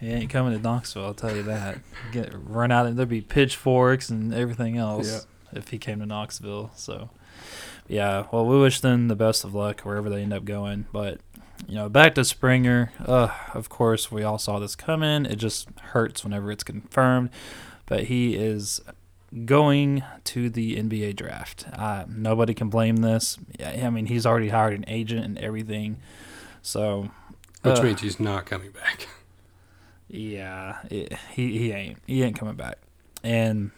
He 0.00 0.08
ain't 0.08 0.30
coming 0.30 0.54
to 0.54 0.58
Knoxville, 0.58 1.04
I'll 1.04 1.12
tell 1.12 1.36
you 1.36 1.42
that. 1.42 1.80
Get 2.10 2.32
run 2.32 2.72
out 2.72 2.86
and 2.86 2.96
there'd 2.96 3.10
be 3.10 3.20
pitchforks 3.20 4.08
and 4.08 4.32
everything 4.32 4.78
else 4.78 5.12
yeah. 5.12 5.20
If 5.52 5.68
he 5.68 5.78
came 5.78 6.00
to 6.00 6.06
Knoxville. 6.06 6.70
So 6.74 7.10
yeah, 7.88 8.26
well 8.32 8.46
we 8.46 8.58
wish 8.58 8.80
them 8.80 9.08
the 9.08 9.16
best 9.16 9.44
of 9.44 9.54
luck 9.54 9.80
wherever 9.82 10.08
they 10.08 10.22
end 10.22 10.32
up 10.32 10.44
going. 10.44 10.86
But 10.92 11.20
you 11.68 11.74
know, 11.74 11.88
back 11.88 12.14
to 12.16 12.24
Springer. 12.24 12.92
Uh, 13.04 13.28
of 13.54 13.68
course, 13.68 14.10
we 14.10 14.22
all 14.22 14.38
saw 14.38 14.58
this 14.58 14.74
coming. 14.74 15.26
It 15.26 15.36
just 15.36 15.68
hurts 15.80 16.24
whenever 16.24 16.50
it's 16.50 16.64
confirmed. 16.64 17.30
But 17.86 18.04
he 18.04 18.34
is 18.34 18.80
going 19.44 20.02
to 20.24 20.50
the 20.50 20.76
NBA 20.76 21.16
draft. 21.16 21.66
Uh, 21.72 22.04
nobody 22.08 22.54
can 22.54 22.68
blame 22.68 22.96
this. 22.96 23.38
I 23.64 23.90
mean, 23.90 24.06
he's 24.06 24.26
already 24.26 24.48
hired 24.48 24.74
an 24.74 24.84
agent 24.88 25.24
and 25.24 25.38
everything. 25.38 25.98
So, 26.62 27.10
which 27.62 27.78
uh, 27.78 27.82
means 27.82 28.00
he's 28.00 28.20
not 28.20 28.46
coming 28.46 28.70
back. 28.70 29.06
Yeah, 30.14 30.76
it, 30.90 31.14
he 31.34 31.56
he 31.58 31.72
ain't 31.72 31.98
he 32.06 32.22
ain't 32.22 32.38
coming 32.38 32.54
back. 32.54 32.76
And 33.24 33.70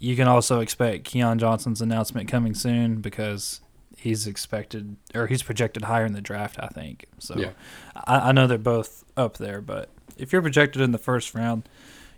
you 0.00 0.16
can 0.16 0.26
also 0.26 0.60
expect 0.60 1.04
Keon 1.04 1.38
Johnson's 1.38 1.80
announcement 1.80 2.28
coming 2.28 2.54
soon 2.54 3.02
because 3.02 3.60
he's 3.96 4.26
expected 4.26 4.96
or 5.14 5.26
he's 5.26 5.42
projected 5.42 5.84
higher 5.84 6.06
in 6.06 6.14
the 6.14 6.22
draft. 6.22 6.56
I 6.58 6.68
think 6.68 7.04
so. 7.18 7.36
Yeah. 7.36 7.50
I, 7.94 8.30
I 8.30 8.32
know 8.32 8.46
they're 8.46 8.58
both 8.58 9.04
up 9.16 9.36
there, 9.36 9.60
but 9.60 9.90
if 10.16 10.32
you're 10.32 10.42
projected 10.42 10.80
in 10.80 10.92
the 10.92 10.98
first 10.98 11.34
round, 11.34 11.68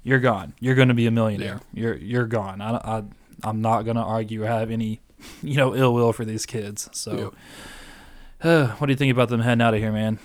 you're 0.05 0.21
gone. 0.21 0.55
You're 0.61 0.77
going 0.77 0.89
to 0.89 0.95
be 0.95 1.07
a 1.07 1.11
millionaire. 1.11 1.61
Yeah. 1.73 1.83
You're 1.83 1.97
you're 1.97 2.27
gone. 2.27 2.61
I, 2.61 2.77
I 2.77 3.03
I'm 3.43 3.61
not 3.61 3.83
going 3.83 3.97
to 3.97 4.03
argue 4.03 4.45
or 4.45 4.47
have 4.47 4.71
any 4.71 5.01
you 5.43 5.57
know 5.57 5.75
ill 5.75 5.93
will 5.93 6.13
for 6.13 6.25
these 6.25 6.47
kids. 6.47 6.89
So, 6.93 7.35
uh, 8.43 8.69
what 8.79 8.87
do 8.87 8.93
you 8.93 8.97
think 8.97 9.13
about 9.13 9.29
them 9.29 9.41
heading 9.41 9.61
out 9.61 9.75
of 9.75 9.81
here, 9.81 9.93
man? 9.93 10.21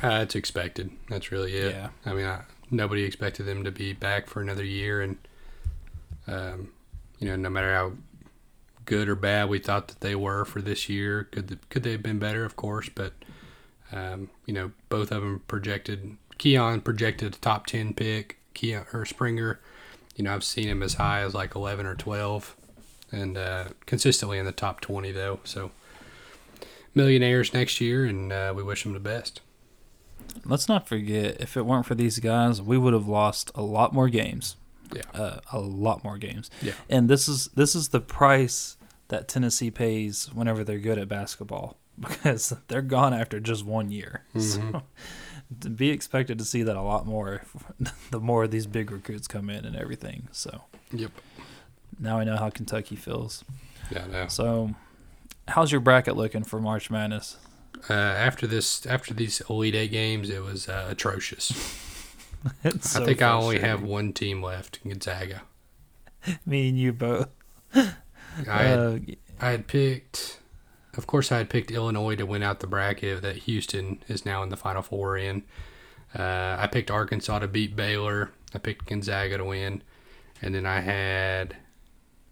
Uh, 0.00 0.20
it's 0.22 0.36
expected. 0.36 0.92
That's 1.08 1.32
really 1.32 1.56
it. 1.56 1.74
Yeah. 1.74 1.88
I 2.06 2.14
mean, 2.14 2.24
I, 2.24 2.42
nobody 2.70 3.02
expected 3.02 3.46
them 3.46 3.64
to 3.64 3.72
be 3.72 3.92
back 3.92 4.28
for 4.28 4.40
another 4.40 4.64
year, 4.64 5.02
and 5.02 5.18
um, 6.28 6.68
you 7.20 7.28
know, 7.28 7.36
no 7.36 7.48
matter 7.48 7.72
how 7.72 7.92
good 8.86 9.08
or 9.08 9.14
bad 9.14 9.48
we 9.48 9.60
thought 9.60 9.86
that 9.86 10.00
they 10.00 10.16
were 10.16 10.44
for 10.44 10.60
this 10.60 10.88
year, 10.88 11.28
could 11.30 11.46
th- 11.46 11.60
could 11.68 11.84
they 11.84 11.92
have 11.92 12.02
been 12.02 12.18
better? 12.18 12.44
Of 12.44 12.56
course, 12.56 12.88
but 12.92 13.12
um, 13.92 14.30
you 14.46 14.54
know, 14.54 14.72
both 14.88 15.12
of 15.12 15.22
them 15.22 15.42
projected. 15.46 16.16
Keon 16.38 16.80
projected 16.80 17.34
a 17.34 17.38
top 17.38 17.66
ten 17.66 17.94
pick. 17.94 18.38
Keon 18.52 18.84
or 18.92 19.06
Springer, 19.06 19.60
you 20.16 20.24
know, 20.24 20.34
I've 20.34 20.42
seen 20.42 20.68
him 20.68 20.82
as 20.82 20.94
high 20.94 21.20
as 21.20 21.34
like 21.34 21.54
eleven 21.54 21.86
or 21.86 21.94
twelve, 21.94 22.56
and 23.12 23.38
uh, 23.38 23.68
consistently 23.86 24.38
in 24.38 24.44
the 24.44 24.52
top 24.52 24.80
twenty 24.80 25.12
though. 25.12 25.38
So 25.44 25.70
millionaires 26.92 27.54
next 27.54 27.80
year, 27.80 28.04
and 28.04 28.32
uh, 28.32 28.52
we 28.56 28.64
wish 28.64 28.82
them 28.82 28.92
the 28.92 28.98
best. 28.98 29.40
Let's 30.44 30.68
not 30.68 30.88
forget, 30.88 31.40
if 31.40 31.56
it 31.56 31.64
weren't 31.64 31.86
for 31.86 31.94
these 31.94 32.18
guys, 32.18 32.60
we 32.60 32.76
would 32.76 32.92
have 32.92 33.06
lost 33.06 33.50
a 33.54 33.62
lot 33.62 33.92
more 33.92 34.08
games. 34.08 34.56
Yeah. 34.94 35.02
Uh, 35.14 35.40
a 35.52 35.58
lot 35.60 36.02
more 36.04 36.18
games. 36.18 36.50
Yeah. 36.62 36.72
And 36.88 37.08
this 37.08 37.28
is 37.28 37.46
this 37.54 37.74
is 37.74 37.88
the 37.88 38.00
price 38.00 38.76
that 39.08 39.28
Tennessee 39.28 39.70
pays 39.70 40.30
whenever 40.32 40.62
they're 40.64 40.78
good 40.78 40.98
at 40.98 41.08
basketball 41.08 41.76
because 41.98 42.54
they're 42.68 42.82
gone 42.82 43.12
after 43.14 43.40
just 43.40 43.64
one 43.64 43.90
year. 43.90 44.24
Mm-hmm. 44.34 44.72
So 44.72 44.82
to 45.62 45.68
be 45.70 45.90
expected 45.90 46.38
to 46.38 46.44
see 46.44 46.62
that 46.62 46.76
a 46.76 46.80
lot 46.82 47.06
more 47.06 47.42
the 48.12 48.20
more 48.20 48.46
these 48.46 48.66
big 48.68 48.92
recruits 48.92 49.26
come 49.26 49.50
in 49.50 49.64
and 49.64 49.74
everything. 49.74 50.28
So 50.30 50.62
Yep. 50.92 51.10
now 51.98 52.18
I 52.18 52.24
know 52.24 52.36
how 52.36 52.50
Kentucky 52.50 52.94
feels. 52.96 53.44
Yeah. 53.90 54.06
No. 54.06 54.28
So 54.28 54.74
how's 55.48 55.72
your 55.72 55.80
bracket 55.80 56.16
looking 56.16 56.44
for 56.44 56.60
March 56.60 56.88
Madness? 56.90 57.36
Uh, 57.88 57.94
after 57.94 58.46
this, 58.46 58.84
after 58.86 59.12
these 59.14 59.40
Elite 59.48 59.74
Eight 59.74 59.90
games, 59.90 60.30
it 60.30 60.42
was 60.42 60.68
uh, 60.68 60.86
atrocious. 60.90 61.50
It's 62.64 62.96
I 62.96 63.00
so 63.00 63.04
think 63.06 63.22
I 63.22 63.32
only 63.32 63.58
have 63.58 63.82
one 63.82 64.12
team 64.12 64.42
left, 64.42 64.80
Gonzaga. 64.86 65.42
me 66.46 66.68
and 66.68 66.78
you 66.78 66.92
both. 66.92 67.28
I 67.74 67.92
had, 68.62 68.78
Uh, 68.78 68.98
I 69.40 69.50
had 69.50 69.66
picked, 69.66 70.40
of 70.96 71.06
course, 71.06 71.30
I 71.32 71.38
had 71.38 71.50
picked 71.50 71.70
Illinois 71.70 72.16
to 72.16 72.24
win 72.26 72.42
out 72.42 72.60
the 72.60 72.66
bracket 72.66 73.22
that 73.22 73.36
Houston 73.36 74.02
is 74.08 74.24
now 74.24 74.42
in 74.42 74.48
the 74.48 74.56
Final 74.56 74.82
Four 74.82 75.16
in. 75.16 75.42
Uh, 76.18 76.56
I 76.58 76.66
picked 76.66 76.90
Arkansas 76.90 77.38
to 77.40 77.48
beat 77.48 77.76
Baylor. 77.76 78.30
I 78.54 78.58
picked 78.58 78.86
Gonzaga 78.86 79.38
to 79.38 79.44
win, 79.44 79.82
and 80.42 80.54
then 80.54 80.66
I 80.66 80.80
had, 80.80 81.56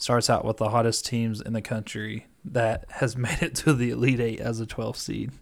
starts 0.00 0.28
out 0.30 0.44
with 0.44 0.56
the 0.56 0.70
hottest 0.70 1.06
teams 1.06 1.40
in 1.40 1.52
the 1.52 1.62
country 1.62 2.26
that 2.44 2.86
has 2.90 3.16
made 3.26 3.42
it 3.42 3.54
to 3.56 3.72
the 3.72 3.90
Elite 3.90 4.20
Eight 4.20 4.40
as 4.40 4.60
a 4.60 4.66
12 4.66 4.96
seed. 4.96 5.30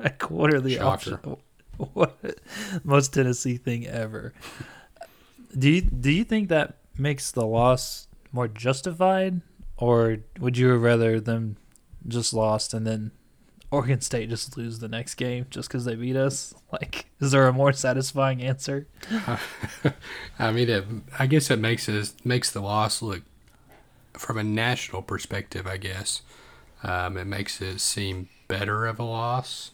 Like, 0.00 0.30
what 0.30 0.54
are 0.54 0.60
the 0.60 0.76
Shocker. 0.76 1.14
options? 1.14 1.38
What 1.92 2.38
most 2.84 3.12
Tennessee 3.12 3.56
thing 3.56 3.84
ever? 3.86 4.32
Do 5.58 5.68
you 5.68 5.80
do 5.80 6.10
you 6.12 6.22
think 6.22 6.48
that 6.50 6.76
makes 6.96 7.32
the 7.32 7.44
loss 7.44 8.06
more 8.30 8.46
justified, 8.46 9.40
or 9.76 10.18
would 10.38 10.56
you 10.56 10.72
rather 10.76 11.18
them 11.20 11.56
just 12.06 12.32
lost 12.32 12.74
and 12.74 12.86
then 12.86 13.10
Oregon 13.72 14.00
State 14.00 14.28
just 14.28 14.56
lose 14.56 14.78
the 14.78 14.88
next 14.88 15.16
game 15.16 15.46
just 15.50 15.68
because 15.68 15.84
they 15.84 15.94
beat 15.96 16.16
us? 16.16 16.54
Like, 16.70 17.06
is 17.20 17.32
there 17.32 17.48
a 17.48 17.52
more 17.52 17.72
satisfying 17.72 18.40
answer? 18.42 18.86
I 20.38 20.52
mean, 20.52 20.68
it, 20.68 20.84
I 21.18 21.26
guess 21.26 21.50
it 21.50 21.58
makes 21.58 21.88
it 21.88 22.12
makes 22.24 22.50
the 22.52 22.60
loss 22.60 23.02
look 23.02 23.22
from 24.14 24.38
a 24.38 24.44
national 24.44 25.02
perspective. 25.02 25.66
I 25.66 25.76
guess 25.76 26.22
um, 26.82 27.16
it 27.16 27.26
makes 27.26 27.60
it 27.60 27.80
seem 27.80 28.28
better 28.46 28.86
of 28.86 28.98
a 28.98 29.04
loss 29.04 29.72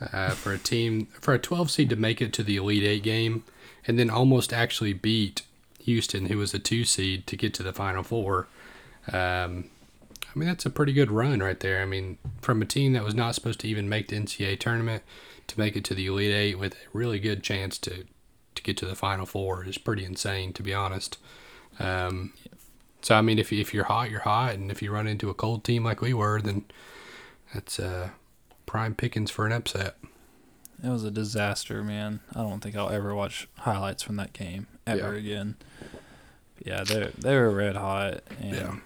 uh, 0.00 0.30
for 0.30 0.52
a 0.52 0.58
team 0.58 1.06
for 1.20 1.34
a 1.34 1.38
12 1.38 1.70
seed 1.70 1.90
to 1.90 1.96
make 1.96 2.20
it 2.20 2.32
to 2.34 2.42
the 2.42 2.56
Elite 2.56 2.84
Eight 2.84 3.02
game 3.02 3.44
and 3.86 3.98
then 3.98 4.10
almost 4.10 4.52
actually 4.52 4.92
beat 4.92 5.42
Houston, 5.84 6.26
who 6.26 6.38
was 6.38 6.54
a 6.54 6.58
two 6.58 6.84
seed, 6.84 7.26
to 7.26 7.36
get 7.36 7.52
to 7.54 7.62
the 7.62 7.72
Final 7.72 8.02
Four. 8.02 8.48
Um, 9.12 9.64
I 10.34 10.38
mean, 10.38 10.48
that's 10.48 10.66
a 10.66 10.70
pretty 10.70 10.92
good 10.92 11.10
run 11.10 11.40
right 11.40 11.60
there. 11.60 11.80
I 11.82 11.84
mean, 11.84 12.18
from 12.40 12.62
a 12.62 12.64
team 12.64 12.94
that 12.94 13.04
was 13.04 13.14
not 13.14 13.34
supposed 13.34 13.60
to 13.60 13.68
even 13.68 13.88
make 13.88 14.08
the 14.08 14.16
NCAA 14.16 14.58
tournament 14.58 15.02
to 15.46 15.58
make 15.60 15.76
it 15.76 15.84
to 15.84 15.94
the 15.94 16.06
Elite 16.06 16.34
Eight 16.34 16.58
with 16.58 16.74
a 16.74 16.76
really 16.92 17.18
good 17.18 17.42
chance 17.42 17.78
to 17.78 18.04
to 18.54 18.62
get 18.62 18.76
to 18.78 18.86
the 18.86 18.94
Final 18.94 19.26
Four 19.26 19.64
is 19.64 19.78
pretty 19.78 20.04
insane, 20.04 20.52
to 20.52 20.62
be 20.62 20.72
honest. 20.72 21.18
Um, 21.78 22.32
so 23.04 23.14
I 23.14 23.20
mean, 23.20 23.38
if 23.38 23.52
if 23.52 23.72
you're 23.74 23.84
hot, 23.84 24.10
you're 24.10 24.20
hot, 24.20 24.54
and 24.54 24.70
if 24.70 24.82
you 24.82 24.90
run 24.90 25.06
into 25.06 25.30
a 25.30 25.34
cold 25.34 25.62
team 25.64 25.84
like 25.84 26.00
we 26.00 26.12
were, 26.14 26.40
then 26.40 26.64
that's 27.52 27.78
uh, 27.78 28.10
prime 28.66 28.94
pickings 28.94 29.30
for 29.30 29.46
an 29.46 29.52
upset. 29.52 29.96
It 30.82 30.88
was 30.88 31.04
a 31.04 31.10
disaster, 31.10 31.82
man. 31.84 32.20
I 32.34 32.40
don't 32.42 32.60
think 32.60 32.76
I'll 32.76 32.90
ever 32.90 33.14
watch 33.14 33.48
highlights 33.58 34.02
from 34.02 34.16
that 34.16 34.32
game 34.32 34.66
ever 34.86 35.12
Yeah. 35.14 35.18
again. 35.18 35.56
Yeah, 36.64 36.82
they 36.84 37.10
they 37.18 37.34
were 37.36 37.50
red 37.50 37.76
hot, 37.76 38.22
and 38.40 38.54
Yeah. 38.54 38.76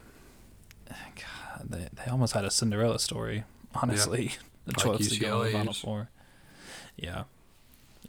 God, 0.89 1.69
they 1.71 1.89
they 1.93 2.11
almost 2.11 2.35
had 2.35 2.45
a 2.45 2.51
Cinderella 2.51 2.99
story. 2.99 3.45
Honestly, 3.75 4.33
the 4.67 4.73
Like 4.73 4.83
twelfth 4.83 5.09
to 5.11 5.19
go 5.19 5.43
in 5.43 5.47
the 5.53 5.59
Final. 5.59 5.73
Four. 5.73 6.09
Yeah, 6.97 7.25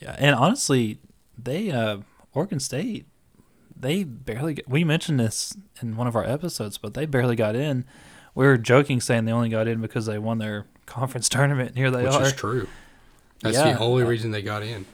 yeah, 0.02 0.16
and 0.18 0.36
honestly, 0.36 0.98
they 1.38 1.70
uh, 1.72 2.00
Oregon 2.34 2.60
State, 2.60 3.06
they 3.80 4.04
barely. 4.04 4.56
Got, 4.56 4.68
we 4.68 4.84
mentioned 4.84 5.20
this 5.20 5.56
in 5.82 5.96
one 5.96 6.08
of 6.08 6.16
our 6.16 6.26
episodes, 6.26 6.78
but 6.78 6.94
they 6.94 7.06
barely 7.06 7.36
got 7.36 7.56
in. 7.56 7.86
We 8.36 8.46
were 8.46 8.58
joking 8.58 9.02
saying 9.02 9.26
they 9.26 9.32
only 9.32 9.50
got 9.50 9.68
in 9.68 9.82
because 9.82 10.06
they 10.06 10.18
won 10.20 10.38
their 10.38 10.66
conference 10.86 11.30
tournament, 11.30 11.70
and 11.70 11.78
here 11.78 11.92
they 11.92 12.04
which 12.04 12.14
are. 12.14 12.24
is 12.24 12.34
true. 12.34 12.68
That's 13.42 13.56
Yeah. 13.58 13.74
the 13.74 13.80
only 13.80 14.04
reason 14.04 14.32
they 14.32 14.42
got 14.42 14.64
in. 14.64 14.86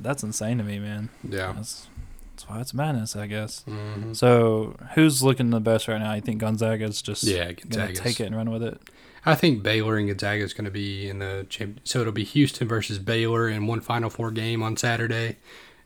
That's 0.00 0.22
insane 0.22 0.58
to 0.58 0.64
me, 0.64 0.78
man. 0.78 1.08
Yeah. 1.22 1.52
That's, 1.52 1.86
that's 2.32 2.48
why 2.48 2.60
it's 2.60 2.74
madness, 2.74 3.14
I 3.16 3.26
guess. 3.26 3.62
hmm 3.62 4.12
So, 4.12 4.76
who's 4.94 5.22
looking 5.22 5.50
the 5.50 5.60
best 5.60 5.86
right 5.88 5.98
now? 6.00 6.14
You 6.14 6.20
think 6.20 6.40
Gonzaga's 6.40 7.00
just 7.00 7.22
Yeah, 7.22 7.52
gonna 7.52 7.92
take 7.92 8.18
it 8.20 8.24
and 8.24 8.36
run 8.36 8.50
with 8.50 8.62
it? 8.62 8.80
I 9.26 9.34
think 9.34 9.62
Baylor 9.62 9.96
and 9.96 10.06
Gonzaga 10.08 10.42
is 10.42 10.52
going 10.52 10.66
to 10.66 10.70
be 10.70 11.08
in 11.08 11.18
the 11.18 11.46
champ. 11.48 11.80
So 11.84 12.00
it'll 12.00 12.12
be 12.12 12.24
Houston 12.24 12.68
versus 12.68 12.98
Baylor 12.98 13.48
in 13.48 13.66
one 13.66 13.80
Final 13.80 14.10
Four 14.10 14.30
game 14.30 14.62
on 14.62 14.76
Saturday, 14.76 15.36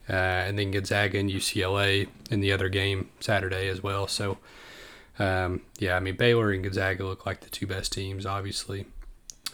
uh, 0.09 0.13
and 0.13 0.59
then 0.59 0.71
Gonzaga 0.71 1.19
and 1.19 1.31
UCLA 1.31 2.09
in 2.31 2.41
the 2.41 2.53
other 2.53 2.69
game 2.69 3.11
Saturday 3.21 3.69
as 3.69 3.83
well. 3.83 4.07
So, 4.07 4.39
um, 5.19 5.63
yeah, 5.79 5.97
I 5.97 6.01
mean 6.01 6.17
Baylor 6.17 6.51
and 6.53 6.63
Gonzaga 6.63 7.05
look 7.05 7.27
like 7.27 7.41
the 7.41 7.51
two 7.51 7.67
best 7.67 7.93
teams, 7.93 8.25
obviously, 8.27 8.87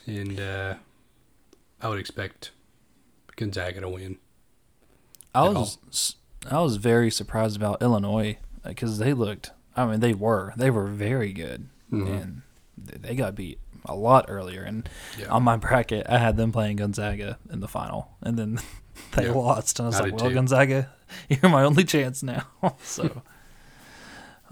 and 0.06 0.38
uh, 0.40 0.74
I 1.80 1.88
would 1.88 1.98
expect 1.98 2.50
Gonzaga 3.36 3.80
to 3.80 3.88
win. 3.88 4.18
I 5.34 5.48
was 5.48 6.16
I 6.50 6.60
was 6.60 6.76
very 6.76 7.10
surprised 7.10 7.56
about 7.56 7.82
Illinois 7.82 8.38
because 8.64 8.98
they 8.98 9.12
looked. 9.12 9.50
I 9.76 9.86
mean, 9.86 10.00
they 10.00 10.14
were 10.14 10.52
they 10.56 10.70
were 10.70 10.86
very 10.86 11.32
good, 11.32 11.68
Mhm. 11.92 12.22
and 12.22 12.42
they 12.76 13.14
got 13.16 13.34
beat 13.34 13.58
a 13.84 13.94
lot 13.96 14.26
earlier. 14.28 14.62
And 14.62 14.88
Yeah. 15.18 15.26
on 15.28 15.42
my 15.42 15.56
bracket, 15.56 16.06
I 16.08 16.18
had 16.18 16.36
them 16.36 16.52
playing 16.52 16.76
Gonzaga 16.76 17.38
in 17.50 17.60
the 17.60 17.66
final, 17.68 18.16
and 18.22 18.38
then 18.38 18.60
they 19.12 19.26
Yeah. 19.26 19.32
lost. 19.32 19.78
And 19.78 19.86
I 19.86 19.88
was 19.88 20.00
I 20.00 20.04
like, 20.04 20.14
"Well, 20.16 20.28
too. 20.28 20.34
Gonzaga, 20.34 20.90
you're 21.28 21.50
my 21.50 21.62
only 21.64 21.84
chance 21.84 22.22
now." 22.22 22.46
so, 22.82 23.22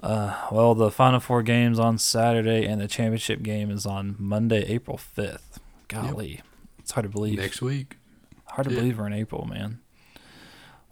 Uh, 0.03 0.49
well, 0.51 0.74
the 0.74 0.90
final 0.90 1.20
four 1.20 1.43
games 1.43 1.78
on 1.78 1.97
Saturday, 1.99 2.64
and 2.66 2.80
the 2.80 2.88
championship 2.88 3.43
game 3.43 3.70
is 3.70 3.86
on 3.86 4.16
Monday, 4.18 4.62
April 4.64 4.97
fifth. 4.97 5.61
Golly, 5.88 6.40
it's 6.78 6.90
hard 6.93 7.05
to 7.05 7.09
believe. 7.11 7.38
Next 7.38 7.62
week. 7.62 7.97
Hard 8.47 8.66
to 8.68 8.74
yeah. 8.74 8.80
believe 8.80 8.99
we're 8.99 9.07
in 9.07 9.12
April, 9.12 9.47
man. 9.47 9.78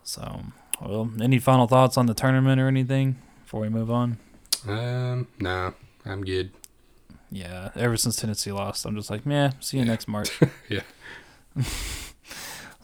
So, 0.04 0.44
well, 0.80 1.10
any 1.20 1.38
final 1.38 1.66
thoughts 1.66 1.96
on 1.98 2.06
the 2.06 2.14
tournament 2.14 2.60
or 2.60 2.68
anything 2.68 3.16
before 3.42 3.60
we 3.60 3.68
move 3.68 3.90
on? 3.90 4.18
Um, 4.68 5.26
nah, 5.40 5.72
I'm 6.06 6.22
good. 6.24 6.52
Yeah, 7.32 7.70
ever 7.76 7.96
since 7.96 8.16
Tennessee 8.16 8.52
lost, 8.52 8.84
I'm 8.86 8.94
just 8.96 9.10
like, 9.10 9.24
meh. 9.26 9.52
See 9.60 9.76
you 9.78 9.84
Yeah. 9.84 9.90
next 9.90 10.06
March. 10.08 10.30
Yeah. 10.68 10.82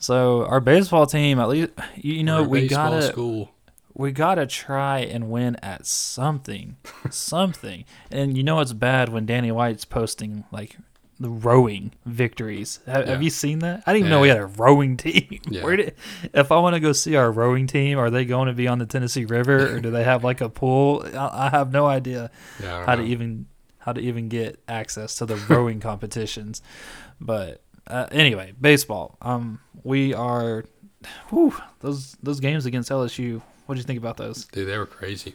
So 0.07 0.45
our 0.47 0.61
baseball 0.61 1.07
team, 1.07 1.39
at 1.41 1.49
least, 1.49 1.73
you 1.97 2.23
know, 2.23 2.43
we 2.43 2.69
gotta 2.69 3.03
school. 3.03 3.51
we 3.95 4.13
gotta 4.13 4.47
try 4.47 5.01
and 5.01 5.31
win 5.31 5.57
at 5.63 5.87
something, 5.87 6.77
something. 7.11 7.85
And 8.11 8.37
you 8.37 8.43
know 8.45 8.61
it's 8.61 8.73
bad 8.73 9.09
when 9.09 9.27
Danny 9.27 9.51
White's 9.51 9.85
posting 9.85 10.45
like 10.53 10.77
the 11.19 11.31
rowing 11.31 11.93
victories. 12.05 12.81
Have, 12.87 13.07
have 13.09 13.23
you 13.23 13.31
seen 13.31 13.61
that? 13.61 13.83
I 13.87 13.93
didn't 13.93 14.01
even 14.07 14.11
know 14.11 14.21
we 14.21 14.29
had 14.29 14.39
a 14.39 14.47
rowing 14.47 14.97
team. 14.97 15.41
Yeah. 15.49 15.63
Where 15.63 15.77
did, 15.77 15.95
if 16.35 16.53
I 16.53 16.59
want 16.59 16.75
to 16.75 16.81
go 16.81 16.93
see 16.93 17.15
our 17.17 17.31
rowing 17.33 17.67
team, 17.67 17.99
are 17.99 18.11
they 18.11 18.25
going 18.27 18.49
to 18.49 18.53
be 18.53 18.69
on 18.69 18.79
the 18.79 18.85
Tennessee 18.87 19.25
River 19.25 19.77
or 19.77 19.81
do 19.81 19.91
they 19.91 20.05
have 20.05 20.23
like 20.25 20.41
a 20.43 20.49
pool? 20.51 21.05
I, 21.15 21.47
I 21.47 21.49
have 21.51 21.73
no 21.73 21.87
idea 21.87 22.31
Yeah, 22.63 22.85
how 22.85 22.97
to 22.97 23.03
even 23.03 23.47
how 23.79 23.93
to 23.93 24.01
even 24.01 24.29
get 24.29 24.61
access 24.69 25.15
to 25.17 25.27
the 25.27 25.37
rowing 25.37 25.79
competitions. 25.81 26.61
But 27.21 27.63
uh, 27.87 28.07
anyway, 28.11 28.53
baseball. 28.61 29.17
Um, 29.23 29.61
we 29.85 30.13
are. 30.15 30.65
Whew, 31.31 31.55
those 31.81 32.17
those 32.23 32.41
games 32.41 32.67
against 32.67 32.91
LSU. 32.91 33.43
What 33.67 33.75
do 33.75 33.79
you 33.81 33.85
think 33.85 33.99
about 33.99 34.17
those? 34.17 34.45
Dude, 34.47 34.69
they 34.69 34.79
were 34.79 34.87
crazy. 34.87 35.35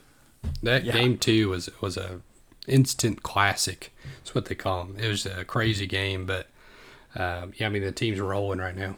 That 0.63 0.83
Yeah. 0.83 0.93
game 0.93 1.17
two 1.17 1.49
was 1.49 1.69
was 1.81 1.97
a 1.97 2.21
instant 2.67 3.23
classic. 3.23 3.93
That's 4.17 4.33
what 4.35 4.45
they 4.45 4.55
call 4.55 4.83
them. 4.85 4.97
It 4.97 5.07
was 5.07 5.25
a 5.25 5.45
crazy 5.45 5.85
game, 5.87 6.25
but 6.25 6.47
um, 7.15 7.53
yeah, 7.57 7.67
I 7.67 7.69
mean 7.69 7.83
the 7.83 7.91
team's 7.91 8.19
rolling 8.19 8.59
right 8.59 8.75
now. 8.75 8.95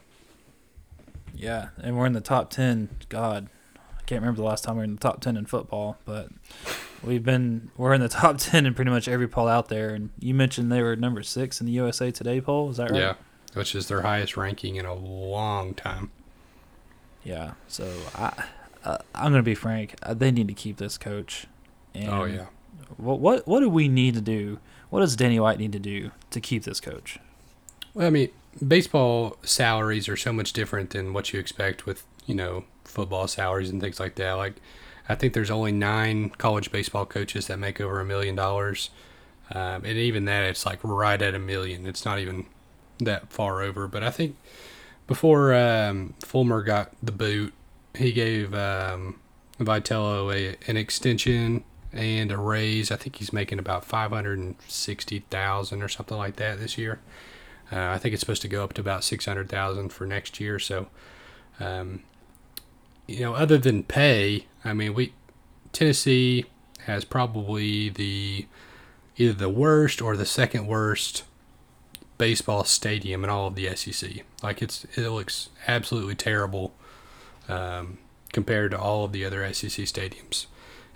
Yeah, 1.36 1.70
and 1.82 1.97
we're 1.97 2.06
in 2.06 2.14
the 2.14 2.22
top 2.22 2.49
ten. 2.49 2.89
God, 3.10 3.49
I 3.97 4.01
can't 4.04 4.22
remember 4.22 4.38
the 4.41 4.47
last 4.47 4.64
time 4.64 4.76
we 4.76 4.80
were 4.80 4.84
in 4.86 4.93
the 4.95 4.99
top 5.01 5.22
ten 5.22 5.36
in 5.36 5.45
football, 5.45 5.97
but 6.06 6.30
we've 7.04 7.24
been 7.24 7.72
we're 7.78 7.93
in 7.93 8.01
the 8.01 8.10
top 8.22 8.38
ten 8.38 8.66
in 8.66 8.74
pretty 8.74 8.91
much 8.91 9.08
every 9.08 9.28
poll 9.28 9.47
out 9.47 9.70
there. 9.70 9.89
And 9.89 10.10
you 10.20 10.34
mentioned 10.34 10.72
they 10.72 10.82
were 10.82 10.95
number 10.95 11.24
six 11.24 11.60
in 11.60 11.66
the 11.66 11.74
USA 11.74 12.12
Today 12.12 12.39
poll. 12.39 12.70
Is 12.70 12.78
that 12.78 12.91
right? 12.91 12.99
Yeah, 12.99 13.14
which 13.54 13.76
is 13.76 13.88
their 13.88 14.01
highest 14.01 14.38
ranking 14.38 14.76
in 14.76 14.86
a 14.86 14.93
long 14.93 15.74
time. 15.74 16.12
Yeah. 17.24 17.54
So 17.68 17.91
I, 18.16 18.45
uh, 18.84 18.97
I'm 19.16 19.32
gonna 19.32 19.43
be 19.43 19.56
frank. 19.56 19.95
Uh, 20.04 20.14
they 20.14 20.32
need 20.32 20.47
to 20.47 20.54
keep 20.54 20.78
this 20.78 20.97
coach. 20.97 21.47
And 21.93 22.10
oh 22.10 22.26
yeah. 22.26 22.45
What 22.97 23.20
what 23.20 23.47
what 23.47 23.62
do 23.62 23.70
we 23.70 23.88
need 23.88 24.14
to 24.16 24.22
do? 24.22 24.60
What 24.89 24.99
does 24.99 25.16
Danny 25.16 25.39
White 25.39 25.58
need 25.58 25.72
to 25.72 25.80
do 25.80 26.12
to 26.32 26.39
keep 26.39 26.64
this 26.64 26.80
coach? 26.80 27.20
Well, 27.93 28.08
I 28.08 28.10
mean, 28.10 28.30
baseball 28.66 29.38
salaries 29.43 30.08
are 30.10 30.18
so 30.18 30.34
much 30.34 30.54
different 30.54 30.91
than 30.91 31.14
what 31.14 31.34
you 31.34 31.39
expect 31.39 31.86
with 31.86 32.04
you 32.26 32.36
know 32.36 32.66
football 32.84 33.28
salaries 33.28 33.70
and 33.70 33.82
things 33.82 33.99
like 33.99 34.16
that. 34.16 34.34
Like, 34.34 34.56
I 35.08 35.16
think 35.16 35.34
there's 35.34 35.51
only 35.51 35.72
nine 35.72 36.30
college 36.30 36.72
baseball 36.72 37.06
coaches 37.06 37.47
that 37.47 37.58
make 37.58 37.80
over 37.80 37.99
a 37.99 38.06
million 38.06 38.36
dollars, 38.36 38.89
um, 39.51 39.86
and 39.86 39.97
even 39.97 40.26
that, 40.26 40.43
it's 40.43 40.66
like 40.66 40.80
right 40.84 41.22
at 41.22 41.34
a 41.34 41.39
million. 41.39 41.88
It's 41.88 42.06
not 42.06 42.20
even 42.20 42.45
that 43.06 43.32
far 43.32 43.62
over. 43.62 43.88
But 43.88 44.04
I 44.04 44.12
think 44.12 44.36
before 45.08 45.54
um, 45.54 46.14
Fulmer 46.20 46.64
got 46.64 46.91
the 47.01 47.12
boot, 47.12 47.54
he 47.95 48.12
gave 48.12 48.54
um, 48.54 49.20
Vitello 49.60 50.34
a, 50.34 50.58
an 50.70 50.78
extension 50.78 51.64
and 51.91 52.32
a 52.32 52.38
raise. 52.38 52.91
I 52.91 52.95
think 52.95 53.18
he's 53.18 53.32
making 53.32 53.60
about 53.60 53.86
five 53.86 54.12
hundred 54.12 54.39
and 54.39 54.56
sixty 54.68 55.20
thousand 55.30 55.82
or 55.82 55.88
something 55.88 56.18
like 56.18 56.38
that 56.38 56.60
this 56.60 56.78
year. 56.78 56.99
Uh, 57.72 57.89
I 57.89 57.97
think 57.97 58.14
it's 58.14 58.20
supposed 58.20 58.41
to 58.43 58.47
go 58.47 58.64
up 58.64 58.74
to 58.74 58.82
about 58.82 59.04
six 59.04 59.26
hundred 59.26 59.49
thousand 59.49 59.89
for 59.89 60.06
next 60.06 60.39
year. 60.39 60.60
So, 60.60 60.88
um, 61.60 62.04
you 63.08 63.22
know, 63.22 63.36
other 63.36 63.58
than 63.58 63.84
pay, 63.84 64.47
I 64.66 64.74
mean, 64.74 64.93
we 64.93 65.14
Tennessee 65.72 66.45
has 66.86 67.06
probably 67.06 67.89
the 67.89 68.47
either 69.18 69.34
the 69.34 69.49
worst 69.49 70.01
or 70.01 70.18
the 70.18 70.26
second 70.26 70.68
worst 70.68 71.24
baseball 72.18 72.64
stadium 72.64 73.24
in 73.24 73.30
all 73.30 73.47
of 73.47 73.55
the 73.55 73.76
SEC. 73.76 74.24
Like 74.41 74.61
it's 74.61 74.86
it 74.95 75.09
looks 75.09 75.49
absolutely 75.68 76.16
terrible 76.16 76.74
um, 77.49 77.97
compared 78.32 78.72
to 78.72 78.80
all 78.80 79.05
of 79.05 79.11
the 79.11 79.26
other 79.26 79.51
SEC 79.53 79.86
stadiums. 79.86 80.45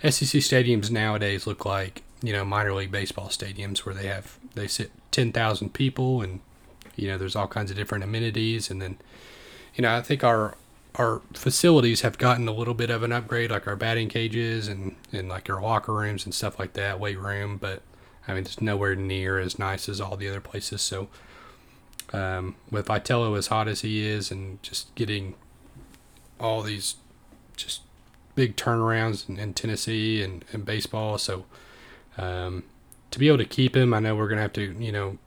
SEC 0.02 0.40
stadiums 0.40 0.90
nowadays 0.90 1.46
look 1.46 1.64
like 1.64 2.02
you 2.22 2.32
know 2.32 2.44
minor 2.44 2.74
league 2.74 2.90
baseball 2.90 3.28
stadiums 3.28 3.78
where 3.78 3.94
they 3.94 4.06
have 4.06 4.38
they 4.54 4.66
sit 4.66 4.90
ten 5.10 5.32
thousand 5.32 5.72
people 5.72 6.22
and 6.22 6.40
you 6.96 7.08
know 7.08 7.18
there's 7.18 7.36
all 7.36 7.46
kinds 7.46 7.70
of 7.70 7.76
different 7.76 8.04
amenities 8.04 8.70
and 8.70 8.82
then 8.82 8.98
you 9.74 9.82
know 9.82 9.96
I 9.96 10.02
think 10.02 10.24
our 10.24 10.56
our 10.96 11.22
facilities 11.32 12.00
have 12.00 12.18
gotten 12.18 12.48
a 12.48 12.52
little 12.52 12.74
bit 12.74 12.90
of 12.90 13.02
an 13.02 13.12
upgrade 13.12 13.50
like 13.50 13.66
our 13.66 13.76
batting 13.76 14.08
cages 14.08 14.68
and 14.68 14.96
and 15.12 15.28
like 15.28 15.48
our 15.48 15.60
locker 15.60 15.94
rooms 15.94 16.24
and 16.24 16.34
stuff 16.34 16.58
like 16.58 16.72
that 16.74 16.98
weight 16.98 17.18
room 17.18 17.56
but 17.56 17.82
I 18.28 18.34
mean 18.34 18.42
it's 18.42 18.60
nowhere 18.60 18.94
near 18.94 19.38
as 19.38 19.58
nice 19.58 19.88
as 19.88 20.00
all 20.00 20.16
the 20.16 20.28
other 20.28 20.40
places 20.40 20.82
so 20.82 21.08
um, 22.12 22.56
with 22.70 22.86
Vitello 22.86 23.36
as 23.36 23.48
hot 23.48 23.68
as 23.68 23.80
he 23.80 24.06
is 24.06 24.30
and 24.30 24.62
just 24.62 24.94
getting 24.94 25.34
all 26.40 26.62
these 26.62 26.96
just 27.56 27.82
big 28.34 28.56
turnarounds 28.56 29.28
in, 29.28 29.38
in 29.38 29.52
Tennessee 29.52 30.22
and, 30.22 30.44
and 30.52 30.64
baseball. 30.64 31.18
So 31.18 31.44
um, 32.16 32.64
to 33.10 33.18
be 33.18 33.28
able 33.28 33.38
to 33.38 33.44
keep 33.44 33.76
him, 33.76 33.92
I 33.92 34.00
know 34.00 34.14
we're 34.14 34.28
gonna 34.28 34.42
have 34.42 34.52
to, 34.54 34.74
you 34.78 34.92
know, 34.92 35.18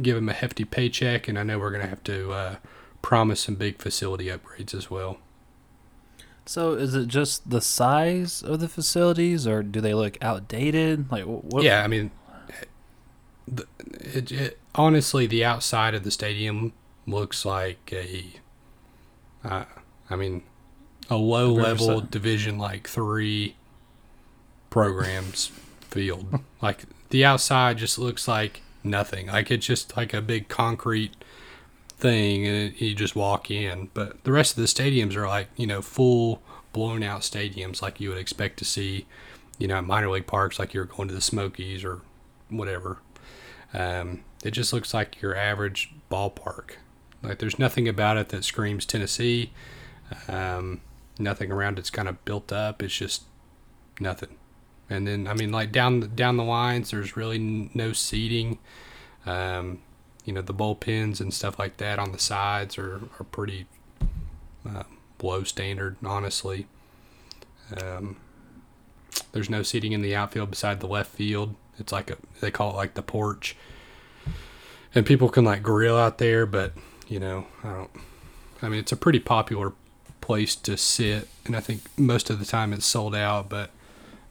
give 0.00 0.16
him 0.16 0.28
a 0.28 0.32
hefty 0.32 0.64
paycheck, 0.64 1.28
and 1.28 1.38
I 1.38 1.42
know 1.42 1.58
we're 1.58 1.70
gonna 1.70 1.86
have 1.86 2.04
to 2.04 2.32
uh, 2.32 2.56
promise 3.02 3.40
some 3.40 3.54
big 3.54 3.78
facility 3.78 4.26
upgrades 4.26 4.74
as 4.74 4.90
well. 4.90 5.18
So 6.46 6.72
is 6.72 6.94
it 6.94 7.06
just 7.06 7.48
the 7.48 7.60
size 7.60 8.42
of 8.42 8.60
the 8.60 8.68
facilities, 8.68 9.46
or 9.46 9.62
do 9.62 9.80
they 9.80 9.94
look 9.94 10.18
outdated? 10.20 11.10
Like 11.10 11.24
what? 11.24 11.62
Yeah, 11.62 11.84
I 11.84 11.86
mean, 11.86 12.10
it, 14.00 14.32
it, 14.32 14.58
honestly, 14.74 15.26
the 15.26 15.44
outside 15.44 15.94
of 15.94 16.04
the 16.04 16.10
stadium 16.10 16.72
looks 17.06 17.44
like 17.44 17.92
a, 17.92 18.24
uh, 19.44 19.64
I 20.08 20.16
mean, 20.16 20.42
a 21.08 21.16
low 21.16 21.52
level 21.52 22.00
division 22.00 22.58
like 22.58 22.88
three 22.88 23.56
programs 24.70 25.46
field. 25.80 26.40
Like 26.62 26.84
the 27.10 27.24
outside 27.24 27.78
just 27.78 27.98
looks 27.98 28.28
like 28.28 28.62
nothing. 28.84 29.26
Like 29.26 29.50
it's 29.50 29.66
just 29.66 29.96
like 29.96 30.14
a 30.14 30.20
big 30.22 30.48
concrete 30.48 31.14
thing, 31.98 32.46
and 32.46 32.72
it, 32.72 32.80
you 32.80 32.94
just 32.94 33.16
walk 33.16 33.50
in. 33.50 33.90
But 33.92 34.22
the 34.24 34.32
rest 34.32 34.56
of 34.56 34.62
the 34.62 34.68
stadiums 34.68 35.16
are 35.16 35.26
like 35.26 35.48
you 35.56 35.66
know 35.66 35.82
full 35.82 36.42
blown 36.72 37.02
out 37.02 37.22
stadiums, 37.22 37.82
like 37.82 38.00
you 38.00 38.10
would 38.10 38.18
expect 38.18 38.58
to 38.58 38.64
see, 38.64 39.06
you 39.58 39.66
know, 39.66 39.82
minor 39.82 40.08
league 40.08 40.26
parks, 40.26 40.58
like 40.58 40.72
you're 40.72 40.84
going 40.84 41.08
to 41.08 41.14
the 41.14 41.20
Smokies 41.20 41.84
or 41.84 42.00
whatever. 42.48 42.98
Um, 43.72 44.24
it 44.42 44.52
just 44.52 44.72
looks 44.72 44.92
like 44.94 45.20
your 45.20 45.36
average 45.36 45.92
ballpark. 46.10 46.72
Like 47.22 47.38
there's 47.38 47.58
nothing 47.58 47.88
about 47.88 48.16
it 48.16 48.30
that 48.30 48.44
screams 48.44 48.86
Tennessee. 48.86 49.52
Um, 50.28 50.80
nothing 51.18 51.52
around 51.52 51.78
it's 51.78 51.90
kind 51.90 52.08
of 52.08 52.24
built 52.24 52.52
up. 52.52 52.82
It's 52.82 52.96
just 52.96 53.24
nothing. 54.00 54.36
And 54.88 55.06
then 55.06 55.28
I 55.28 55.34
mean, 55.34 55.52
like 55.52 55.70
down 55.70 56.00
the, 56.00 56.08
down 56.08 56.36
the 56.36 56.44
lines, 56.44 56.90
there's 56.90 57.16
really 57.16 57.36
n- 57.36 57.70
no 57.74 57.92
seating. 57.92 58.58
Um, 59.26 59.80
you 60.24 60.32
know, 60.32 60.42
the 60.42 60.54
bullpens 60.54 61.20
and 61.20 61.32
stuff 61.32 61.58
like 61.58 61.76
that 61.76 61.98
on 61.98 62.12
the 62.12 62.18
sides 62.18 62.76
are 62.78 63.02
are 63.18 63.24
pretty 63.30 63.66
uh, 64.68 64.84
low 65.22 65.44
standard, 65.44 65.96
honestly. 66.04 66.66
Um, 67.80 68.16
there's 69.32 69.50
no 69.50 69.62
seating 69.62 69.92
in 69.92 70.02
the 70.02 70.14
outfield 70.14 70.50
beside 70.50 70.80
the 70.80 70.88
left 70.88 71.10
field. 71.10 71.54
It's 71.80 71.92
like 71.92 72.10
a 72.10 72.18
they 72.40 72.50
call 72.50 72.70
it 72.70 72.76
like 72.76 72.94
the 72.94 73.02
porch, 73.02 73.56
and 74.94 75.04
people 75.06 75.28
can 75.28 75.44
like 75.44 75.62
grill 75.62 75.96
out 75.96 76.18
there. 76.18 76.46
But 76.46 76.74
you 77.08 77.18
know, 77.18 77.46
I 77.64 77.72
don't. 77.72 77.90
I 78.62 78.68
mean, 78.68 78.80
it's 78.80 78.92
a 78.92 78.96
pretty 78.96 79.18
popular 79.20 79.72
place 80.20 80.54
to 80.54 80.76
sit, 80.76 81.28
and 81.46 81.56
I 81.56 81.60
think 81.60 81.82
most 81.98 82.30
of 82.30 82.38
the 82.38 82.44
time 82.44 82.72
it's 82.72 82.86
sold 82.86 83.14
out. 83.14 83.48
But, 83.48 83.70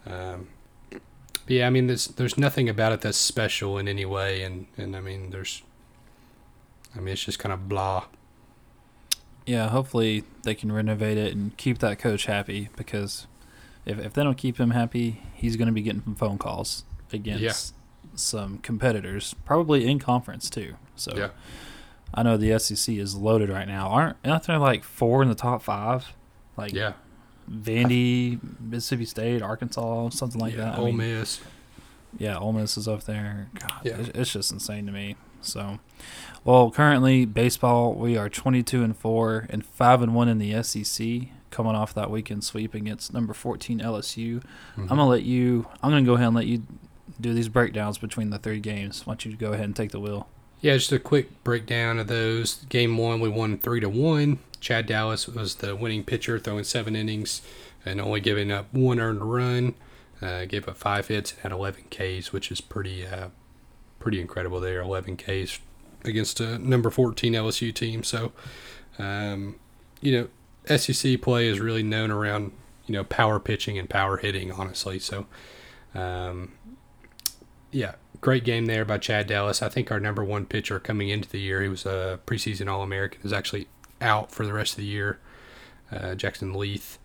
um, 0.06 0.48
but 0.90 1.02
yeah, 1.48 1.68
I 1.68 1.70
mean, 1.72 1.88
there's 1.88 2.08
there's 2.08 2.38
nothing 2.38 2.70
about 2.70 2.92
it 2.92 3.02
that's 3.02 3.18
special 3.18 3.78
in 3.78 3.88
any 3.88 4.06
way, 4.06 4.44
and 4.44 4.68
and 4.78 4.96
I 4.96 5.02
mean, 5.02 5.32
there's. 5.32 5.64
I 6.96 7.00
mean, 7.00 7.14
it's 7.14 7.24
just 7.24 7.38
kind 7.38 7.54
of 7.54 7.70
blah. 7.70 8.06
Yeah, 9.46 9.70
hopefully 9.70 10.24
they 10.44 10.56
can 10.56 10.72
renovate 10.72 11.18
it 11.18 11.36
and 11.36 11.56
keep 11.58 11.80
that 11.80 12.00
coach 12.00 12.26
happy 12.26 12.70
because 12.76 13.28
if, 13.86 14.00
if 14.00 14.14
they 14.14 14.24
don't 14.24 14.38
keep 14.38 14.60
him 14.60 14.72
happy, 14.72 15.22
he's 15.34 15.56
going 15.56 15.68
to 15.68 15.72
be 15.72 15.82
getting 15.82 16.04
some 16.04 16.16
phone 16.16 16.38
calls 16.38 16.84
against 17.14 17.74
some 18.16 18.58
competitors, 18.60 19.36
probably 19.46 19.86
in 19.88 20.00
conference 20.00 20.50
too. 20.50 20.76
So 20.96 21.14
Yeah. 21.16 21.30
I 22.14 22.24
know 22.24 22.38
the 22.38 22.58
SEC 22.60 22.96
is 22.98 23.16
loaded 23.16 23.50
right 23.50 23.68
now. 23.68 23.88
Aren't 23.90 24.18
aren't 24.26 24.44
there 24.44 24.58
like 24.58 24.84
four 24.84 25.22
in 25.22 25.30
the 25.30 25.36
top 25.36 25.62
five? 25.62 26.14
Like 26.58 26.74
Yeah, 26.74 26.94
Vandy, 27.50 28.40
Mississippi 28.60 29.06
State, 29.06 29.42
Arkansas, 29.42 30.10
something 30.10 30.40
like 30.40 30.54
yeah, 30.56 30.66
that. 30.66 30.76
I 30.76 30.78
Ole 30.80 30.86
mean, 30.88 30.98
Miss. 30.98 31.40
Yeah, 32.18 32.38
Ole 32.38 32.54
Miss 32.54 32.78
is 32.78 32.88
up 32.88 33.04
there. 33.04 33.50
God, 33.60 33.82
Yeah. 33.84 33.98
it's, 34.14 34.32
just 34.34 34.52
insane 34.52 34.86
to 34.88 34.92
me. 34.92 35.16
So, 35.42 35.80
well, 36.44 36.70
currently 36.72 37.26
baseball, 37.26 37.94
we 37.94 38.18
are 38.18 38.28
22 38.30 38.84
and 38.84 38.98
four 38.98 39.46
and 39.50 39.66
five 39.66 40.02
and 40.02 40.14
one 40.16 40.28
in 40.28 40.38
the 40.40 40.62
SEC, 40.64 41.30
coming 41.52 41.76
off 41.76 41.94
that 41.94 42.10
weekend 42.12 42.44
sweep 42.44 42.74
against 42.74 43.14
number 43.14 43.34
14 43.34 43.80
LSU. 43.80 44.42
Mhm. 44.76 44.82
I'm 44.82 44.88
gonna 44.88 45.08
let 45.08 45.24
you. 45.24 45.68
I'm 45.82 45.92
gonna 45.92 46.04
go 46.04 46.14
ahead 46.16 46.28
and 46.28 46.36
let 46.36 46.48
you 46.48 46.64
do 47.20 47.34
these 47.34 47.50
breakdowns 47.50 47.98
between 47.98 48.30
the 48.30 48.40
three 48.40 48.60
games. 48.60 49.06
Why 49.06 49.14
don't 49.14 49.26
you 49.26 49.36
go 49.36 49.54
ahead 49.54 49.66
and 49.66 49.76
take 49.76 49.92
the 49.92 50.00
wheel? 50.00 50.28
Yeah, 50.62 50.76
just 50.76 50.92
a 50.92 51.00
quick 51.00 51.44
breakdown 51.44 52.00
of 52.00 52.08
those. 52.08 52.66
Game 52.70 52.98
one, 52.98 53.20
we 53.20 53.30
won 53.30 53.58
three 53.58 53.80
to 53.80 53.90
one. 53.90 54.40
Chad 54.60 54.88
Dallas 54.88 55.28
was 55.28 55.56
the 55.56 55.76
winning 55.76 56.04
pitcher, 56.04 56.38
throwing 56.38 56.66
seven 56.66 56.96
innings 56.96 57.42
and 57.86 58.02
only 58.02 58.20
giving 58.20 58.52
up 58.52 58.74
one 58.74 59.00
earned 59.00 59.24
run. 59.24 59.76
Uh, 60.22 60.44
gave 60.44 60.68
up 60.68 60.76
five 60.76 61.08
hits 61.08 61.32
and 61.32 61.42
had 61.44 61.52
11 61.54 61.84
Ks, 61.90 62.34
which 62.34 62.52
is 62.52 62.60
pretty, 62.60 63.08
uh, 63.08 63.30
pretty 64.00 64.20
incredible. 64.20 64.60
There, 64.60 64.82
11 64.82 65.16
Ks 65.16 65.60
against 66.04 66.42
a 66.42 66.60
number 66.60 66.90
14 66.90 67.34
LSU 67.34 67.74
team. 67.74 68.04
So, 68.04 68.34
um, 68.98 69.56
you 70.02 70.12
know, 70.68 70.78
SEC 70.78 71.22
play 71.22 71.48
is 71.48 71.62
really 71.62 71.84
known 71.84 72.12
around 72.12 72.52
you 72.90 72.94
know 72.94 73.04
power 73.04 73.40
pitching 73.40 73.78
and 73.78 73.88
power 73.90 74.18
hitting, 74.18 74.52
honestly. 74.52 74.98
So, 74.98 75.28
um, 75.94 76.54
yeah, 77.72 77.96
great 78.22 78.44
game 78.44 78.66
there 78.66 78.86
by 78.86 78.98
Chad 78.98 79.28
Dallas. 79.28 79.62
I 79.62 79.70
think 79.70 79.92
our 79.92 80.00
number 80.00 80.24
one 80.24 80.46
pitcher 80.46 80.80
coming 80.80 81.10
into 81.10 81.30
the 81.30 81.40
year, 81.40 81.62
he 81.62 81.70
was 81.70 81.86
a 81.86 82.20
preseason 82.26 82.70
All 82.70 82.82
American, 82.82 83.22
is 83.24 83.34
actually 83.34 83.68
out 84.02 84.32
for 84.32 84.46
the 84.46 84.54
rest 84.54 84.74
of 84.74 84.78
the 84.78 84.86
year. 84.86 85.20
Uh, 85.92 86.16
Jackson 86.16 86.54
Leath. 86.54 87.00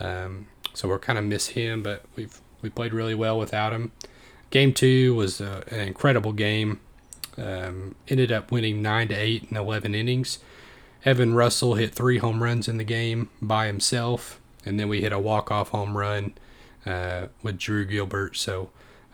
Um, 0.00 0.46
so 0.74 0.88
we're 0.88 0.98
kind 0.98 1.18
of 1.18 1.24
miss 1.24 1.48
him, 1.48 1.82
but 1.82 2.04
we've 2.14 2.40
we 2.62 2.70
played 2.70 2.92
really 2.92 3.14
well 3.14 3.38
without 3.38 3.72
him. 3.72 3.92
Game 4.50 4.72
two 4.72 5.14
was 5.14 5.40
uh, 5.40 5.62
an 5.68 5.80
incredible 5.80 6.32
game. 6.32 6.80
Um, 7.38 7.96
ended 8.08 8.32
up 8.32 8.50
winning 8.50 8.80
nine 8.80 9.08
to 9.08 9.14
eight 9.14 9.46
in 9.50 9.56
eleven 9.56 9.94
innings. 9.94 10.38
Evan 11.04 11.34
Russell 11.34 11.74
hit 11.74 11.94
three 11.94 12.18
home 12.18 12.42
runs 12.42 12.68
in 12.68 12.78
the 12.78 12.84
game 12.84 13.30
by 13.40 13.66
himself, 13.66 14.40
and 14.64 14.78
then 14.78 14.88
we 14.88 15.00
hit 15.00 15.12
a 15.12 15.18
walk 15.18 15.50
off 15.50 15.68
home 15.70 15.96
run 15.96 16.34
uh, 16.84 17.26
with 17.42 17.58
Drew 17.58 17.84
Gilbert. 17.84 18.36
So 18.36 18.70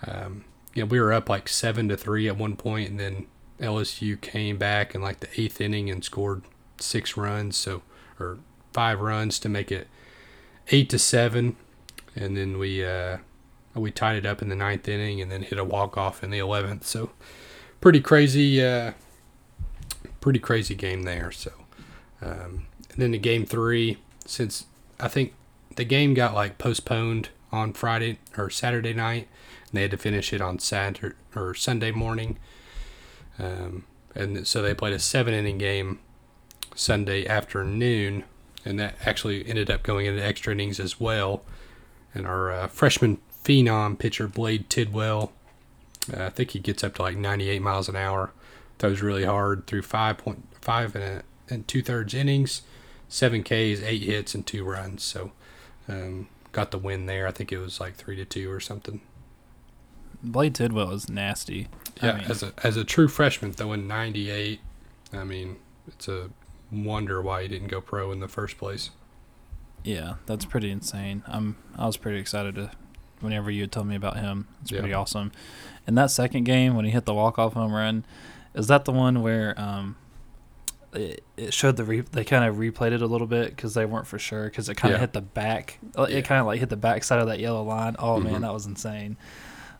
um, 0.06 0.44
you 0.74 0.82
know, 0.82 0.86
we 0.86 1.00
were 1.00 1.12
up 1.12 1.28
like 1.28 1.48
seven 1.48 1.88
to 1.88 1.96
three 1.96 2.28
at 2.28 2.36
one 2.36 2.56
point, 2.56 2.90
and 2.90 3.00
then 3.00 3.26
LSU 3.60 4.20
came 4.20 4.58
back 4.58 4.94
in 4.94 5.02
like 5.02 5.20
the 5.20 5.40
eighth 5.40 5.60
inning 5.60 5.90
and 5.90 6.04
scored 6.04 6.42
six 6.78 7.16
runs, 7.16 7.56
so 7.56 7.82
or 8.18 8.38
five 8.72 9.00
runs 9.00 9.38
to 9.40 9.48
make 9.48 9.70
it 9.70 9.88
eight 10.70 10.88
to 10.90 10.98
seven, 10.98 11.56
and 12.16 12.36
then 12.36 12.58
we 12.58 12.84
uh, 12.84 13.18
we 13.74 13.90
tied 13.90 14.16
it 14.16 14.26
up 14.26 14.42
in 14.42 14.48
the 14.48 14.56
ninth 14.56 14.88
inning, 14.88 15.20
and 15.20 15.30
then 15.30 15.42
hit 15.42 15.58
a 15.58 15.64
walk 15.64 15.96
off 15.96 16.24
in 16.24 16.30
the 16.30 16.38
eleventh. 16.38 16.86
So 16.86 17.10
pretty 17.80 18.00
crazy, 18.00 18.64
uh, 18.64 18.92
pretty 20.20 20.38
crazy 20.38 20.74
game 20.74 21.02
there. 21.02 21.30
So 21.30 21.52
um, 22.22 22.66
and 22.90 22.98
then 22.98 23.10
the 23.10 23.18
game 23.18 23.44
three, 23.44 23.98
since 24.24 24.66
I 25.00 25.08
think 25.08 25.34
the 25.76 25.84
game 25.84 26.14
got 26.14 26.34
like 26.34 26.58
postponed 26.58 27.30
on 27.50 27.72
Friday 27.72 28.18
or 28.36 28.48
Saturday 28.48 28.94
night 28.94 29.28
and 29.72 29.78
they 29.78 29.82
had 29.82 29.90
to 29.90 29.96
finish 29.96 30.32
it 30.34 30.42
on 30.42 30.58
Saturday 30.58 31.16
or 31.34 31.54
Sunday 31.54 31.90
morning. 31.90 32.38
Um, 33.38 33.84
and 34.14 34.46
so 34.46 34.60
they 34.60 34.74
played 34.74 34.92
a 34.92 34.98
seven 34.98 35.32
inning 35.32 35.56
game 35.56 36.00
Sunday 36.74 37.26
afternoon, 37.26 38.24
and 38.66 38.78
that 38.78 38.96
actually 39.06 39.46
ended 39.48 39.70
up 39.70 39.82
going 39.82 40.04
into 40.04 40.22
extra 40.22 40.52
innings 40.52 40.78
as 40.78 41.00
well. 41.00 41.42
And 42.14 42.26
our 42.26 42.52
uh, 42.52 42.66
freshman 42.66 43.18
phenom 43.42 43.98
pitcher 43.98 44.28
Blade 44.28 44.68
Tidwell, 44.68 45.32
uh, 46.12 46.24
I 46.24 46.30
think 46.30 46.50
he 46.50 46.58
gets 46.58 46.84
up 46.84 46.96
to 46.96 47.02
like 47.02 47.16
98 47.16 47.62
miles 47.62 47.88
an 47.88 47.96
hour, 47.96 48.32
throws 48.78 49.00
really 49.00 49.24
hard 49.24 49.66
through 49.66 49.82
5.5 49.82 50.94
and, 50.94 51.04
a, 51.04 51.22
and 51.48 51.66
two 51.66 51.80
thirds 51.80 52.12
innings, 52.12 52.60
seven 53.08 53.42
Ks, 53.42 53.82
eight 53.82 54.02
hits, 54.02 54.34
and 54.34 54.46
two 54.46 54.64
runs. 54.64 55.02
So 55.02 55.32
um, 55.88 56.28
got 56.52 56.72
the 56.72 56.78
win 56.78 57.06
there. 57.06 57.26
I 57.26 57.30
think 57.30 57.50
it 57.50 57.58
was 57.58 57.80
like 57.80 57.94
three 57.94 58.16
to 58.16 58.26
two 58.26 58.50
or 58.50 58.60
something. 58.60 59.00
Blade 60.22 60.54
Tidwell 60.54 60.90
is 60.92 61.08
nasty. 61.08 61.68
I 62.00 62.06
Yeah, 62.06 62.12
mean- 62.18 62.24
as 62.30 62.42
a 62.42 62.52
as 62.62 62.76
a 62.76 62.84
true 62.84 63.08
freshman 63.08 63.52
though 63.52 63.72
in 63.72 63.86
98, 63.88 64.60
I 65.12 65.24
mean, 65.24 65.56
it's 65.88 66.08
a 66.08 66.30
wonder 66.70 67.20
why 67.20 67.42
he 67.42 67.48
didn't 67.48 67.68
go 67.68 67.80
pro 67.80 68.12
in 68.12 68.20
the 68.20 68.28
first 68.28 68.56
place. 68.58 68.90
Yeah, 69.84 70.14
that's 70.26 70.44
pretty 70.44 70.70
insane. 70.70 71.22
I'm 71.26 71.56
I 71.76 71.86
was 71.86 71.96
pretty 71.96 72.18
excited 72.18 72.54
to 72.54 72.70
whenever 73.20 73.50
you 73.50 73.66
told 73.66 73.86
me 73.88 73.96
about 73.96 74.16
him. 74.16 74.46
It's 74.62 74.70
Yeah. 74.72 74.80
pretty 74.80 74.94
awesome. 74.94 75.32
And 75.86 75.98
that 75.98 76.10
second 76.10 76.44
game 76.44 76.76
when 76.76 76.84
he 76.84 76.90
hit 76.92 77.04
the 77.04 77.14
walk 77.14 77.38
off 77.38 77.54
home 77.54 77.72
run, 77.72 78.04
is 78.54 78.68
that 78.68 78.84
the 78.84 78.92
one 78.92 79.22
where 79.22 79.58
um 79.60 79.96
it, 80.94 81.24
it 81.38 81.54
showed 81.54 81.76
the 81.78 81.84
re- 81.84 82.00
they 82.02 82.22
kind 82.22 82.44
of 82.44 82.56
replayed 82.56 82.92
it 82.92 83.00
a 83.00 83.06
little 83.06 83.26
bit 83.26 83.48
because 83.56 83.72
they 83.74 83.86
weren't 83.86 84.06
for 84.06 84.18
sure 84.18 84.44
because 84.44 84.68
it 84.68 84.74
kind 84.76 84.92
of 84.92 84.98
Yeah. 84.98 85.00
hit 85.00 85.12
the 85.14 85.22
back. 85.22 85.78
uh, 85.96 86.06
Yeah. 86.08 86.18
It 86.18 86.24
kind 86.26 86.38
of 86.40 86.46
like 86.46 86.60
hit 86.60 86.68
the 86.68 86.76
back 86.76 87.02
side 87.02 87.18
of 87.18 87.26
that 87.28 87.40
yellow 87.40 87.62
line. 87.64 87.96
Oh 87.98 88.18
Mhm. 88.20 88.24
man, 88.24 88.40
that 88.42 88.52
was 88.52 88.66
insane. 88.66 89.16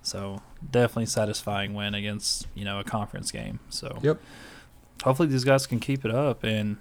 So 0.02 0.42
definitely 0.70 1.06
satisfying 1.06 1.74
win 1.74 1.94
against 1.94 2.46
you 2.54 2.64
know 2.64 2.78
a 2.80 2.84
conference 2.84 3.30
game. 3.30 3.60
So 3.70 3.98
Yep. 4.02 4.20
hopefully 5.04 5.28
these 5.28 5.44
guys 5.44 5.66
can 5.66 5.80
keep 5.80 6.04
it 6.04 6.10
up. 6.10 6.42
And 6.44 6.76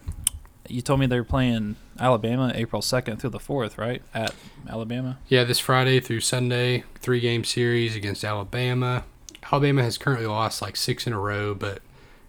you 0.70 0.82
told 0.82 1.00
me 1.00 1.06
they 1.06 1.18
were 1.20 1.24
playing 1.26 1.76
Alabama 2.00 2.52
April 2.56 2.82
second 2.82 3.18
through 3.18 3.32
the 3.32 3.40
fourth, 3.40 3.78
right? 3.78 4.02
At 4.14 4.34
Alabama. 4.70 5.18
Yeah, 5.28 5.44
this 5.44 5.60
Friday 5.60 6.00
through 6.00 6.22
Sunday, 6.22 6.84
three 6.96 7.20
game 7.20 7.44
series 7.44 7.96
against 7.96 8.24
Alabama. 8.24 9.04
Alabama 9.52 9.84
has 9.84 9.98
currently 9.98 10.28
lost 10.28 10.62
like 10.62 10.76
six 10.76 11.06
in 11.08 11.14
a 11.14 11.20
row, 11.20 11.54
but 11.56 11.82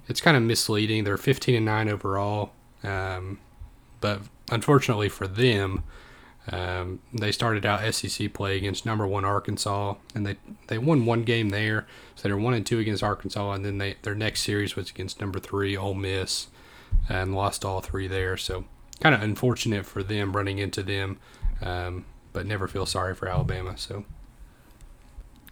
it's 0.09 0.20
kind 0.20 0.36
of 0.36 0.43
misleading. 0.43 1.05
They're 1.05 1.16
15 1.18 1.55
and 1.55 1.64
9 1.66 1.88
overall. 1.88 2.53
Um, 2.82 3.38
but 4.01 4.22
unfortunately 4.51 5.09
for 5.09 5.28
them, 5.28 5.84
um, 6.51 7.01
they 7.12 7.30
started 7.30 7.64
out 7.64 7.95
SEC 7.95 8.32
play 8.32 8.57
against 8.57 8.84
number 8.84 9.07
one 9.07 9.24
Arkansas, 9.24 9.95
and 10.14 10.26
they, 10.26 10.36
they 10.66 10.78
won 10.78 11.07
one 11.07 11.22
game 11.22 11.51
there. 11.51 11.86
So 12.16 12.28
they're 12.28 12.36
one 12.36 12.55
and 12.55 12.66
two 12.66 12.80
against 12.80 13.03
Arkansas, 13.03 13.53
and 13.53 13.64
then 13.64 13.78
they 13.78 13.97
their 14.03 14.14
next 14.14 14.43
series 14.43 14.74
was 14.74 14.90
against 14.90 15.20
number 15.20 15.38
three 15.38 15.76
Ole 15.76 15.95
Miss, 15.95 16.49
and 17.09 17.34
lost 17.34 17.64
all 17.64 17.80
three 17.80 18.09
there. 18.09 18.36
So 18.36 18.64
kind 19.01 19.14
of 19.14 19.22
unfortunate 19.22 19.86
for 19.86 20.03
them 20.03 20.34
running 20.34 20.59
into 20.59 20.82
them, 20.82 21.18
um, 21.61 22.07
but 22.32 22.47
never 22.47 22.66
feel 22.66 22.86
sorry 22.86 23.14
for 23.14 23.28
Alabama. 23.28 23.78
So 23.78 24.05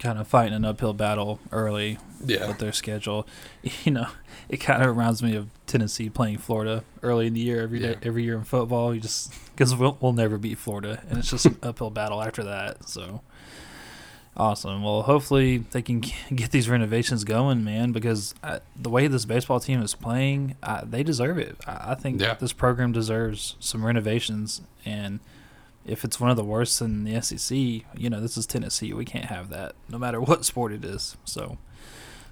Kind 0.00 0.18
of 0.18 0.26
fighting 0.26 0.54
an 0.54 0.64
uphill 0.64 0.94
battle 0.94 1.38
early 1.52 1.98
yeah, 2.24 2.48
with 2.48 2.58
their 2.58 2.72
schedule. 2.72 3.26
You 3.84 3.92
know, 3.92 4.06
it 4.48 4.56
kind 4.56 4.82
of 4.82 4.88
reminds 4.88 5.22
me 5.22 5.36
of 5.36 5.48
Tennessee 5.66 6.08
playing 6.10 6.38
Florida 6.38 6.82
early 7.02 7.26
in 7.28 7.34
the 7.34 7.40
year 7.40 7.60
every 7.62 7.78
day, 7.78 7.90
Yeah. 7.90 7.96
every 8.08 8.24
year 8.24 8.36
in 8.38 8.44
football. 8.44 8.94
You 8.94 9.00
just 9.00 9.32
because 9.54 9.76
we'll, 9.76 9.96
we'll 10.00 10.14
never 10.14 10.38
beat 10.38 10.56
Florida, 10.58 11.02
and 11.08 11.18
it's 11.18 11.30
just 11.30 11.44
an 11.46 11.58
uphill 11.62 11.90
battle 11.90 12.22
after 12.22 12.42
that. 12.44 12.88
So 12.88 13.20
awesome. 14.36 14.82
Well, 14.82 15.02
hopefully 15.02 15.58
they 15.58 15.82
can 15.82 16.00
get 16.34 16.50
these 16.50 16.68
renovations 16.68 17.24
going, 17.24 17.62
man. 17.64 17.92
Because 17.92 18.34
I, 18.42 18.60
the 18.76 18.88
way 18.90 19.06
this 19.06 19.24
baseball 19.26 19.60
team 19.60 19.82
is 19.82 19.94
playing, 19.94 20.56
I, 20.62 20.82
they 20.84 21.02
deserve 21.02 21.36
it. 21.38 21.56
I, 21.66 21.92
I 21.92 21.94
think 21.94 22.20
Yeah. 22.20 22.34
this 22.34 22.52
program 22.54 22.92
deserves 22.92 23.56
some 23.60 23.84
renovations, 23.84 24.62
and 24.84 25.20
if 25.90 26.04
it's 26.04 26.20
one 26.20 26.30
of 26.30 26.36
the 26.36 26.44
worst 26.44 26.80
in 26.80 27.04
the 27.04 27.20
SEC, 27.20 27.56
you 27.56 28.08
know, 28.08 28.20
this 28.20 28.36
is 28.36 28.46
Tennessee. 28.46 28.92
We 28.92 29.04
can't 29.04 29.26
have 29.26 29.50
that, 29.50 29.74
no 29.88 29.98
matter 29.98 30.20
what 30.20 30.44
sport 30.44 30.72
it 30.72 30.84
is. 30.84 31.16
So. 31.24 31.58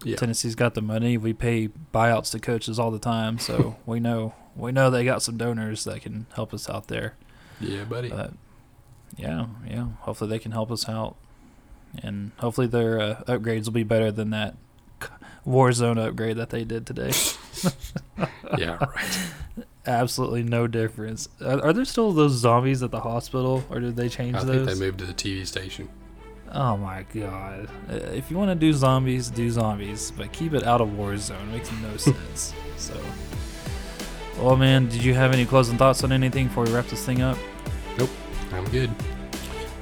yeah, 0.05 0.17
Tennessee's 0.17 0.55
got 0.55 0.75
the 0.75 0.83
money. 0.83 1.19
We 1.19 1.33
pay 1.33 1.69
buyouts 1.93 2.31
to 2.33 2.39
coaches 2.39 2.79
all 2.79 2.91
the 2.91 2.99
time, 2.99 3.39
so 3.39 3.77
we 3.87 4.01
know 4.01 4.35
we 4.55 4.73
know 4.73 4.91
they 4.91 5.05
got 5.05 5.23
some 5.23 5.37
donors 5.37 5.85
that 5.85 6.03
can 6.03 6.27
help 6.35 6.55
us 6.55 6.69
out 6.69 6.89
there. 6.89 7.17
yeah, 7.61 7.85
buddy. 7.85 8.09
But 8.09 8.33
yeah, 9.17 9.47
yeah. 9.69 9.89
Hopefully 10.01 10.31
they 10.31 10.39
can 10.39 10.53
help 10.53 10.71
us 10.71 10.89
out, 10.89 11.17
and 12.03 12.33
hopefully 12.39 12.69
their 12.69 13.01
uh, 13.01 13.23
upgrades 13.27 13.65
will 13.65 13.73
be 13.73 13.83
better 13.83 14.13
than 14.13 14.31
that 14.31 14.57
Warzone 15.47 15.99
upgrade 15.99 16.37
that 16.37 16.51
they 16.51 16.65
did 16.65 16.87
today. 16.87 17.13
yeah, 18.59 18.77
right. 18.85 19.19
Absolutely 19.87 20.43
no 20.43 20.67
difference. 20.67 21.29
Are, 21.41 21.65
are 21.65 21.73
there 21.73 21.85
still 21.87 22.13
those 22.13 22.33
zombies 22.33 22.83
at 22.83 22.91
the 22.91 23.01
hospital, 23.01 23.65
or 23.71 23.81
did 23.81 23.97
they 23.97 24.09
change 24.11 24.37
I 24.37 24.45
those? 24.45 24.67
think 24.67 24.79
they 24.79 24.85
moved 24.87 24.99
to 24.99 25.07
the 25.07 25.15
TV 25.15 25.47
station. 25.47 25.89
Oh 26.53 26.77
my 26.77 27.05
god. 27.15 27.69
If 27.89 28.31
you 28.31 28.39
want 28.39 28.51
to 28.51 28.55
do 28.55 28.73
zombies, 28.73 29.31
do 29.31 29.51
zombies, 29.51 30.11
but 30.17 30.33
keep 30.33 30.53
it 30.55 30.65
out 30.65 30.81
of 30.81 30.89
Warzone. 30.91 31.51
Makes 31.53 31.71
no 31.83 31.97
sense. 31.97 32.55
So, 32.77 32.99
well, 34.41 34.57
man, 34.57 34.89
did 34.89 35.03
you 35.03 35.15
have 35.15 35.33
any 35.33 35.45
closing 35.47 35.77
thoughts 35.79 36.05
on 36.05 36.13
anything 36.13 36.49
before 36.49 36.65
we 36.65 36.73
wrap 36.73 36.87
this 36.87 37.05
thing 37.05 37.23
up? 37.23 37.37
Nope, 37.99 38.11
I'm 38.53 38.65
good. 38.71 38.91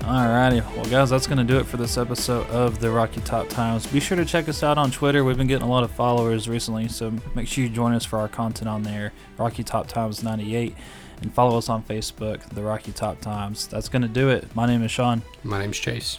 Alrighty, 0.01 0.65
well, 0.77 0.85
guys, 0.85 1.11
that's 1.11 1.27
going 1.27 1.39
to 1.39 1.45
do 1.45 1.59
it 1.59 1.67
for 1.67 1.79
this 1.79 1.99
episode 1.99 2.49
of 2.51 2.79
the 2.79 2.91
Rocky 2.91 3.21
Top 3.23 3.49
Times. 3.49 3.87
Be 3.89 3.99
sure 3.99 4.17
to 4.17 4.25
check 4.25 4.49
us 4.49 4.63
out 4.63 4.79
on 4.79 4.93
Twitter. 4.93 5.25
We've 5.25 5.37
been 5.37 5.49
getting 5.49 5.67
a 5.67 5.71
lot 5.71 5.83
of 5.83 5.91
followers 5.91 6.49
recently, 6.49 6.87
so 6.87 7.13
make 7.35 7.49
sure 7.49 7.65
you 7.65 7.71
join 7.71 7.93
us 7.93 8.05
for 8.05 8.21
our 8.21 8.29
content 8.29 8.69
on 8.69 8.85
there, 8.85 9.13
Rocky 9.37 9.65
Top 9.65 9.89
Times 9.89 10.23
98, 10.23 10.77
and 11.23 11.35
follow 11.35 11.59
us 11.59 11.69
on 11.69 11.83
Facebook, 11.83 12.41
the 12.51 12.63
Rocky 12.63 12.93
Top 12.93 13.21
Times. 13.21 13.67
That's 13.67 13.89
going 13.89 14.03
to 14.03 14.09
do 14.09 14.29
it. 14.29 14.55
My 14.55 14.67
name 14.67 14.83
is 14.85 14.93
Sean. 14.93 15.23
My 15.43 15.59
name's 15.59 15.79
Chase. 15.79 16.19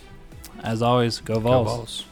As 0.63 0.81
always, 0.81 1.19
go 1.21 1.35
Go 1.35 1.39
Vols. 1.39 1.67
Vols. 1.67 2.05